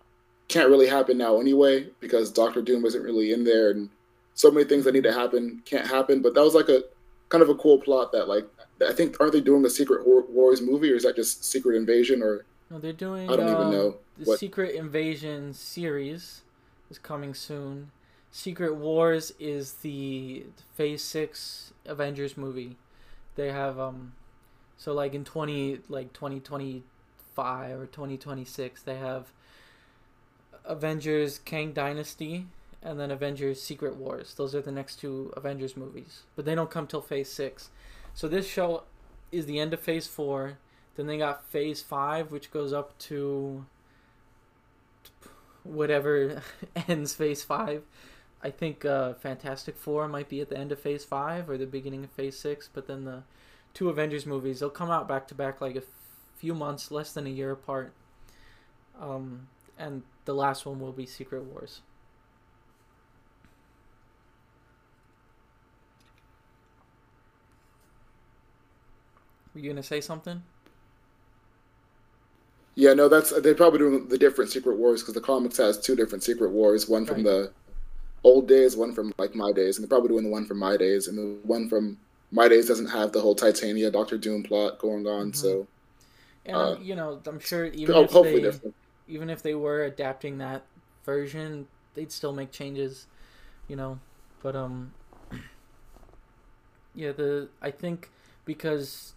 can't 0.49 0.69
really 0.69 0.89
happen 0.89 1.17
now 1.17 1.41
anyway 1.41 1.89
because 2.01 2.31
Doctor 2.31 2.61
Doom 2.61 2.85
isn't 2.85 3.03
really 3.03 3.33
in 3.33 3.45
there, 3.45 3.71
and 3.71 3.89
so 4.35 4.51
many 4.51 4.67
things 4.67 4.85
that 4.85 4.95
need 4.95 5.05
to 5.05 5.13
happen 5.13 5.63
can't 5.65 5.87
happen. 5.87 6.23
But 6.23 6.35
that 6.35 6.43
was 6.43 6.55
like 6.55 6.69
a 6.69 6.83
kind 7.29 7.43
of 7.43 7.49
a 7.49 7.55
cool 7.55 7.79
plot 7.79 8.13
that 8.13 8.29
like 8.29 8.47
I 8.87 8.93
think 8.93 9.19
aren't 9.21 9.33
they 9.33 9.41
doing 9.41 9.65
a 9.65 9.71
Secret 9.71 10.07
Wars 10.07 10.61
movie 10.61 10.93
or 10.93 10.97
is 10.97 11.05
that 11.05 11.17
just 11.17 11.45
Secret 11.45 11.77
Invasion 11.77 12.23
or? 12.23 12.45
No, 12.71 12.79
they're 12.79 12.93
doing. 12.93 13.31
I 13.31 13.37
don't 13.37 13.49
uh, 13.49 13.53
even 13.53 13.71
know. 13.71 13.97
The 14.19 14.25
what... 14.25 14.39
Secret 14.39 14.75
Invasion 14.75 15.53
series 15.55 16.43
is 16.91 16.99
coming 16.99 17.35
soon. 17.35 17.91
Secret 18.31 18.77
Wars 18.77 19.33
is 19.41 19.75
the 19.75 20.47
Phase 20.75 21.03
Six 21.03 21.73
Avengers 21.85 22.37
movie. 22.37 22.77
They 23.35 23.51
have 23.51 23.79
um, 23.79 24.13
so 24.77 24.93
like 24.93 25.15
in 25.15 25.25
twenty 25.25 25.81
like 25.89 26.13
twenty 26.13 26.41
twenty 26.41 26.85
five 27.35 27.79
or 27.81 27.87
twenty 27.87 28.17
twenty 28.17 28.45
six 28.45 28.83
they 28.83 28.97
have 28.97 29.33
Avengers 30.65 31.39
Kang 31.39 31.73
Dynasty 31.73 32.47
and 32.83 32.99
then 32.99 33.11
Avengers 33.11 33.61
Secret 33.61 33.97
Wars. 33.97 34.35
Those 34.35 34.55
are 34.55 34.63
the 34.63 34.73
next 34.73 35.01
two 35.01 35.33
Avengers 35.37 35.77
movies, 35.77 36.23
but 36.37 36.45
they 36.45 36.55
don't 36.55 36.71
come 36.71 36.87
till 36.87 37.03
Phase 37.03 37.31
Six. 37.31 37.71
So 38.15 38.29
this 38.29 38.49
show 38.49 38.85
is 39.33 39.47
the 39.47 39.59
end 39.59 39.75
of 39.75 39.81
Phase 39.81 40.07
Four. 40.07 40.59
Then 40.97 41.07
they 41.07 41.19
got 41.19 41.45
Phase 41.47 41.83
Five, 41.83 42.31
which 42.31 42.53
goes 42.53 42.73
up 42.73 42.97
to 43.01 43.67
whatever 45.63 46.43
ends 46.89 47.15
Phase 47.15 47.43
Five 47.43 47.83
I 48.43 48.51
think 48.51 48.85
uh, 48.85 49.15
Fantastic 49.15 49.77
Four 49.77 50.09
might 50.09 50.29
be 50.29 50.41
at 50.41 50.49
the 50.49 50.57
end 50.57 50.73
of 50.73 50.81
Phase 50.81 51.05
Five 51.05 51.51
or 51.51 51.59
the 51.59 51.67
beginning 51.67 52.05
of 52.05 52.11
Phase 52.11 52.39
Six, 52.39 52.69
but 52.73 52.87
then 52.87 53.05
the 53.05 53.23
two 53.75 53.89
Avengers 53.89 54.27
movies 54.27 54.61
they'll 54.61 54.71
come 54.71 54.91
out 54.91 55.07
back 55.07 55.29
to 55.29 55.35
back 55.35 55.61
like 55.61 55.77
a 55.77 55.83
few 56.37 56.55
months, 56.55 56.91
less 56.91 57.13
than 57.13 57.27
a 57.27 57.31
year 57.31 57.51
apart. 57.51 57.93
Um, 58.99 59.49
and 59.79 60.03
the 60.25 60.35
last 60.35 60.65
one 60.65 60.81
will 60.81 60.93
be 60.93 61.07
Secret 61.07 61.45
Wars. 61.45 61.81
Were 69.55 69.61
you 69.61 69.71
gonna 69.71 69.83
say 69.83 70.01
something? 70.01 70.43
Yeah, 72.75 72.95
no, 72.95 73.09
that's 73.09 73.31
they're 73.43 73.55
probably 73.55 73.81
doing 73.81 74.09
the 74.09 74.17
different 74.17 74.51
Secret 74.51 74.79
Wars 74.79 75.03
because 75.03 75.15
the 75.15 75.21
comics 75.21 75.59
has 75.59 75.79
two 75.79 75.97
different 75.97 76.23
Secret 76.23 76.51
Wars, 76.51 76.89
one 76.89 77.05
from 77.05 77.17
right. 77.17 77.25
the 77.25 77.53
old 78.25 78.49
days, 78.49 78.77
one 78.77 78.93
from 78.93 79.13
like 79.19 79.35
my 79.35 79.53
days, 79.53 79.77
and 79.77 79.85
they're 79.85 79.89
probably 79.89 80.09
doing 80.11 80.25
the 80.25 80.31
one 80.31 80.45
from 80.45 80.59
my 80.59 80.77
days, 80.77 81.09
and 81.09 81.17
the 81.17 81.39
one 81.47 81.69
from 81.69 81.99
my 82.31 82.49
days 82.49 82.67
doesn't 82.67 82.87
have 82.87 83.13
the 83.13 83.21
whole 83.21 83.35
Titania 83.35 83.91
Doctor 83.91 84.19
Doom 84.19 84.43
plot 84.43 84.79
going 84.79 85.07
on. 85.07 85.33
Mm-hmm. 85.33 85.35
So, 85.35 85.67
and 86.47 86.57
uh, 86.57 86.77
you 86.81 86.95
know, 86.95 87.21
I'm 87.27 87.41
sure 87.41 87.67
even 87.67 87.95
oh, 87.95 88.05
if 88.05 88.11
hopefully 88.11 88.37
they, 88.37 88.51
different. 88.51 88.75
even 89.09 89.31
if 89.31 89.43
they 89.43 89.55
were 89.55 89.85
adapting 89.85 90.39
that 90.39 90.65
version, 91.05 91.67
they'd 91.95 92.13
still 92.13 92.33
make 92.33 92.53
changes, 92.53 93.07
you 93.69 93.77
know. 93.77 93.99
But 94.43 94.57
um, 94.57 94.93
yeah, 96.95 97.13
the 97.13 97.49
I 97.61 97.71
think 97.71 98.11
because 98.45 99.15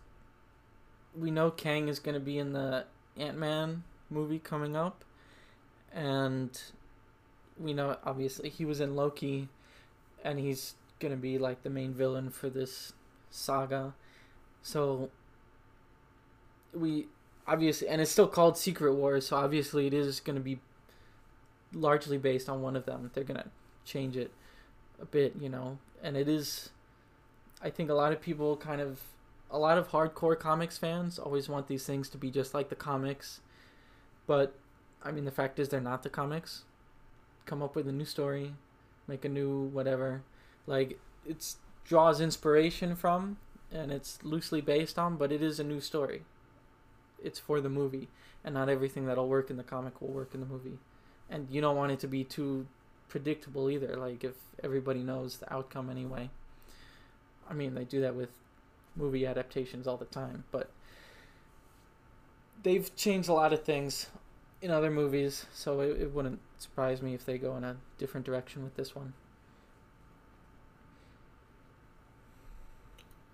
we 1.17 1.31
know 1.31 1.51
Kang 1.51 1.87
is 1.87 1.99
going 1.99 2.15
to 2.15 2.21
be 2.21 2.37
in 2.39 2.53
the 2.53 2.85
Ant 3.17 3.37
Man 3.37 3.83
movie 4.09 4.39
coming 4.39 4.75
up, 4.75 5.03
and 5.93 6.59
we 7.59 7.73
know 7.73 7.97
obviously 8.03 8.49
he 8.49 8.65
was 8.65 8.79
in 8.79 8.95
Loki, 8.95 9.49
and 10.23 10.39
he's 10.39 10.75
gonna 10.99 11.15
be 11.17 11.37
like 11.37 11.63
the 11.63 11.69
main 11.69 11.93
villain 11.93 12.29
for 12.29 12.49
this 12.49 12.93
saga. 13.29 13.93
So 14.61 15.09
we 16.73 17.07
obviously, 17.47 17.87
and 17.87 18.01
it's 18.01 18.11
still 18.11 18.27
called 18.27 18.57
Secret 18.57 18.93
Wars, 18.93 19.27
so 19.27 19.37
obviously 19.37 19.87
it 19.87 19.93
is 19.93 20.19
gonna 20.19 20.39
be 20.39 20.59
largely 21.73 22.17
based 22.17 22.49
on 22.49 22.61
one 22.61 22.75
of 22.75 22.85
them. 22.85 23.11
They're 23.13 23.23
gonna 23.23 23.51
change 23.85 24.15
it 24.15 24.31
a 25.01 25.05
bit, 25.05 25.35
you 25.39 25.49
know, 25.49 25.79
and 26.01 26.15
it 26.15 26.27
is. 26.27 26.69
I 27.61 27.69
think 27.69 27.89
a 27.89 27.93
lot 27.93 28.11
of 28.11 28.21
people 28.21 28.57
kind 28.57 28.81
of, 28.81 28.99
a 29.49 29.57
lot 29.57 29.77
of 29.77 29.89
hardcore 29.89 30.37
comics 30.37 30.77
fans 30.77 31.17
always 31.17 31.47
want 31.47 31.67
these 31.67 31.85
things 31.85 32.09
to 32.09 32.17
be 32.17 32.29
just 32.29 32.53
like 32.53 32.69
the 32.69 32.75
comics, 32.75 33.39
but 34.27 34.55
I 35.01 35.11
mean 35.11 35.25
the 35.25 35.31
fact 35.31 35.59
is 35.59 35.69
they're 35.69 35.81
not 35.81 36.03
the 36.03 36.09
comics 36.09 36.63
come 37.45 37.61
up 37.61 37.75
with 37.75 37.87
a 37.87 37.91
new 37.91 38.05
story, 38.05 38.53
make 39.07 39.25
a 39.25 39.29
new 39.29 39.63
whatever. 39.63 40.21
Like 40.67 40.99
it 41.25 41.55
draws 41.85 42.21
inspiration 42.21 42.95
from 42.95 43.37
and 43.71 43.91
it's 43.91 44.19
loosely 44.23 44.61
based 44.61 44.99
on, 44.99 45.17
but 45.17 45.31
it 45.31 45.41
is 45.41 45.59
a 45.59 45.63
new 45.63 45.81
story. 45.81 46.23
It's 47.23 47.39
for 47.39 47.61
the 47.61 47.69
movie, 47.69 48.09
and 48.43 48.53
not 48.53 48.69
everything 48.69 49.05
that'll 49.05 49.27
work 49.27 49.49
in 49.49 49.57
the 49.57 49.63
comic 49.63 50.01
will 50.01 50.09
work 50.09 50.33
in 50.33 50.41
the 50.41 50.45
movie. 50.45 50.77
And 51.29 51.47
you 51.49 51.61
don't 51.61 51.77
want 51.77 51.91
it 51.91 51.99
to 52.01 52.07
be 52.07 52.23
too 52.23 52.67
predictable 53.07 53.69
either. 53.69 53.95
Like 53.95 54.23
if 54.23 54.35
everybody 54.63 55.01
knows 55.01 55.37
the 55.37 55.51
outcome 55.51 55.89
anyway. 55.89 56.29
I 57.49 57.53
mean, 57.53 57.73
they 57.73 57.83
do 57.83 58.01
that 58.01 58.15
with 58.15 58.29
movie 58.95 59.25
adaptations 59.25 59.87
all 59.87 59.97
the 59.97 60.05
time, 60.05 60.43
but 60.51 60.69
they've 62.61 62.95
changed 62.95 63.27
a 63.27 63.33
lot 63.33 63.53
of 63.53 63.63
things 63.63 64.07
in 64.63 64.71
other 64.71 64.89
movies, 64.89 65.45
so 65.53 65.81
it, 65.81 66.01
it 66.01 66.13
wouldn't 66.13 66.39
surprise 66.57 67.01
me 67.01 67.13
if 67.13 67.25
they 67.25 67.37
go 67.37 67.57
in 67.57 67.65
a 67.65 67.75
different 67.97 68.25
direction 68.25 68.63
with 68.63 68.75
this 68.75 68.95
one. 68.95 69.13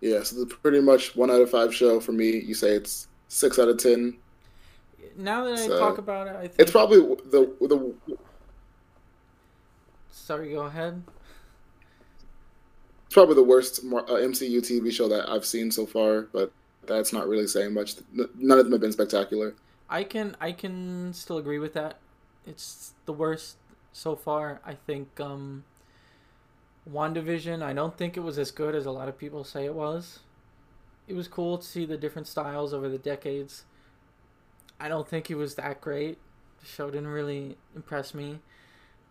Yeah, 0.01 0.23
so 0.23 0.43
the 0.43 0.47
pretty 0.47 0.82
much 0.82 1.15
one 1.15 1.30
out 1.30 1.39
of 1.39 1.51
five 1.51 1.73
show 1.73 1.99
for 1.99 2.13
me. 2.13 2.39
You 2.39 2.55
say 2.55 2.71
it's 2.71 3.07
six 3.27 3.59
out 3.59 3.67
of 3.67 3.77
ten. 3.77 4.17
Now 5.15 5.43
that 5.45 5.59
I 5.59 5.67
talk 5.67 5.99
about 5.99 6.27
it, 6.27 6.36
I 6.36 6.47
think 6.47 6.55
it's 6.57 6.71
probably 6.71 6.97
the 6.97 7.53
the. 7.61 8.17
Sorry, 10.11 10.51
go 10.51 10.61
ahead. 10.61 11.03
It's 13.05 13.13
probably 13.13 13.36
the 13.36 13.43
worst 13.43 13.86
MCU 13.86 14.07
uh, 14.07 14.61
TV 14.61 14.91
show 14.91 15.07
that 15.09 15.30
I've 15.30 15.45
seen 15.45 15.69
so 15.69 15.86
far, 15.86 16.23
but 16.32 16.51
that's 16.88 17.13
not 17.13 17.27
really 17.27 17.47
saying 17.47 17.73
much. 17.73 17.95
None 18.13 18.57
of 18.57 18.65
them 18.65 18.71
have 18.71 18.82
been 18.82 18.91
spectacular. 18.91 19.53
I 19.89 20.03
can 20.03 20.35
I 20.39 20.51
can 20.51 21.13
still 21.13 21.37
agree 21.37 21.59
with 21.59 21.73
that. 21.73 21.97
It's 22.45 22.93
the 23.05 23.13
worst 23.13 23.57
so 23.91 24.15
far. 24.15 24.61
I 24.65 24.73
think 24.73 25.19
um 25.19 25.63
WandaVision, 26.91 27.61
I 27.61 27.73
don't 27.73 27.97
think 27.97 28.17
it 28.17 28.21
was 28.21 28.37
as 28.37 28.51
good 28.51 28.75
as 28.75 28.85
a 28.85 28.91
lot 28.91 29.07
of 29.09 29.17
people 29.17 29.43
say 29.43 29.65
it 29.65 29.75
was. 29.75 30.19
It 31.07 31.13
was 31.13 31.27
cool 31.27 31.57
to 31.57 31.65
see 31.65 31.85
the 31.85 31.97
different 31.97 32.27
styles 32.27 32.73
over 32.73 32.89
the 32.89 32.97
decades. 32.97 33.63
I 34.79 34.87
don't 34.87 35.07
think 35.07 35.29
it 35.29 35.35
was 35.35 35.55
that 35.55 35.81
great. 35.81 36.17
The 36.61 36.65
show 36.65 36.89
didn't 36.89 37.07
really 37.07 37.57
impress 37.75 38.13
me. 38.13 38.39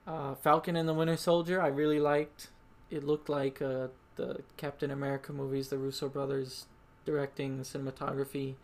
Uh, 0.06 0.34
Falcon 0.34 0.76
and 0.76 0.88
the 0.88 0.94
Winter 0.94 1.16
Soldier, 1.16 1.60
I 1.60 1.68
really 1.68 2.00
liked. 2.00 2.48
It 2.90 3.04
looked 3.04 3.28
like 3.28 3.60
uh, 3.60 3.88
the 4.16 4.42
Captain 4.56 4.90
America 4.90 5.32
movies, 5.32 5.68
the 5.68 5.78
Russo 5.78 6.08
brothers 6.08 6.66
directing, 7.04 7.58
the 7.58 7.64
cinematography. 7.64 8.54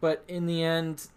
But 0.00 0.24
in 0.28 0.46
the 0.46 0.62
end, 0.62 1.08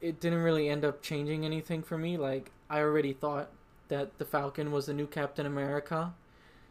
it 0.00 0.20
didn't 0.20 0.42
really 0.42 0.68
end 0.68 0.84
up 0.84 1.02
changing 1.02 1.44
anything 1.44 1.82
for 1.82 1.98
me. 1.98 2.16
Like, 2.16 2.50
I 2.68 2.80
already 2.80 3.12
thought 3.12 3.50
that 3.88 4.18
the 4.18 4.24
Falcon 4.24 4.70
was 4.70 4.86
the 4.86 4.94
new 4.94 5.06
Captain 5.06 5.46
America. 5.46 6.14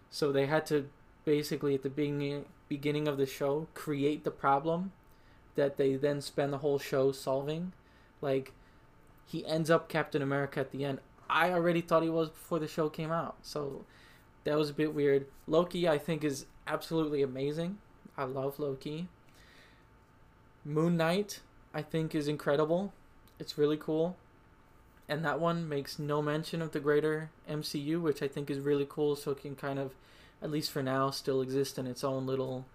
So 0.09 0.32
they 0.32 0.45
had 0.45 0.65
to 0.68 0.89
basically, 1.26 1.76
at 1.76 1.84
the 1.84 1.89
beginning, 1.89 2.45
beginning 2.70 3.07
of 3.07 3.18
the 3.18 3.26
show, 3.26 3.68
create 3.74 4.24
the 4.24 4.32
problem 4.32 4.91
that 5.55 5.78
they 5.78 5.95
then 5.95 6.22
spend 6.22 6.53
the 6.53 6.59
whole 6.59 6.80
show 6.80 7.11
solving. 7.11 7.74
Like, 8.22 8.53
he 9.26 9.45
ends 9.45 9.70
up 9.70 9.89
Captain 9.89 10.22
America 10.22 10.59
at 10.59 10.72
the 10.72 10.86
end. 10.86 10.99
I 11.30 11.51
already 11.51 11.82
thought 11.82 12.03
he 12.03 12.09
was 12.09 12.30
before 12.30 12.59
the 12.59 12.68
show 12.68 12.89
came 12.89 13.11
out. 13.11 13.36
So 13.41 13.84
that 14.43 14.57
was 14.57 14.70
a 14.70 14.74
bit 14.74 14.93
weird. 14.93 15.26
Loki, 15.47 15.88
I 15.88 15.97
think, 15.97 16.24
is 16.24 16.45
absolutely 16.65 17.22
amazing. 17.22 17.80
I 18.18 18.24
love 18.24 18.59
Loki. 18.59 19.09
Moon 20.68 20.97
Knight, 20.97 21.39
I 21.74 21.82
think, 21.82 22.13
is 22.13 22.28
incredible. 22.28 22.93
It's 23.39 23.57
really 23.57 23.78
cool. 23.78 24.18
And 25.07 25.24
that 25.24 25.39
one 25.39 25.70
makes 25.70 25.97
no 25.97 26.22
mention 26.22 26.61
of 26.61 26.74
the 26.74 26.82
greater 26.82 27.30
MCU, 27.49 28.01
which 28.01 28.22
I 28.22 28.28
think 28.28 28.49
is 28.49 28.59
really 28.59 28.86
cool. 28.88 29.15
So 29.15 29.32
it 29.32 29.41
can 29.41 29.55
kind 29.55 29.80
of, 29.80 29.93
at 30.41 30.51
least 30.51 30.70
for 30.72 30.84
now, 30.84 31.09
still 31.09 31.41
exist 31.41 31.80
in 31.80 31.88
its 31.88 32.03
own 32.03 32.28
little 32.28 32.65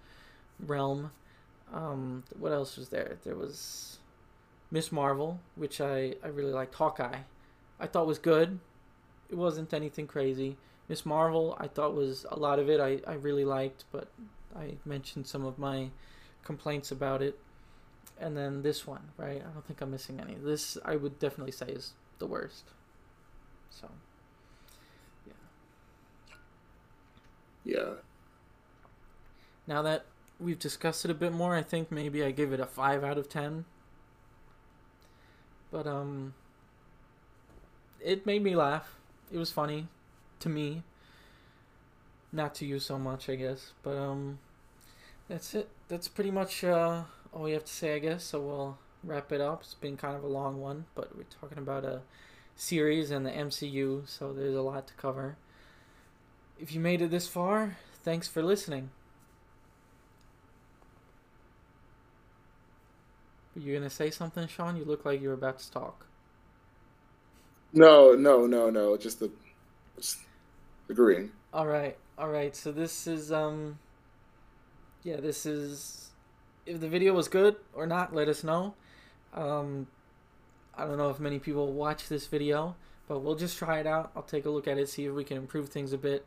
realm. 0.58 1.10
Um, 1.70 2.24
what 2.38 2.52
else 2.52 2.78
was 2.78 2.88
there? 2.88 3.18
There 3.24 3.36
was 3.36 3.98
Miss 4.70 4.90
Marvel, 4.90 5.40
which 5.54 5.78
I, 5.78 6.14
I 6.24 6.28
really 6.28 6.52
liked. 6.52 6.74
Hawkeye, 6.74 7.20
I 7.78 7.86
thought 7.86 8.06
was 8.06 8.18
good. 8.18 8.58
It 9.28 9.34
wasn't 9.34 9.74
anything 9.74 10.06
crazy. 10.06 10.56
Miss 10.88 11.04
Marvel, 11.04 11.58
I 11.60 11.68
thought 11.68 11.94
was 11.94 12.24
a 12.30 12.38
lot 12.38 12.58
of 12.58 12.70
it 12.70 12.80
I, 12.80 13.00
I 13.06 13.16
really 13.16 13.44
liked, 13.44 13.84
but 13.92 14.08
I 14.56 14.76
mentioned 14.86 15.26
some 15.26 15.44
of 15.44 15.58
my 15.58 15.90
complaints 16.42 16.90
about 16.90 17.20
it. 17.20 17.38
And 18.22 18.36
then 18.36 18.62
this 18.62 18.86
one, 18.86 19.10
right? 19.16 19.42
I 19.44 19.52
don't 19.52 19.66
think 19.66 19.80
I'm 19.80 19.90
missing 19.90 20.20
any. 20.20 20.34
This 20.34 20.78
I 20.84 20.94
would 20.94 21.18
definitely 21.18 21.50
say 21.50 21.66
is 21.66 21.92
the 22.20 22.26
worst. 22.26 22.64
So, 23.68 23.88
yeah. 25.26 25.32
Yeah. 27.64 27.94
Now 29.66 29.82
that 29.82 30.04
we've 30.38 30.58
discussed 30.58 31.04
it 31.04 31.10
a 31.10 31.14
bit 31.14 31.32
more, 31.32 31.56
I 31.56 31.62
think 31.62 31.90
maybe 31.90 32.22
I 32.22 32.30
give 32.30 32.52
it 32.52 32.60
a 32.60 32.66
5 32.66 33.02
out 33.02 33.18
of 33.18 33.28
10. 33.28 33.64
But 35.72 35.88
um 35.88 36.34
it 38.00 38.24
made 38.24 38.42
me 38.44 38.54
laugh. 38.54 38.94
It 39.32 39.38
was 39.38 39.50
funny 39.50 39.88
to 40.38 40.48
me. 40.48 40.84
Not 42.32 42.54
to 42.56 42.66
you 42.66 42.78
so 42.78 42.98
much, 42.98 43.28
I 43.28 43.34
guess. 43.34 43.72
But 43.82 43.96
um 43.96 44.38
that's 45.28 45.54
it. 45.54 45.68
That's 45.88 46.08
pretty 46.08 46.30
much 46.30 46.62
uh, 46.62 47.04
all 47.32 47.42
we 47.42 47.52
have 47.52 47.64
to 47.64 47.72
say, 47.72 47.94
I 47.94 47.98
guess. 47.98 48.24
So 48.24 48.40
we'll 48.40 48.78
wrap 49.04 49.32
it 49.32 49.40
up. 49.40 49.62
It's 49.62 49.74
been 49.74 49.96
kind 49.96 50.16
of 50.16 50.24
a 50.24 50.28
long 50.28 50.60
one, 50.60 50.86
but 50.94 51.16
we're 51.16 51.24
talking 51.40 51.58
about 51.58 51.84
a 51.84 52.02
series 52.54 53.10
and 53.10 53.24
the 53.26 53.30
MCU, 53.30 54.08
so 54.08 54.32
there's 54.32 54.54
a 54.54 54.62
lot 54.62 54.86
to 54.88 54.94
cover. 54.94 55.36
If 56.58 56.72
you 56.72 56.80
made 56.80 57.02
it 57.02 57.10
this 57.10 57.26
far, 57.26 57.76
thanks 58.04 58.28
for 58.28 58.42
listening. 58.42 58.90
Were 63.54 63.62
you 63.62 63.74
gonna 63.74 63.90
say 63.90 64.10
something, 64.10 64.46
Sean? 64.48 64.76
You 64.76 64.84
look 64.84 65.04
like 65.04 65.20
you 65.20 65.28
were 65.28 65.34
about 65.34 65.58
to 65.58 65.70
talk. 65.70 66.06
No, 67.72 68.12
no, 68.14 68.46
no, 68.46 68.70
no. 68.70 68.96
Just 68.96 69.20
the 69.20 69.30
just 69.96 70.18
agreeing. 70.88 71.32
All 71.52 71.66
right, 71.66 71.96
all 72.16 72.28
right. 72.28 72.54
So 72.56 72.72
this 72.72 73.06
is 73.06 73.30
um, 73.30 73.78
yeah, 75.02 75.16
this 75.16 75.44
is 75.44 76.01
if 76.66 76.80
the 76.80 76.88
video 76.88 77.12
was 77.12 77.28
good 77.28 77.56
or 77.72 77.86
not. 77.86 78.14
Let 78.14 78.28
us 78.28 78.44
know. 78.44 78.74
Um, 79.34 79.86
I 80.76 80.84
don't 80.84 80.98
know 80.98 81.10
if 81.10 81.20
many 81.20 81.38
people 81.38 81.72
watch 81.72 82.08
this 82.08 82.26
video, 82.26 82.76
but 83.08 83.20
we'll 83.20 83.34
just 83.34 83.58
try 83.58 83.80
it 83.80 83.86
out. 83.86 84.10
I'll 84.16 84.22
take 84.22 84.46
a 84.46 84.50
look 84.50 84.66
at 84.68 84.78
it, 84.78 84.88
see 84.88 85.06
if 85.06 85.12
we 85.12 85.24
can 85.24 85.36
improve 85.36 85.68
things 85.68 85.92
a 85.92 85.98
bit, 85.98 86.24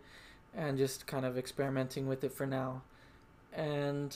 and 0.55 0.77
just 0.77 1.07
kind 1.07 1.25
of 1.25 1.37
experimenting 1.37 2.07
with 2.07 2.23
it 2.23 2.31
for 2.31 2.45
now. 2.45 2.83
And 3.53 4.15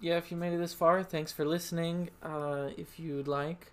yeah, 0.00 0.16
if 0.16 0.30
you 0.30 0.36
made 0.36 0.52
it 0.52 0.58
this 0.58 0.74
far, 0.74 1.02
thanks 1.02 1.32
for 1.32 1.44
listening. 1.44 2.10
Uh, 2.22 2.70
if 2.76 2.98
you'd 2.98 3.28
like, 3.28 3.72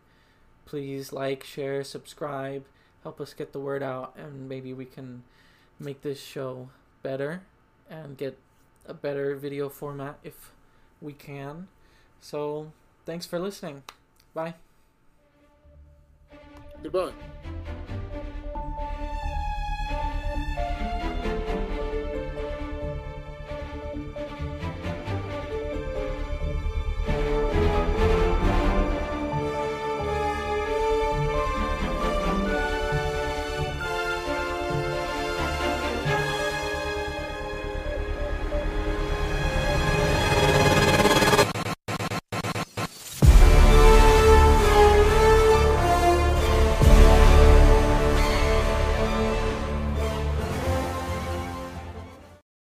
please 0.65 1.13
like, 1.13 1.43
share, 1.43 1.83
subscribe, 1.83 2.65
help 3.03 3.21
us 3.21 3.33
get 3.33 3.53
the 3.53 3.59
word 3.59 3.81
out, 3.83 4.13
and 4.17 4.49
maybe 4.49 4.73
we 4.73 4.85
can 4.85 5.23
make 5.79 6.01
this 6.01 6.21
show 6.21 6.69
better 7.03 7.43
and 7.89 8.17
get 8.17 8.37
a 8.85 8.93
better 8.93 9.35
video 9.35 9.69
format 9.69 10.17
if 10.23 10.51
we 11.01 11.13
can. 11.13 11.67
So, 12.21 12.71
thanks 13.05 13.25
for 13.25 13.39
listening. 13.39 13.83
Bye. 14.33 14.55
Goodbye. 16.83 17.11